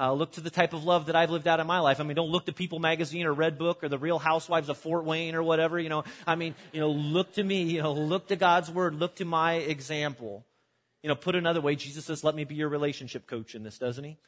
Uh, 0.00 0.12
look 0.12 0.30
to 0.30 0.40
the 0.40 0.50
type 0.50 0.72
of 0.72 0.84
love 0.84 1.06
that 1.06 1.16
I've 1.16 1.30
lived 1.30 1.48
out 1.48 1.58
in 1.58 1.66
my 1.66 1.80
life. 1.80 1.98
I 1.98 2.04
mean, 2.04 2.14
don't 2.14 2.30
look 2.30 2.46
to 2.46 2.52
People 2.52 2.78
Magazine 2.78 3.26
or 3.26 3.34
Redbook 3.34 3.82
or 3.82 3.88
the 3.88 3.98
Real 3.98 4.20
Housewives 4.20 4.68
of 4.68 4.78
Fort 4.78 5.04
Wayne 5.04 5.34
or 5.34 5.42
whatever. 5.42 5.76
You 5.76 5.88
know, 5.88 6.04
I 6.24 6.36
mean, 6.36 6.54
you 6.72 6.78
know, 6.78 6.90
look 6.90 7.32
to 7.32 7.42
me. 7.42 7.64
You 7.64 7.82
know, 7.82 7.92
look 7.92 8.28
to 8.28 8.36
God's 8.36 8.70
Word. 8.70 8.94
Look 8.94 9.16
to 9.16 9.24
my 9.24 9.54
example. 9.54 10.46
You 11.02 11.08
know, 11.08 11.16
put 11.16 11.34
another 11.34 11.60
way, 11.60 11.74
Jesus 11.74 12.04
says, 12.04 12.22
"Let 12.22 12.36
me 12.36 12.44
be 12.44 12.54
your 12.54 12.68
relationship 12.68 13.26
coach 13.26 13.56
in 13.56 13.64
this," 13.64 13.78
doesn't 13.78 14.04
he? 14.04 14.18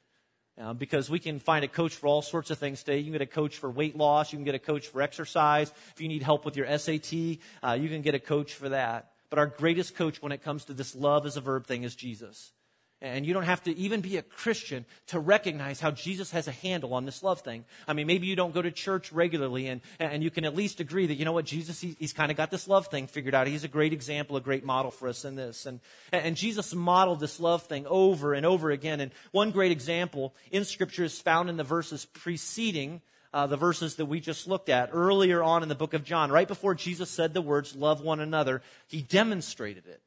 Uh, 0.60 0.74
because 0.74 1.08
we 1.08 1.18
can 1.18 1.38
find 1.38 1.64
a 1.64 1.68
coach 1.68 1.94
for 1.94 2.06
all 2.06 2.20
sorts 2.20 2.50
of 2.50 2.58
things 2.58 2.82
today. 2.82 2.98
You 2.98 3.04
can 3.04 3.12
get 3.12 3.22
a 3.22 3.26
coach 3.26 3.56
for 3.56 3.70
weight 3.70 3.96
loss. 3.96 4.30
You 4.30 4.36
can 4.36 4.44
get 4.44 4.54
a 4.54 4.58
coach 4.58 4.88
for 4.88 5.00
exercise. 5.00 5.72
If 5.94 6.02
you 6.02 6.08
need 6.08 6.22
help 6.22 6.44
with 6.44 6.54
your 6.54 6.66
SAT, 6.78 7.38
uh, 7.62 7.72
you 7.80 7.88
can 7.88 8.02
get 8.02 8.14
a 8.14 8.18
coach 8.18 8.52
for 8.52 8.68
that. 8.68 9.10
But 9.30 9.38
our 9.38 9.46
greatest 9.46 9.94
coach 9.94 10.20
when 10.20 10.32
it 10.32 10.42
comes 10.42 10.66
to 10.66 10.74
this 10.74 10.94
love 10.94 11.24
as 11.24 11.38
a 11.38 11.40
verb 11.40 11.66
thing 11.66 11.84
is 11.84 11.94
Jesus. 11.94 12.52
And 13.02 13.24
you 13.24 13.32
don't 13.32 13.44
have 13.44 13.62
to 13.62 13.74
even 13.78 14.02
be 14.02 14.18
a 14.18 14.22
Christian 14.22 14.84
to 15.06 15.18
recognize 15.18 15.80
how 15.80 15.90
Jesus 15.90 16.32
has 16.32 16.48
a 16.48 16.52
handle 16.52 16.92
on 16.92 17.06
this 17.06 17.22
love 17.22 17.40
thing. 17.40 17.64
I 17.88 17.94
mean, 17.94 18.06
maybe 18.06 18.26
you 18.26 18.36
don't 18.36 18.52
go 18.52 18.60
to 18.60 18.70
church 18.70 19.10
regularly 19.10 19.68
and, 19.68 19.80
and 19.98 20.22
you 20.22 20.30
can 20.30 20.44
at 20.44 20.54
least 20.54 20.80
agree 20.80 21.06
that, 21.06 21.14
you 21.14 21.24
know 21.24 21.32
what, 21.32 21.46
Jesus, 21.46 21.80
he, 21.80 21.96
he's 21.98 22.12
kind 22.12 22.30
of 22.30 22.36
got 22.36 22.50
this 22.50 22.68
love 22.68 22.88
thing 22.88 23.06
figured 23.06 23.34
out. 23.34 23.46
He's 23.46 23.64
a 23.64 23.68
great 23.68 23.94
example, 23.94 24.36
a 24.36 24.40
great 24.42 24.64
model 24.64 24.90
for 24.90 25.08
us 25.08 25.24
in 25.24 25.34
this. 25.34 25.64
And, 25.64 25.80
and 26.12 26.36
Jesus 26.36 26.74
modeled 26.74 27.20
this 27.20 27.40
love 27.40 27.62
thing 27.62 27.86
over 27.86 28.34
and 28.34 28.44
over 28.44 28.70
again. 28.70 29.00
And 29.00 29.12
one 29.32 29.50
great 29.50 29.72
example 29.72 30.34
in 30.50 30.66
Scripture 30.66 31.04
is 31.04 31.18
found 31.18 31.48
in 31.48 31.56
the 31.56 31.64
verses 31.64 32.04
preceding 32.04 33.00
uh, 33.32 33.46
the 33.46 33.56
verses 33.56 33.94
that 33.94 34.06
we 34.06 34.20
just 34.20 34.46
looked 34.46 34.68
at 34.68 34.90
earlier 34.92 35.42
on 35.42 35.62
in 35.62 35.68
the 35.68 35.74
book 35.74 35.94
of 35.94 36.04
John. 36.04 36.30
Right 36.30 36.48
before 36.48 36.74
Jesus 36.74 37.08
said 37.10 37.32
the 37.32 37.40
words, 37.40 37.74
love 37.74 38.02
one 38.02 38.20
another, 38.20 38.60
he 38.88 39.02
demonstrated 39.02 39.86
it. 39.86 40.02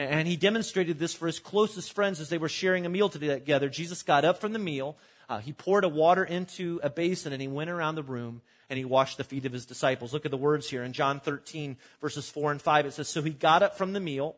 And 0.00 0.26
he 0.26 0.36
demonstrated 0.36 0.98
this 0.98 1.12
for 1.12 1.26
his 1.26 1.38
closest 1.38 1.92
friends 1.92 2.20
as 2.20 2.30
they 2.30 2.38
were 2.38 2.48
sharing 2.48 2.86
a 2.86 2.88
meal 2.88 3.10
together. 3.10 3.68
Jesus 3.68 4.02
got 4.02 4.24
up 4.24 4.40
from 4.40 4.54
the 4.54 4.58
meal. 4.58 4.96
Uh, 5.28 5.40
he 5.40 5.52
poured 5.52 5.84
a 5.84 5.90
water 5.90 6.24
into 6.24 6.80
a 6.82 6.88
basin 6.88 7.34
and 7.34 7.42
he 7.42 7.48
went 7.48 7.68
around 7.68 7.96
the 7.96 8.02
room 8.02 8.40
and 8.70 8.78
he 8.78 8.86
washed 8.86 9.18
the 9.18 9.24
feet 9.24 9.44
of 9.44 9.52
his 9.52 9.66
disciples. 9.66 10.14
Look 10.14 10.24
at 10.24 10.30
the 10.30 10.38
words 10.38 10.70
here 10.70 10.84
in 10.84 10.94
John 10.94 11.20
13, 11.20 11.76
verses 12.00 12.30
4 12.30 12.52
and 12.52 12.62
5. 12.62 12.86
It 12.86 12.94
says, 12.94 13.08
So 13.08 13.20
he 13.20 13.28
got 13.28 13.62
up 13.62 13.76
from 13.76 13.92
the 13.92 14.00
meal, 14.00 14.36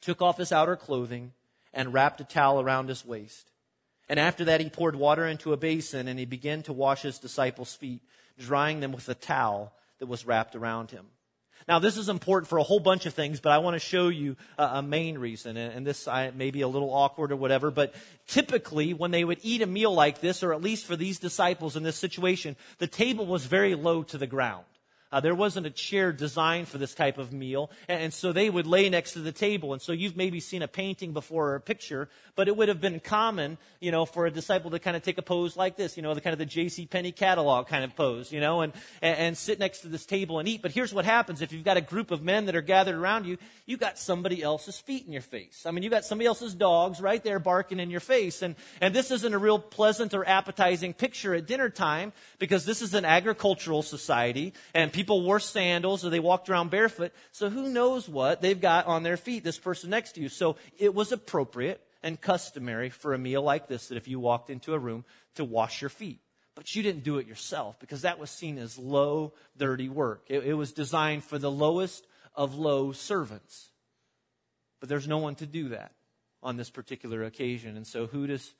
took 0.00 0.20
off 0.20 0.36
his 0.36 0.50
outer 0.50 0.74
clothing, 0.74 1.32
and 1.72 1.92
wrapped 1.92 2.20
a 2.20 2.24
towel 2.24 2.60
around 2.60 2.88
his 2.88 3.06
waist. 3.06 3.52
And 4.08 4.18
after 4.18 4.46
that, 4.46 4.60
he 4.60 4.68
poured 4.68 4.96
water 4.96 5.28
into 5.28 5.52
a 5.52 5.56
basin 5.56 6.08
and 6.08 6.18
he 6.18 6.24
began 6.24 6.64
to 6.64 6.72
wash 6.72 7.02
his 7.02 7.20
disciples' 7.20 7.76
feet, 7.76 8.02
drying 8.36 8.80
them 8.80 8.90
with 8.90 9.08
a 9.08 9.14
towel 9.14 9.72
that 10.00 10.06
was 10.06 10.26
wrapped 10.26 10.56
around 10.56 10.90
him. 10.90 11.06
Now, 11.68 11.78
this 11.78 11.96
is 11.96 12.08
important 12.08 12.48
for 12.48 12.58
a 12.58 12.62
whole 12.62 12.80
bunch 12.80 13.06
of 13.06 13.14
things, 13.14 13.40
but 13.40 13.50
I 13.50 13.58
want 13.58 13.74
to 13.74 13.80
show 13.80 14.08
you 14.08 14.36
a, 14.56 14.64
a 14.64 14.82
main 14.82 15.18
reason. 15.18 15.56
And, 15.56 15.72
and 15.72 15.86
this 15.86 16.06
I, 16.06 16.30
may 16.30 16.50
be 16.50 16.60
a 16.60 16.68
little 16.68 16.90
awkward 16.90 17.32
or 17.32 17.36
whatever, 17.36 17.70
but 17.70 17.94
typically 18.26 18.94
when 18.94 19.10
they 19.10 19.24
would 19.24 19.40
eat 19.42 19.62
a 19.62 19.66
meal 19.66 19.92
like 19.92 20.20
this, 20.20 20.42
or 20.42 20.52
at 20.52 20.62
least 20.62 20.86
for 20.86 20.96
these 20.96 21.18
disciples 21.18 21.76
in 21.76 21.82
this 21.82 21.96
situation, 21.96 22.56
the 22.78 22.86
table 22.86 23.26
was 23.26 23.46
very 23.46 23.74
low 23.74 24.02
to 24.04 24.18
the 24.18 24.26
ground. 24.26 24.64
Uh, 25.12 25.20
there 25.20 25.34
wasn't 25.34 25.66
a 25.66 25.70
chair 25.70 26.12
designed 26.12 26.68
for 26.68 26.78
this 26.78 26.94
type 26.94 27.18
of 27.18 27.32
meal, 27.32 27.70
and, 27.88 28.02
and, 28.02 28.14
so 28.14 28.32
they 28.32 28.50
would 28.50 28.66
lay 28.66 28.88
next 28.88 29.12
to 29.12 29.20
the 29.20 29.32
table. 29.32 29.72
And 29.72 29.80
so 29.80 29.92
you've 29.92 30.16
maybe 30.16 30.40
seen 30.40 30.62
a 30.62 30.68
painting 30.68 31.12
before 31.12 31.50
or 31.50 31.54
a 31.54 31.60
picture, 31.60 32.08
but 32.34 32.48
it 32.48 32.56
would 32.56 32.68
have 32.68 32.80
been 32.80 33.00
common, 33.00 33.58
you 33.80 33.90
know, 33.90 34.04
for 34.04 34.26
a 34.26 34.30
disciple 34.30 34.70
to 34.72 34.78
kind 34.78 34.96
of 34.96 35.02
take 35.02 35.18
a 35.18 35.22
pose 35.22 35.56
like 35.56 35.76
this, 35.76 35.96
you 35.96 36.02
know, 36.02 36.14
the 36.14 36.20
kind 36.20 36.32
of 36.32 36.38
the 36.38 36.46
J.C. 36.46 36.86
Penney 36.86 37.12
catalog 37.12 37.68
kind 37.68 37.84
of 37.84 37.94
pose, 37.94 38.32
you 38.32 38.40
know, 38.40 38.62
and, 38.62 38.72
and, 39.00 39.18
and 39.18 39.38
sit 39.38 39.58
next 39.58 39.80
to 39.80 39.88
this 39.88 40.06
table 40.06 40.38
and 40.38 40.48
eat. 40.48 40.62
But 40.62 40.72
here's 40.72 40.92
what 40.92 41.04
happens 41.04 41.40
if 41.40 41.52
you've 41.52 41.64
got 41.64 41.76
a 41.76 41.82
group 41.82 42.10
of 42.10 42.22
men 42.22 42.46
that 42.46 42.56
are 42.56 42.62
gathered 42.62 42.96
around 42.96 43.26
you, 43.26 43.38
you've 43.64 43.80
got 43.80 43.98
somebody 43.98 44.42
else's 44.42 44.78
feet 44.78 45.06
in 45.06 45.12
your 45.12 45.22
face. 45.22 45.64
I 45.66 45.70
mean, 45.70 45.82
you've 45.82 45.92
got 45.92 46.04
somebody 46.04 46.26
else's 46.26 46.54
dogs 46.54 47.00
right 47.00 47.22
there 47.22 47.38
barking 47.38 47.80
in 47.80 47.90
your 47.90 48.00
face, 48.00 48.42
and 48.42 48.56
and 48.80 48.94
this 48.94 49.10
isn't 49.10 49.34
a 49.34 49.38
real 49.38 49.58
pleasant 49.58 50.14
or 50.14 50.26
appetizing 50.26 50.94
picture 50.94 51.34
at 51.34 51.46
dinner 51.46 51.70
time 51.70 52.12
because 52.38 52.64
this 52.64 52.82
is 52.82 52.94
an 52.94 53.04
agricultural 53.04 53.82
society 53.82 54.52
and 54.74 54.92
people 54.96 55.22
wore 55.22 55.38
sandals 55.38 56.04
or 56.04 56.10
they 56.10 56.20
walked 56.20 56.48
around 56.48 56.70
barefoot. 56.70 57.12
So 57.30 57.50
who 57.50 57.68
knows 57.68 58.08
what 58.08 58.40
they've 58.40 58.60
got 58.60 58.86
on 58.86 59.02
their 59.02 59.18
feet, 59.18 59.44
this 59.44 59.58
person 59.58 59.90
next 59.90 60.12
to 60.12 60.22
you. 60.22 60.30
So 60.30 60.56
it 60.78 60.94
was 60.94 61.12
appropriate 61.12 61.82
and 62.02 62.18
customary 62.18 62.88
for 62.88 63.12
a 63.12 63.18
meal 63.18 63.42
like 63.42 63.68
this 63.68 63.88
that 63.88 63.96
if 63.96 64.08
you 64.08 64.18
walked 64.18 64.48
into 64.48 64.72
a 64.72 64.78
room 64.78 65.04
to 65.34 65.44
wash 65.44 65.82
your 65.82 65.90
feet. 65.90 66.20
But 66.54 66.74
you 66.74 66.82
didn't 66.82 67.04
do 67.04 67.18
it 67.18 67.26
yourself 67.26 67.78
because 67.78 68.02
that 68.02 68.18
was 68.18 68.30
seen 68.30 68.56
as 68.56 68.78
low, 68.78 69.34
dirty 69.58 69.90
work. 69.90 70.24
It, 70.28 70.44
it 70.44 70.54
was 70.54 70.72
designed 70.72 71.22
for 71.22 71.38
the 71.38 71.50
lowest 71.50 72.06
of 72.34 72.54
low 72.54 72.92
servants. 72.92 73.68
But 74.80 74.88
there's 74.88 75.06
no 75.06 75.18
one 75.18 75.34
to 75.36 75.46
do 75.46 75.68
that 75.70 75.92
on 76.42 76.56
this 76.56 76.70
particular 76.70 77.22
occasion. 77.22 77.76
And 77.76 77.86
so 77.86 78.06
who 78.06 78.26
does 78.26 78.54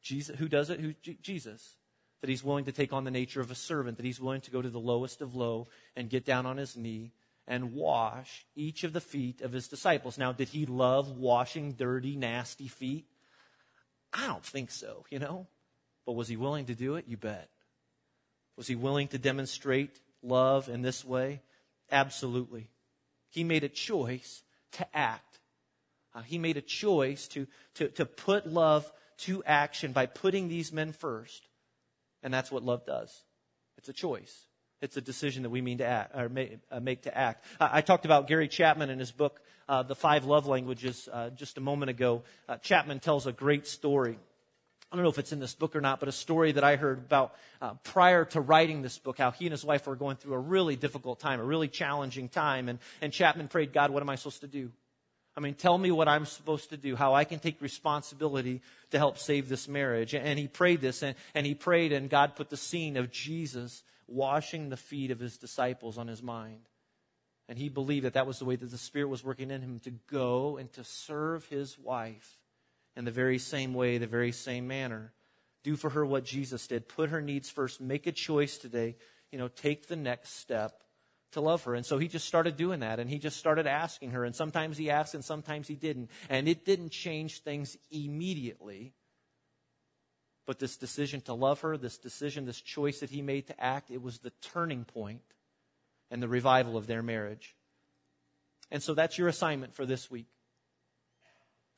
Jesus, 0.00 0.38
who 0.38 0.46
does 0.46 0.70
it? 0.70 0.78
Who, 0.78 0.94
Jesus 1.22 1.74
that 2.22 2.30
he's 2.30 2.44
willing 2.44 2.64
to 2.64 2.72
take 2.72 2.92
on 2.92 3.04
the 3.04 3.10
nature 3.10 3.40
of 3.40 3.50
a 3.50 3.54
servant, 3.54 3.98
that 3.98 4.06
he's 4.06 4.20
willing 4.20 4.40
to 4.40 4.50
go 4.50 4.62
to 4.62 4.70
the 4.70 4.80
lowest 4.80 5.20
of 5.20 5.34
low 5.34 5.66
and 5.96 6.08
get 6.08 6.24
down 6.24 6.46
on 6.46 6.56
his 6.56 6.76
knee 6.76 7.10
and 7.48 7.74
wash 7.74 8.46
each 8.54 8.84
of 8.84 8.92
the 8.92 9.00
feet 9.00 9.42
of 9.42 9.52
his 9.52 9.66
disciples. 9.66 10.16
Now, 10.16 10.32
did 10.32 10.48
he 10.48 10.64
love 10.64 11.18
washing 11.18 11.72
dirty, 11.72 12.14
nasty 12.14 12.68
feet? 12.68 13.06
I 14.12 14.28
don't 14.28 14.44
think 14.44 14.70
so, 14.70 15.04
you 15.10 15.18
know. 15.18 15.48
But 16.06 16.12
was 16.12 16.28
he 16.28 16.36
willing 16.36 16.66
to 16.66 16.76
do 16.76 16.94
it? 16.94 17.06
You 17.08 17.16
bet. 17.16 17.48
Was 18.56 18.68
he 18.68 18.76
willing 18.76 19.08
to 19.08 19.18
demonstrate 19.18 19.98
love 20.22 20.68
in 20.68 20.82
this 20.82 21.04
way? 21.04 21.42
Absolutely. 21.90 22.68
He 23.30 23.42
made 23.42 23.64
a 23.64 23.68
choice 23.68 24.42
to 24.72 24.96
act. 24.96 25.40
Uh, 26.14 26.22
he 26.22 26.38
made 26.38 26.56
a 26.56 26.62
choice 26.62 27.26
to, 27.28 27.48
to, 27.74 27.88
to 27.88 28.06
put 28.06 28.46
love 28.46 28.90
to 29.18 29.42
action 29.44 29.92
by 29.92 30.06
putting 30.06 30.48
these 30.48 30.72
men 30.72 30.92
first. 30.92 31.48
And 32.22 32.32
that's 32.32 32.50
what 32.50 32.62
love 32.62 32.86
does. 32.86 33.24
It's 33.78 33.88
a 33.88 33.92
choice. 33.92 34.46
It's 34.80 34.96
a 34.96 35.00
decision 35.00 35.44
that 35.44 35.50
we 35.50 35.60
mean 35.60 35.78
to 35.78 35.86
act, 35.86 36.16
or 36.16 36.28
make, 36.28 36.58
uh, 36.70 36.80
to 36.80 37.16
act. 37.16 37.44
I, 37.60 37.78
I, 37.78 37.80
talked 37.82 38.04
about 38.04 38.26
Gary 38.26 38.48
Chapman 38.48 38.90
in 38.90 38.98
his 38.98 39.12
book, 39.12 39.40
uh, 39.68 39.84
The 39.84 39.94
Five 39.94 40.24
Love 40.24 40.46
Languages, 40.48 41.08
uh, 41.12 41.30
just 41.30 41.56
a 41.56 41.60
moment 41.60 41.90
ago. 41.90 42.22
Uh, 42.48 42.56
Chapman 42.56 42.98
tells 42.98 43.28
a 43.28 43.32
great 43.32 43.68
story. 43.68 44.18
I 44.90 44.96
don't 44.96 45.04
know 45.04 45.10
if 45.10 45.18
it's 45.18 45.32
in 45.32 45.38
this 45.38 45.54
book 45.54 45.74
or 45.76 45.80
not, 45.80 46.00
but 46.00 46.08
a 46.08 46.12
story 46.12 46.52
that 46.52 46.64
I 46.64 46.76
heard 46.76 46.98
about 46.98 47.34
uh, 47.62 47.74
prior 47.84 48.24
to 48.26 48.40
writing 48.40 48.82
this 48.82 48.98
book, 48.98 49.18
how 49.18 49.30
he 49.30 49.46
and 49.46 49.52
his 49.52 49.64
wife 49.64 49.86
were 49.86 49.96
going 49.96 50.16
through 50.16 50.34
a 50.34 50.38
really 50.38 50.76
difficult 50.76 51.18
time, 51.20 51.40
a 51.40 51.44
really 51.44 51.68
challenging 51.68 52.28
time. 52.28 52.68
And, 52.68 52.78
and 53.00 53.12
Chapman 53.12 53.48
prayed, 53.48 53.72
God, 53.72 53.90
what 53.90 54.02
am 54.02 54.10
I 54.10 54.16
supposed 54.16 54.40
to 54.42 54.48
do? 54.48 54.70
I 55.36 55.40
mean, 55.40 55.54
tell 55.54 55.78
me 55.78 55.90
what 55.90 56.08
I'm 56.08 56.26
supposed 56.26 56.70
to 56.70 56.76
do, 56.76 56.94
how 56.94 57.14
I 57.14 57.24
can 57.24 57.38
take 57.38 57.62
responsibility 57.62 58.60
to 58.90 58.98
help 58.98 59.16
save 59.16 59.48
this 59.48 59.66
marriage. 59.66 60.14
And 60.14 60.38
he 60.38 60.46
prayed 60.46 60.80
this, 60.82 61.02
and, 61.02 61.16
and 61.34 61.46
he 61.46 61.54
prayed, 61.54 61.92
and 61.92 62.10
God 62.10 62.36
put 62.36 62.50
the 62.50 62.56
scene 62.56 62.96
of 62.96 63.10
Jesus 63.10 63.82
washing 64.06 64.68
the 64.68 64.76
feet 64.76 65.10
of 65.10 65.18
his 65.18 65.38
disciples 65.38 65.96
on 65.96 66.06
his 66.06 66.22
mind. 66.22 66.68
And 67.48 67.58
he 67.58 67.70
believed 67.70 68.04
that 68.04 68.14
that 68.14 68.26
was 68.26 68.38
the 68.38 68.44
way 68.44 68.56
that 68.56 68.70
the 68.70 68.78
Spirit 68.78 69.08
was 69.08 69.24
working 69.24 69.50
in 69.50 69.62
him 69.62 69.80
to 69.80 69.90
go 70.10 70.58
and 70.58 70.72
to 70.74 70.84
serve 70.84 71.46
his 71.46 71.78
wife 71.78 72.38
in 72.94 73.04
the 73.04 73.10
very 73.10 73.38
same 73.38 73.72
way, 73.72 73.98
the 73.98 74.06
very 74.06 74.32
same 74.32 74.68
manner. 74.68 75.12
Do 75.64 75.76
for 75.76 75.90
her 75.90 76.04
what 76.04 76.24
Jesus 76.24 76.66
did. 76.66 76.88
Put 76.88 77.10
her 77.10 77.22
needs 77.22 77.48
first. 77.48 77.80
Make 77.80 78.06
a 78.06 78.12
choice 78.12 78.58
today. 78.58 78.96
You 79.30 79.38
know, 79.38 79.48
take 79.48 79.86
the 79.86 79.96
next 79.96 80.36
step 80.36 80.81
to 81.32 81.40
love 81.40 81.64
her. 81.64 81.74
And 81.74 81.84
so 81.84 81.98
he 81.98 82.08
just 82.08 82.26
started 82.26 82.56
doing 82.56 82.80
that 82.80 83.00
and 83.00 83.10
he 83.10 83.18
just 83.18 83.36
started 83.36 83.66
asking 83.66 84.12
her. 84.12 84.24
And 84.24 84.34
sometimes 84.34 84.76
he 84.76 84.90
asked 84.90 85.14
and 85.14 85.24
sometimes 85.24 85.68
he 85.68 85.74
didn't. 85.74 86.10
And 86.28 86.48
it 86.48 86.64
didn't 86.64 86.90
change 86.90 87.40
things 87.40 87.76
immediately. 87.90 88.92
But 90.46 90.58
this 90.58 90.76
decision 90.76 91.20
to 91.22 91.34
love 91.34 91.60
her, 91.60 91.76
this 91.76 91.98
decision, 91.98 92.46
this 92.46 92.60
choice 92.60 93.00
that 93.00 93.10
he 93.10 93.22
made 93.22 93.46
to 93.46 93.60
act, 93.62 93.90
it 93.90 94.02
was 94.02 94.18
the 94.18 94.32
turning 94.40 94.84
point 94.84 95.22
and 96.10 96.22
the 96.22 96.28
revival 96.28 96.76
of 96.76 96.86
their 96.86 97.02
marriage. 97.02 97.54
And 98.70 98.82
so 98.82 98.94
that's 98.94 99.18
your 99.18 99.28
assignment 99.28 99.74
for 99.74 99.86
this 99.86 100.10
week. 100.10 100.26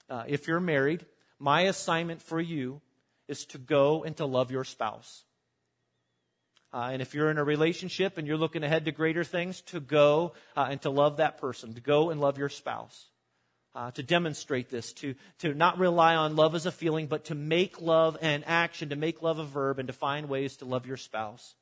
Uh, 0.08 0.24
if 0.26 0.48
you're 0.48 0.60
married, 0.60 1.06
my 1.38 1.62
assignment 1.62 2.22
for 2.22 2.40
you 2.40 2.80
is 3.28 3.44
to 3.46 3.58
go 3.58 4.04
and 4.04 4.16
to 4.16 4.26
love 4.26 4.50
your 4.50 4.64
spouse. 4.64 5.24
Uh, 6.74 6.90
and 6.92 7.00
if 7.00 7.14
you're 7.14 7.30
in 7.30 7.38
a 7.38 7.44
relationship 7.44 8.18
and 8.18 8.26
you're 8.26 8.36
looking 8.36 8.64
ahead 8.64 8.84
to 8.86 8.90
greater 8.90 9.22
things, 9.22 9.60
to 9.60 9.78
go 9.78 10.32
uh, 10.56 10.66
and 10.68 10.82
to 10.82 10.90
love 10.90 11.18
that 11.18 11.38
person, 11.38 11.72
to 11.72 11.80
go 11.80 12.10
and 12.10 12.20
love 12.20 12.36
your 12.36 12.48
spouse. 12.48 13.06
Uh, 13.76 13.90
to 13.92 14.04
demonstrate 14.04 14.70
this, 14.70 14.92
to, 14.92 15.16
to 15.38 15.52
not 15.52 15.78
rely 15.78 16.14
on 16.14 16.36
love 16.36 16.54
as 16.54 16.64
a 16.64 16.70
feeling, 16.70 17.08
but 17.08 17.24
to 17.24 17.34
make 17.34 17.80
love 17.80 18.16
an 18.22 18.44
action, 18.46 18.90
to 18.90 18.96
make 18.96 19.20
love 19.20 19.40
a 19.40 19.44
verb, 19.44 19.80
and 19.80 19.88
to 19.88 19.92
find 19.92 20.28
ways 20.28 20.56
to 20.56 20.64
love 20.64 20.86
your 20.86 20.96
spouse. 20.96 21.54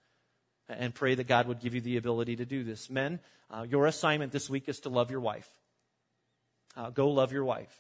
And 0.68 0.94
pray 0.94 1.14
that 1.14 1.27
God 1.27 1.46
would 1.46 1.61
give 1.61 1.75
you 1.75 1.81
the 1.81 1.96
ability 1.96 2.37
to 2.37 2.44
do 2.44 2.64
this. 2.64 2.90
Men, 2.90 3.20
uh, 3.51 3.62
your 3.62 3.87
assignment 3.87 4.31
this 4.31 4.51
week 4.51 4.68
is 4.68 4.81
to 4.81 4.90
love 4.90 5.11
your 5.11 5.20
wife. 5.20 5.48
Uh, 6.77 6.90
go 6.90 7.09
love 7.09 7.33
your 7.33 7.44
wife. 7.44 7.75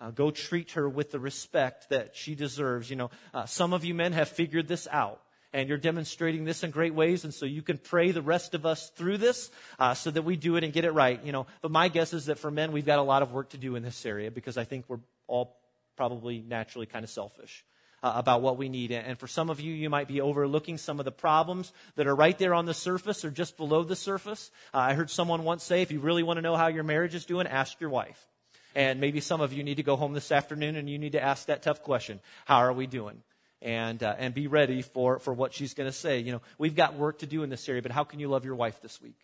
Uh, 0.00 0.10
go 0.10 0.30
treat 0.30 0.72
her 0.72 0.88
with 0.88 1.10
the 1.10 1.20
respect 1.20 1.88
that 1.90 2.14
she 2.14 2.36
deserves. 2.36 2.90
You 2.90 2.96
know, 2.96 3.10
some 3.46 3.72
of 3.72 3.84
you 3.84 3.94
men 3.94 4.12
have 4.12 4.28
figured 4.28 4.68
this 4.68 4.86
out 4.90 5.20
and 5.52 5.68
you're 5.68 5.78
demonstrating 5.78 6.44
this 6.44 6.62
in 6.62 6.70
great 6.70 6.94
ways. 6.94 7.24
And 7.24 7.34
so 7.34 7.46
you 7.46 7.62
can 7.62 7.78
pray 7.78 8.10
the 8.10 8.22
rest 8.22 8.54
of 8.54 8.64
us 8.64 8.90
through 8.90 9.18
this 9.18 9.50
uh, 9.78 9.94
so 9.94 10.10
that 10.10 10.22
we 10.22 10.36
do 10.36 10.56
it 10.56 10.64
and 10.64 10.72
get 10.72 10.84
it 10.84 10.92
right. 10.92 11.22
You 11.24 11.32
know, 11.32 11.46
but 11.60 11.70
my 11.70 11.88
guess 11.88 12.12
is 12.12 12.26
that 12.26 12.38
for 12.38 12.50
men, 12.50 12.72
we've 12.72 12.86
got 12.86 12.98
a 12.98 13.02
lot 13.02 13.22
of 13.22 13.32
work 13.32 13.50
to 13.50 13.58
do 13.58 13.76
in 13.76 13.82
this 13.82 14.04
area 14.06 14.30
because 14.30 14.56
I 14.56 14.64
think 14.64 14.86
we're 14.88 15.00
all 15.26 15.56
probably 15.96 16.40
naturally 16.46 16.86
kind 16.86 17.04
of 17.04 17.10
selfish. 17.10 17.64
Uh, 18.04 18.14
about 18.16 18.42
what 18.42 18.56
we 18.56 18.68
need. 18.68 18.90
And 18.90 19.16
for 19.16 19.28
some 19.28 19.48
of 19.48 19.60
you, 19.60 19.72
you 19.72 19.88
might 19.88 20.08
be 20.08 20.20
overlooking 20.20 20.76
some 20.76 20.98
of 20.98 21.04
the 21.04 21.12
problems 21.12 21.72
that 21.94 22.08
are 22.08 22.16
right 22.16 22.36
there 22.36 22.52
on 22.52 22.66
the 22.66 22.74
surface 22.74 23.24
or 23.24 23.30
just 23.30 23.56
below 23.56 23.84
the 23.84 23.94
surface. 23.94 24.50
Uh, 24.74 24.78
I 24.78 24.94
heard 24.94 25.08
someone 25.08 25.44
once 25.44 25.62
say, 25.62 25.82
if 25.82 25.92
you 25.92 26.00
really 26.00 26.24
want 26.24 26.38
to 26.38 26.42
know 26.42 26.56
how 26.56 26.66
your 26.66 26.82
marriage 26.82 27.14
is 27.14 27.24
doing, 27.26 27.46
ask 27.46 27.80
your 27.80 27.90
wife. 27.90 28.26
And 28.74 29.00
maybe 29.00 29.20
some 29.20 29.40
of 29.40 29.52
you 29.52 29.62
need 29.62 29.76
to 29.76 29.84
go 29.84 29.94
home 29.94 30.14
this 30.14 30.32
afternoon 30.32 30.74
and 30.74 30.90
you 30.90 30.98
need 30.98 31.12
to 31.12 31.22
ask 31.22 31.46
that 31.46 31.62
tough 31.62 31.84
question. 31.84 32.18
How 32.44 32.56
are 32.56 32.72
we 32.72 32.88
doing? 32.88 33.22
And, 33.62 34.02
uh, 34.02 34.14
and 34.18 34.34
be 34.34 34.46
ready 34.46 34.82
for, 34.82 35.18
for 35.18 35.32
what 35.32 35.54
she's 35.54 35.74
going 35.74 35.88
to 35.88 35.96
say. 35.96 36.18
You 36.18 36.32
know, 36.32 36.42
we've 36.58 36.74
got 36.74 36.94
work 36.94 37.20
to 37.20 37.26
do 37.26 37.42
in 37.42 37.50
this 37.50 37.68
area, 37.68 37.82
but 37.82 37.92
how 37.92 38.04
can 38.04 38.20
you 38.20 38.28
love 38.28 38.44
your 38.44 38.54
wife 38.54 38.80
this 38.82 39.00
week? 39.00 39.16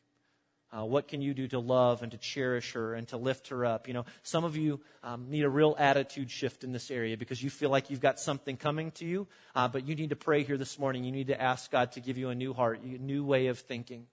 Uh, 0.70 0.84
what 0.84 1.08
can 1.08 1.22
you 1.22 1.32
do 1.32 1.48
to 1.48 1.58
love 1.58 2.02
and 2.02 2.12
to 2.12 2.18
cherish 2.18 2.72
her 2.72 2.94
and 2.94 3.08
to 3.08 3.16
lift 3.16 3.48
her 3.48 3.64
up? 3.64 3.88
You 3.88 3.94
know, 3.94 4.04
some 4.22 4.44
of 4.44 4.54
you 4.54 4.80
um, 5.02 5.30
need 5.30 5.44
a 5.44 5.48
real 5.48 5.74
attitude 5.78 6.30
shift 6.30 6.62
in 6.62 6.72
this 6.72 6.90
area 6.90 7.16
because 7.16 7.42
you 7.42 7.48
feel 7.48 7.70
like 7.70 7.88
you've 7.88 8.02
got 8.02 8.20
something 8.20 8.58
coming 8.58 8.90
to 8.92 9.06
you, 9.06 9.26
uh, 9.54 9.68
but 9.68 9.88
you 9.88 9.94
need 9.94 10.10
to 10.10 10.16
pray 10.16 10.42
here 10.42 10.58
this 10.58 10.78
morning. 10.78 11.04
You 11.04 11.12
need 11.12 11.28
to 11.28 11.40
ask 11.40 11.70
God 11.70 11.92
to 11.92 12.00
give 12.00 12.18
you 12.18 12.28
a 12.28 12.34
new 12.34 12.52
heart, 12.52 12.82
a 12.82 12.86
new 12.86 13.24
way 13.24 13.46
of 13.46 13.58
thinking 13.60 14.06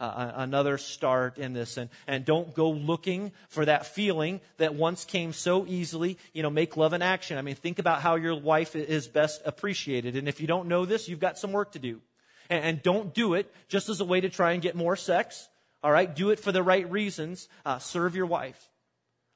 another 0.00 0.78
start 0.78 1.38
in 1.38 1.52
this. 1.52 1.76
And, 1.76 1.90
and 2.06 2.24
don't 2.24 2.54
go 2.54 2.70
looking 2.70 3.32
for 3.48 3.64
that 3.64 3.86
feeling 3.86 4.40
that 4.56 4.74
once 4.74 5.04
came 5.04 5.32
so 5.32 5.66
easily. 5.66 6.18
You 6.32 6.42
know, 6.42 6.50
make 6.50 6.76
love 6.76 6.92
an 6.92 7.02
action. 7.02 7.38
I 7.38 7.42
mean, 7.42 7.54
think 7.54 7.78
about 7.78 8.00
how 8.00 8.16
your 8.16 8.34
wife 8.34 8.74
is 8.74 9.08
best 9.08 9.42
appreciated. 9.44 10.16
And 10.16 10.28
if 10.28 10.40
you 10.40 10.46
don't 10.46 10.68
know 10.68 10.84
this, 10.84 11.08
you've 11.08 11.20
got 11.20 11.38
some 11.38 11.52
work 11.52 11.72
to 11.72 11.78
do. 11.78 12.00
And, 12.48 12.64
and 12.64 12.82
don't 12.82 13.12
do 13.14 13.34
it 13.34 13.52
just 13.68 13.88
as 13.88 14.00
a 14.00 14.04
way 14.04 14.20
to 14.20 14.28
try 14.28 14.52
and 14.52 14.62
get 14.62 14.74
more 14.74 14.96
sex. 14.96 15.48
All 15.82 15.92
right? 15.92 16.14
Do 16.14 16.30
it 16.30 16.40
for 16.40 16.52
the 16.52 16.62
right 16.62 16.90
reasons. 16.90 17.48
Uh, 17.64 17.78
serve 17.78 18.16
your 18.16 18.26
wife. 18.26 18.68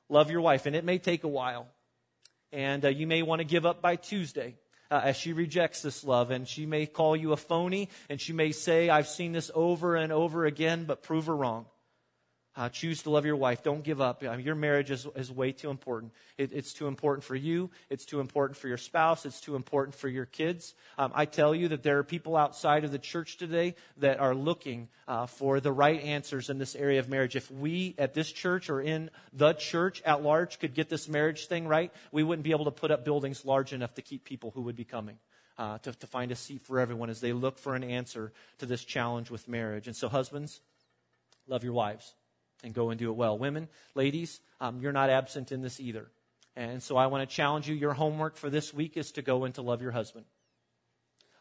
Love 0.09 0.31
your 0.31 0.41
wife. 0.41 0.67
And 0.67 0.75
it 0.75 0.85
may 0.85 0.99
take 0.99 1.25
a 1.25 1.29
while. 1.29 1.67
And 2.53 2.85
uh, 2.85 2.89
you 2.89 3.07
may 3.07 3.23
want 3.23 3.41
to 3.41 3.45
give 3.45 3.67
up 3.67 3.83
by 3.83 3.97
Tuesday 3.97 4.57
uh, 4.95 5.01
as 5.03 5.17
she 5.17 5.33
rejects 5.33 5.83
this 5.83 6.05
love. 6.05 6.31
And 6.31 6.47
she 6.47 6.67
may 6.67 6.87
call 6.87 7.17
you 7.17 7.33
a 7.33 7.37
phony, 7.37 7.89
and 8.09 8.21
she 8.21 8.33
may 8.33 8.53
say, 8.53 8.89
I've 8.89 9.09
seen 9.09 9.33
this 9.33 9.51
over 9.55 9.97
and 9.97 10.13
over 10.13 10.45
again, 10.47 10.85
but 10.85 11.03
prove 11.03 11.27
her 11.27 11.35
wrong. 11.37 11.67
Uh, 12.57 12.69
choose 12.69 13.03
to 13.03 13.11
love 13.11 13.27
your 13.27 13.35
wife. 13.35 13.65
Don't 13.65 13.83
give 13.83 14.01
up. 14.01 14.23
I 14.23 14.37
mean, 14.37 14.47
your 14.47 14.55
marriage 14.55 14.93
is, 14.93 15.09
is 15.17 15.31
way 15.31 15.51
too 15.51 15.71
important. 15.71 16.13
It, 16.39 16.53
it's 16.53 16.73
too 16.73 16.87
important 16.87 17.25
for 17.25 17.35
you. 17.35 17.69
It's 17.91 18.05
too 18.05 18.21
important 18.21 18.57
for 18.57 18.69
your 18.69 18.77
spouse. 18.77 19.27
It's 19.27 19.41
too 19.41 19.57
important 19.57 19.97
for 19.97 20.07
your 20.07 20.25
kids. 20.25 20.75
Um, 20.97 21.11
I 21.17 21.25
tell 21.25 21.53
you 21.53 21.67
that 21.69 21.83
there 21.83 21.99
are 21.99 22.05
people 22.05 22.37
outside 22.37 22.85
of 22.85 22.93
the 22.93 22.99
church 22.99 23.39
today 23.39 23.75
that 23.97 24.21
are 24.21 24.37
looking 24.37 24.89
uh, 25.09 25.27
for 25.27 25.59
the 25.59 25.73
right 25.73 26.01
answers 26.01 26.49
in 26.49 26.59
this 26.59 26.77
area 26.77 27.01
of 27.01 27.09
marriage. 27.09 27.35
If 27.35 27.51
we 27.51 27.97
at 27.99 28.15
this 28.15 28.31
church 28.31 28.71
or 28.71 28.81
in 28.81 29.11
the 29.33 29.55
church 29.55 30.01
at 30.07 30.23
large 30.23 30.61
could 30.61 30.75
get 30.75 30.89
this 30.89 31.09
marriage 31.09 31.49
thing 31.49 31.67
right, 31.67 31.93
we 32.13 32.23
wouldn't 32.23 32.45
be 32.45 32.53
able 32.53 32.67
to 32.67 32.71
put 32.71 32.93
up 32.93 33.05
buildings 33.05 33.45
large 33.45 33.73
enough 33.73 33.95
to 33.95 34.03
keep 34.03 34.23
people 34.23 34.53
who 34.53 34.63
would 34.63 34.77
be 34.77 34.85
coming. 34.85 35.19
Uh, 35.57 35.79
to, 35.79 35.93
to 35.93 36.09
find 36.09 36.33
a 36.33 36.35
seat 36.35 36.63
for 36.63 36.81
everyone 36.81 37.09
as 37.09 37.21
they 37.21 37.33
look 37.33 37.61
for 37.61 37.77
an 37.77 37.85
answer 37.85 38.33
to 38.59 38.67
this 38.67 38.85
challenge 38.85 39.31
with 39.31 39.47
marriage. 39.47 39.87
And 39.87 39.95
so, 39.95 40.09
husbands, 40.09 40.61
love 41.47 41.63
your 41.63 41.73
wives 41.73 42.13
and 42.65 42.75
go 42.75 42.91
and 42.91 42.99
do 42.99 43.11
it 43.11 43.17
well. 43.17 43.39
Women, 43.39 43.69
ladies, 43.95 44.41
um, 44.61 44.81
you're 44.81 44.93
not 44.93 45.11
absent 45.11 45.53
in 45.53 45.63
this 45.63 45.79
either. 45.79 46.09
And 46.57 46.83
so 46.83 46.97
I 46.97 47.07
want 47.07 47.29
to 47.29 47.35
challenge 47.35 47.69
you. 47.69 47.75
Your 47.75 47.95
homework 47.95 48.37
for 48.37 48.49
this 48.49 48.73
week 48.73 48.97
is 48.97 49.13
to 49.13 49.23
go 49.23 49.45
and 49.45 49.55
to 49.55 49.63
love 49.63 49.83
your 49.83 49.93
husband 49.93 50.25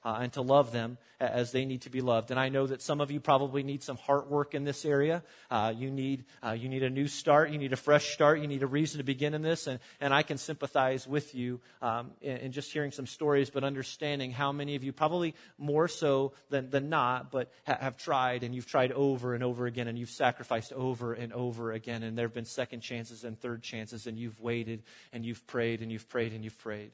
uh, 0.06 0.20
and 0.22 0.34
to 0.34 0.42
love 0.42 0.72
them 0.72 0.98
as 1.20 1.52
they 1.52 1.66
need 1.66 1.82
to 1.82 1.90
be 1.90 2.02
loved. 2.02 2.32
And 2.32 2.40
I 2.40 2.50
know 2.50 2.68
that 2.68 2.82
some 2.82 3.02
of 3.02 3.12
you 3.12 3.20
probably 3.20 3.64
need 3.64 3.84
some 3.84 3.98
heart 3.98 4.30
work 4.30 4.54
in 4.54 4.64
this 4.64 4.86
area. 4.86 5.24
Uh, 5.50 5.74
you 5.76 5.90
need 5.90 6.26
uh, 6.46 6.52
you 6.52 6.70
need 6.70 6.84
a 6.84 6.90
new 6.90 7.08
start. 7.08 7.52
You 7.52 7.58
need 7.58 7.74
a 7.74 7.78
fresh 7.78 8.14
start. 8.14 8.40
You 8.40 8.48
need 8.48 8.64
a 8.64 8.68
reason 8.68 8.98
to 8.98 9.04
begin 9.04 9.34
in 9.34 9.42
this. 9.42 9.68
And 9.68 9.80
and 10.02 10.14
I 10.14 10.24
can 10.24 10.38
sympathize 10.38 11.08
with 11.08 11.34
you 11.34 11.62
um, 11.82 12.12
in, 12.22 12.38
in, 12.38 12.52
just 12.52 12.72
hearing 12.72 12.92
some 12.92 13.08
stories, 13.08 13.50
but 13.50 13.64
understanding 13.64 14.32
how 14.32 14.52
many 14.52 14.76
of 14.76 14.84
you 14.84 14.92
probably 14.92 15.36
more 15.58 15.88
so 15.88 16.34
than 16.50 16.70
than 16.70 16.90
not, 16.90 17.32
but 17.32 17.52
ha- 17.66 17.78
have 17.80 17.98
tried 17.98 18.44
and 18.44 18.54
you've 18.54 18.68
tried 18.68 18.92
over 18.92 19.34
and 19.34 19.44
over 19.44 19.66
again, 19.66 19.88
and 19.88 19.98
you've 19.98 20.10
sacrificed 20.10 20.74
over 20.74 21.14
and 21.14 21.32
over 21.34 21.72
again, 21.72 22.04
and 22.04 22.18
there 22.18 22.26
have 22.26 22.34
been 22.34 22.46
second 22.46 22.82
chances 22.82 23.24
and 23.24 23.40
third 23.40 23.64
chances, 23.64 24.08
and 24.08 24.18
you've 24.18 24.40
waited 24.42 24.84
and 25.12 25.26
you've 25.26 25.46
prayed 25.48 25.82
and 25.82 25.92
you've 25.92 26.10
prayed 26.10 26.34
and 26.34 26.44
you've 26.44 26.58
prayed 26.60 26.92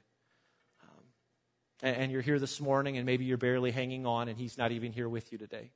and 1.82 2.12
you're 2.12 2.22
here 2.22 2.40
this 2.40 2.60
morning 2.60 2.98
and 2.98 3.06
maybe 3.06 3.26
you're 3.26 3.38
barely 3.38 3.72
hanging 3.72 4.06
on 4.06 4.28
and 4.28 4.38
he's 4.38 4.58
not 4.58 4.72
even 4.72 4.92
here 4.92 5.08
with 5.08 5.32
you 5.32 5.38
today. 5.38 5.72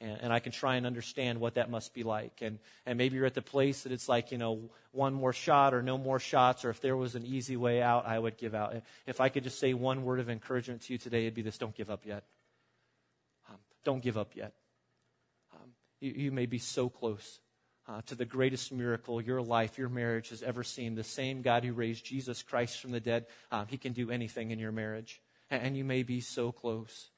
And, 0.00 0.18
and, 0.22 0.32
I 0.32 0.40
can 0.40 0.52
try 0.52 0.76
and 0.76 0.86
understand 0.86 1.40
what 1.40 1.54
that 1.54 1.70
must 1.70 1.94
be 1.94 2.02
like. 2.02 2.42
And, 2.42 2.58
and 2.84 2.98
maybe 2.98 3.16
you're 3.16 3.24
at 3.24 3.32
the 3.32 3.40
place 3.40 3.84
that 3.84 3.92
it's 3.92 4.10
like, 4.10 4.30
you 4.30 4.36
know, 4.36 4.68
one 4.92 5.14
more 5.14 5.32
shot 5.32 5.72
or 5.72 5.82
no 5.82 5.96
more 5.96 6.18
shots, 6.18 6.66
or 6.66 6.70
if 6.70 6.82
there 6.82 6.98
was 6.98 7.14
an 7.14 7.24
easy 7.24 7.56
way 7.56 7.80
out, 7.80 8.06
I 8.06 8.18
would 8.18 8.36
give 8.36 8.54
out. 8.54 8.76
If 9.06 9.22
I 9.22 9.30
could 9.30 9.42
just 9.42 9.58
say 9.58 9.72
one 9.72 10.04
word 10.04 10.20
of 10.20 10.28
encouragement 10.28 10.82
to 10.82 10.92
you 10.92 10.98
today, 10.98 11.22
it'd 11.22 11.34
be 11.34 11.40
this 11.40 11.56
don't 11.56 11.74
give 11.74 11.88
up 11.88 12.04
yet. 12.04 12.24
Um, 13.48 13.56
don't 13.84 14.02
give 14.02 14.18
up 14.18 14.36
yet. 14.36 14.52
Um, 15.54 15.70
you, 16.00 16.10
you 16.10 16.30
may 16.30 16.44
be 16.44 16.58
so 16.58 16.90
close 16.90 17.40
uh, 17.88 18.00
to 18.06 18.14
the 18.14 18.24
greatest 18.24 18.72
miracle 18.72 19.20
your 19.20 19.42
life, 19.42 19.78
your 19.78 19.88
marriage 19.88 20.30
has 20.30 20.42
ever 20.42 20.64
seen. 20.64 20.94
The 20.94 21.04
same 21.04 21.42
God 21.42 21.64
who 21.64 21.72
raised 21.72 22.04
Jesus 22.04 22.42
Christ 22.42 22.80
from 22.80 22.90
the 22.90 23.00
dead, 23.00 23.26
um, 23.50 23.66
He 23.68 23.78
can 23.78 23.92
do 23.92 24.10
anything 24.10 24.50
in 24.50 24.58
your 24.58 24.72
marriage. 24.72 25.20
And, 25.50 25.62
and, 25.62 25.76
you 25.76 25.84
may 25.84 26.02
be 26.02 26.20
so 26.20 26.50
close. 26.50 27.10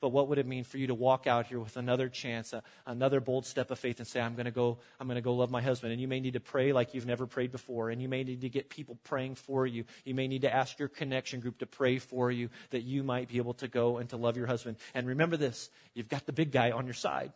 But 0.00 0.10
what 0.10 0.28
would 0.28 0.38
it 0.38 0.46
mean 0.46 0.64
for 0.64 0.76
you 0.76 0.88
to 0.88 0.94
walk 0.94 1.26
out 1.26 1.46
here 1.46 1.58
with 1.58 1.76
another 1.76 2.08
chance, 2.08 2.52
uh, 2.52 2.60
another 2.84 3.20
bold 3.20 3.46
step 3.46 3.70
of 3.70 3.78
faith, 3.78 3.98
and 3.98 4.06
say, 4.06 4.20
"I'm 4.20 4.34
going 4.34 4.44
to 4.44 4.50
go. 4.50 4.78
I'm 5.00 5.06
going 5.06 5.16
to 5.16 5.22
go 5.22 5.34
love 5.34 5.50
my 5.50 5.62
husband." 5.62 5.92
And 5.92 6.00
you 6.00 6.08
may 6.08 6.20
need 6.20 6.34
to 6.34 6.40
pray 6.40 6.72
like 6.72 6.92
you've 6.92 7.06
never 7.06 7.26
prayed 7.26 7.50
before, 7.50 7.88
and 7.88 8.02
you 8.02 8.08
may 8.08 8.22
need 8.22 8.42
to 8.42 8.48
get 8.50 8.68
people 8.68 8.98
praying 9.04 9.36
for 9.36 9.66
you. 9.66 9.84
You 10.04 10.14
may 10.14 10.28
need 10.28 10.42
to 10.42 10.54
ask 10.54 10.78
your 10.78 10.88
connection 10.88 11.40
group 11.40 11.58
to 11.58 11.66
pray 11.66 11.98
for 11.98 12.30
you 12.30 12.50
that 12.70 12.82
you 12.82 13.04
might 13.04 13.28
be 13.28 13.38
able 13.38 13.54
to 13.54 13.68
go 13.68 13.96
and 13.96 14.08
to 14.10 14.18
love 14.18 14.36
your 14.36 14.46
husband. 14.46 14.76
And 14.94 15.06
remember 15.06 15.38
this: 15.38 15.70
you've 15.94 16.10
got 16.10 16.26
the 16.26 16.32
big 16.32 16.52
guy 16.52 16.72
on 16.72 16.84
your 16.84 16.94
side 16.94 17.32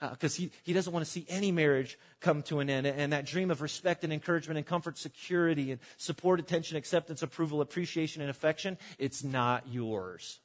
because 0.00 0.38
uh, 0.38 0.42
he, 0.42 0.50
he 0.62 0.72
doesn't 0.72 0.92
want 0.92 1.04
to 1.04 1.10
see 1.10 1.24
any 1.28 1.50
marriage 1.50 1.98
come 2.20 2.42
to 2.42 2.60
an 2.60 2.68
end. 2.68 2.86
And 2.86 3.12
that 3.12 3.24
dream 3.24 3.50
of 3.50 3.62
respect 3.62 4.04
and 4.04 4.12
encouragement 4.12 4.58
and 4.58 4.66
comfort, 4.66 4.98
security 4.98 5.72
and 5.72 5.80
support, 5.96 6.38
attention, 6.38 6.76
acceptance, 6.76 7.22
approval, 7.22 7.60
appreciation, 7.60 8.20
and 8.20 8.30
affection, 8.30 8.76
it's 8.98 9.24
not 9.24 9.64
yours. 9.68 10.40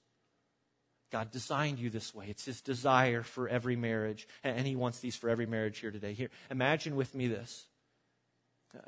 God 1.12 1.32
designed 1.32 1.80
you 1.80 1.90
this 1.90 2.16
way. 2.16 2.28
It's 2.30 2.46
His 2.46 2.62
desire 2.62 3.22
for 3.24 3.50
every 3.50 3.76
marriage, 3.76 4.28
and 4.44 4.66
He 4.66 4.78
wants 4.78 5.00
these 5.00 5.18
for 5.18 5.30
every 5.30 5.46
marriage 5.46 5.80
here 5.80 5.92
today. 5.92 6.14
Here, 6.14 6.30
imagine 6.50 6.96
with 6.96 7.14
me 7.14 7.28
this. 7.28 7.66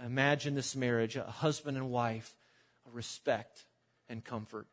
Imagine 0.06 0.56
this 0.56 0.78
marriage, 0.78 1.18
a 1.18 1.24
husband 1.24 1.76
and 1.76 1.92
wife, 1.92 2.34
respect 2.94 3.66
and 4.08 4.24
comfort, 4.24 4.68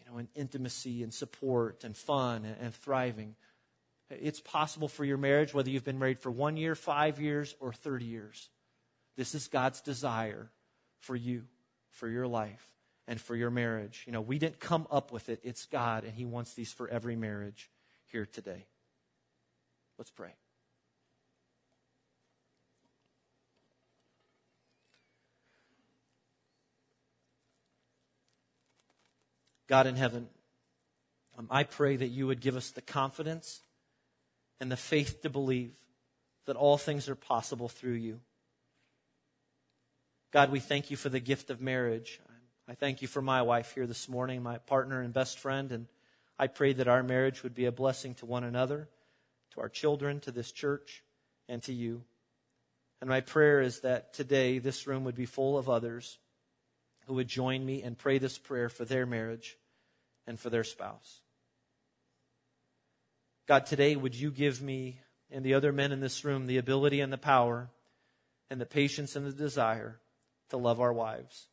you 0.00 0.10
know, 0.10 0.18
and 0.18 0.28
intimacy 0.34 1.04
and 1.04 1.14
support 1.14 1.84
and 1.84 1.96
fun 1.96 2.44
and, 2.44 2.56
and 2.60 2.74
thriving. 2.74 3.36
It's 4.20 4.40
possible 4.40 4.88
for 4.88 5.04
your 5.04 5.16
marriage, 5.16 5.54
whether 5.54 5.70
you've 5.70 5.84
been 5.84 5.98
married 5.98 6.18
for 6.18 6.30
one 6.30 6.56
year, 6.56 6.74
five 6.74 7.20
years, 7.20 7.54
or 7.60 7.72
30 7.72 8.04
years. 8.04 8.50
This 9.16 9.34
is 9.34 9.48
God's 9.48 9.80
desire 9.80 10.50
for 10.98 11.16
you, 11.16 11.44
for 11.90 12.08
your 12.08 12.26
life, 12.26 12.66
and 13.06 13.20
for 13.20 13.34
your 13.34 13.50
marriage. 13.50 14.04
You 14.06 14.12
know, 14.12 14.20
we 14.20 14.38
didn't 14.38 14.60
come 14.60 14.86
up 14.90 15.12
with 15.12 15.28
it, 15.28 15.40
it's 15.42 15.66
God, 15.66 16.04
and 16.04 16.14
He 16.14 16.24
wants 16.24 16.54
these 16.54 16.72
for 16.72 16.88
every 16.88 17.16
marriage 17.16 17.70
here 18.06 18.26
today. 18.26 18.66
Let's 19.98 20.10
pray. 20.10 20.34
God 29.68 29.86
in 29.86 29.96
heaven, 29.96 30.28
um, 31.38 31.46
I 31.50 31.64
pray 31.64 31.96
that 31.96 32.08
you 32.08 32.26
would 32.26 32.40
give 32.40 32.56
us 32.56 32.72
the 32.72 32.82
confidence 32.82 33.62
and 34.62 34.70
the 34.70 34.76
faith 34.76 35.22
to 35.22 35.28
believe 35.28 35.72
that 36.46 36.54
all 36.54 36.78
things 36.78 37.08
are 37.08 37.16
possible 37.16 37.68
through 37.68 37.94
you. 37.94 38.20
God, 40.32 40.52
we 40.52 40.60
thank 40.60 40.88
you 40.88 40.96
for 40.96 41.08
the 41.08 41.18
gift 41.18 41.50
of 41.50 41.60
marriage. 41.60 42.20
I 42.68 42.74
thank 42.74 43.02
you 43.02 43.08
for 43.08 43.20
my 43.20 43.42
wife 43.42 43.74
here 43.74 43.88
this 43.88 44.08
morning, 44.08 44.40
my 44.40 44.58
partner 44.58 45.00
and 45.00 45.12
best 45.12 45.40
friend, 45.40 45.72
and 45.72 45.88
I 46.38 46.46
pray 46.46 46.74
that 46.74 46.86
our 46.86 47.02
marriage 47.02 47.42
would 47.42 47.56
be 47.56 47.64
a 47.64 47.72
blessing 47.72 48.14
to 48.14 48.26
one 48.26 48.44
another, 48.44 48.88
to 49.54 49.60
our 49.60 49.68
children, 49.68 50.20
to 50.20 50.30
this 50.30 50.52
church, 50.52 51.02
and 51.48 51.60
to 51.64 51.72
you. 51.72 52.04
And 53.00 53.10
my 53.10 53.20
prayer 53.20 53.60
is 53.60 53.80
that 53.80 54.14
today 54.14 54.60
this 54.60 54.86
room 54.86 55.02
would 55.02 55.16
be 55.16 55.26
full 55.26 55.58
of 55.58 55.68
others 55.68 56.20
who 57.08 57.14
would 57.14 57.26
join 57.26 57.66
me 57.66 57.82
and 57.82 57.98
pray 57.98 58.18
this 58.18 58.38
prayer 58.38 58.68
for 58.68 58.84
their 58.84 59.06
marriage 59.06 59.58
and 60.24 60.38
for 60.38 60.50
their 60.50 60.62
spouse. 60.62 61.21
God, 63.48 63.66
today 63.66 63.96
would 63.96 64.14
you 64.14 64.30
give 64.30 64.62
me 64.62 65.00
and 65.30 65.44
the 65.44 65.54
other 65.54 65.72
men 65.72 65.92
in 65.92 66.00
this 66.00 66.24
room 66.24 66.46
the 66.46 66.58
ability 66.58 67.00
and 67.00 67.12
the 67.12 67.18
power 67.18 67.70
and 68.50 68.60
the 68.60 68.66
patience 68.66 69.16
and 69.16 69.26
the 69.26 69.32
desire 69.32 69.98
to 70.50 70.56
love 70.58 70.80
our 70.80 70.92
wives, 70.92 71.48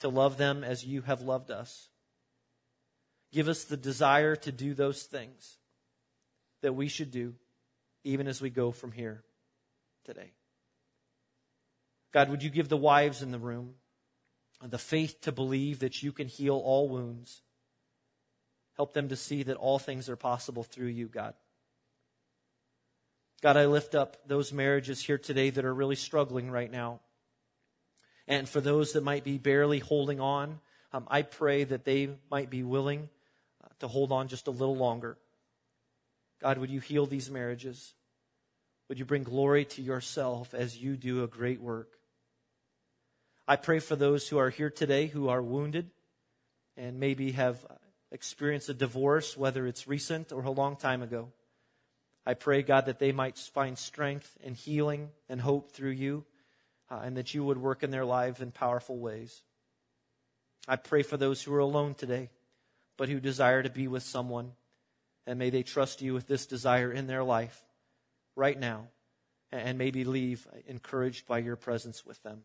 to 0.00 0.08
love 0.08 0.38
them 0.38 0.64
as 0.64 0.84
you 0.84 1.02
have 1.02 1.20
loved 1.20 1.50
us. 1.50 1.88
Give 3.32 3.48
us 3.48 3.64
the 3.64 3.76
desire 3.76 4.34
to 4.36 4.52
do 4.52 4.74
those 4.74 5.02
things 5.02 5.58
that 6.62 6.74
we 6.74 6.88
should 6.88 7.10
do 7.10 7.34
even 8.04 8.26
as 8.26 8.40
we 8.40 8.50
go 8.50 8.70
from 8.70 8.92
here 8.92 9.22
today. 10.04 10.32
God, 12.12 12.30
would 12.30 12.42
you 12.42 12.50
give 12.50 12.68
the 12.68 12.76
wives 12.76 13.22
in 13.22 13.30
the 13.30 13.38
room 13.38 13.74
the 14.62 14.78
faith 14.78 15.20
to 15.22 15.32
believe 15.32 15.80
that 15.80 16.02
you 16.02 16.12
can 16.12 16.28
heal 16.28 16.56
all 16.56 16.88
wounds 16.88 17.42
Help 18.76 18.92
them 18.92 19.08
to 19.08 19.16
see 19.16 19.42
that 19.44 19.56
all 19.56 19.78
things 19.78 20.08
are 20.08 20.16
possible 20.16 20.64
through 20.64 20.88
you, 20.88 21.06
God. 21.06 21.34
God, 23.42 23.56
I 23.56 23.66
lift 23.66 23.94
up 23.94 24.16
those 24.26 24.52
marriages 24.52 25.02
here 25.02 25.18
today 25.18 25.50
that 25.50 25.64
are 25.64 25.74
really 25.74 25.96
struggling 25.96 26.50
right 26.50 26.70
now. 26.70 27.00
And 28.26 28.48
for 28.48 28.60
those 28.60 28.92
that 28.94 29.04
might 29.04 29.22
be 29.22 29.38
barely 29.38 29.80
holding 29.80 30.18
on, 30.18 30.60
um, 30.92 31.06
I 31.08 31.22
pray 31.22 31.64
that 31.64 31.84
they 31.84 32.08
might 32.30 32.48
be 32.50 32.62
willing 32.62 33.08
uh, 33.62 33.68
to 33.80 33.88
hold 33.88 34.12
on 34.12 34.28
just 34.28 34.46
a 34.46 34.50
little 34.50 34.76
longer. 34.76 35.18
God, 36.40 36.58
would 36.58 36.70
you 36.70 36.80
heal 36.80 37.06
these 37.06 37.30
marriages? 37.30 37.94
Would 38.88 38.98
you 38.98 39.04
bring 39.04 39.24
glory 39.24 39.64
to 39.66 39.82
yourself 39.82 40.54
as 40.54 40.78
you 40.78 40.96
do 40.96 41.22
a 41.22 41.28
great 41.28 41.60
work? 41.60 41.88
I 43.46 43.56
pray 43.56 43.78
for 43.78 43.94
those 43.96 44.28
who 44.28 44.38
are 44.38 44.50
here 44.50 44.70
today 44.70 45.06
who 45.06 45.28
are 45.28 45.42
wounded 45.42 45.90
and 46.76 46.98
maybe 46.98 47.32
have 47.32 47.64
experienced 48.14 48.68
a 48.68 48.74
divorce, 48.74 49.36
whether 49.36 49.66
it's 49.66 49.88
recent 49.88 50.30
or 50.30 50.44
a 50.44 50.50
long 50.50 50.76
time 50.76 51.02
ago. 51.02 51.32
I 52.24 52.34
pray, 52.34 52.62
God, 52.62 52.86
that 52.86 53.00
they 53.00 53.10
might 53.10 53.36
find 53.36 53.76
strength 53.76 54.38
and 54.42 54.56
healing 54.56 55.10
and 55.28 55.40
hope 55.40 55.72
through 55.72 55.90
you, 55.90 56.24
uh, 56.90 57.00
and 57.02 57.16
that 57.16 57.34
you 57.34 57.44
would 57.44 57.58
work 57.58 57.82
in 57.82 57.90
their 57.90 58.04
lives 58.04 58.40
in 58.40 58.52
powerful 58.52 58.96
ways. 58.96 59.42
I 60.68 60.76
pray 60.76 61.02
for 61.02 61.16
those 61.16 61.42
who 61.42 61.52
are 61.54 61.58
alone 61.58 61.94
today, 61.94 62.30
but 62.96 63.08
who 63.08 63.18
desire 63.18 63.64
to 63.64 63.68
be 63.68 63.88
with 63.88 64.04
someone, 64.04 64.52
and 65.26 65.36
may 65.36 65.50
they 65.50 65.64
trust 65.64 66.00
you 66.00 66.14
with 66.14 66.28
this 66.28 66.46
desire 66.46 66.92
in 66.92 67.08
their 67.08 67.24
life 67.24 67.64
right 68.36 68.58
now, 68.58 68.86
and 69.50 69.76
maybe 69.76 70.04
leave 70.04 70.46
encouraged 70.68 71.26
by 71.26 71.38
your 71.38 71.56
presence 71.56 72.06
with 72.06 72.22
them. 72.22 72.44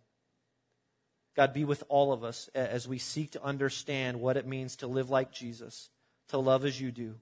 God, 1.35 1.53
be 1.53 1.63
with 1.63 1.83
all 1.89 2.11
of 2.11 2.23
us 2.23 2.49
as 2.53 2.87
we 2.87 2.97
seek 2.97 3.31
to 3.31 3.43
understand 3.43 4.19
what 4.19 4.37
it 4.37 4.47
means 4.47 4.75
to 4.77 4.87
live 4.87 5.09
like 5.09 5.31
Jesus, 5.31 5.89
to 6.29 6.37
love 6.37 6.65
as 6.65 6.79
you 6.81 6.91
do 6.91 7.15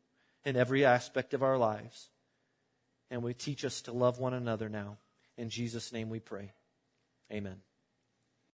in 0.44 0.56
every 0.56 0.86
aspect 0.86 1.34
of 1.34 1.44
our 1.44 1.58
lives. 1.58 2.10
and 3.10 3.24
we 3.24 3.34
teach 3.34 3.64
us 3.64 3.82
to 3.84 3.92
love 3.92 4.20
one 4.20 4.34
another 4.34 4.70
now. 4.70 4.98
In 5.38 5.50
Jesus' 5.50 5.94
name 5.94 6.10
we 6.10 6.20
pray. 6.20 6.52
Amen. 7.32 7.62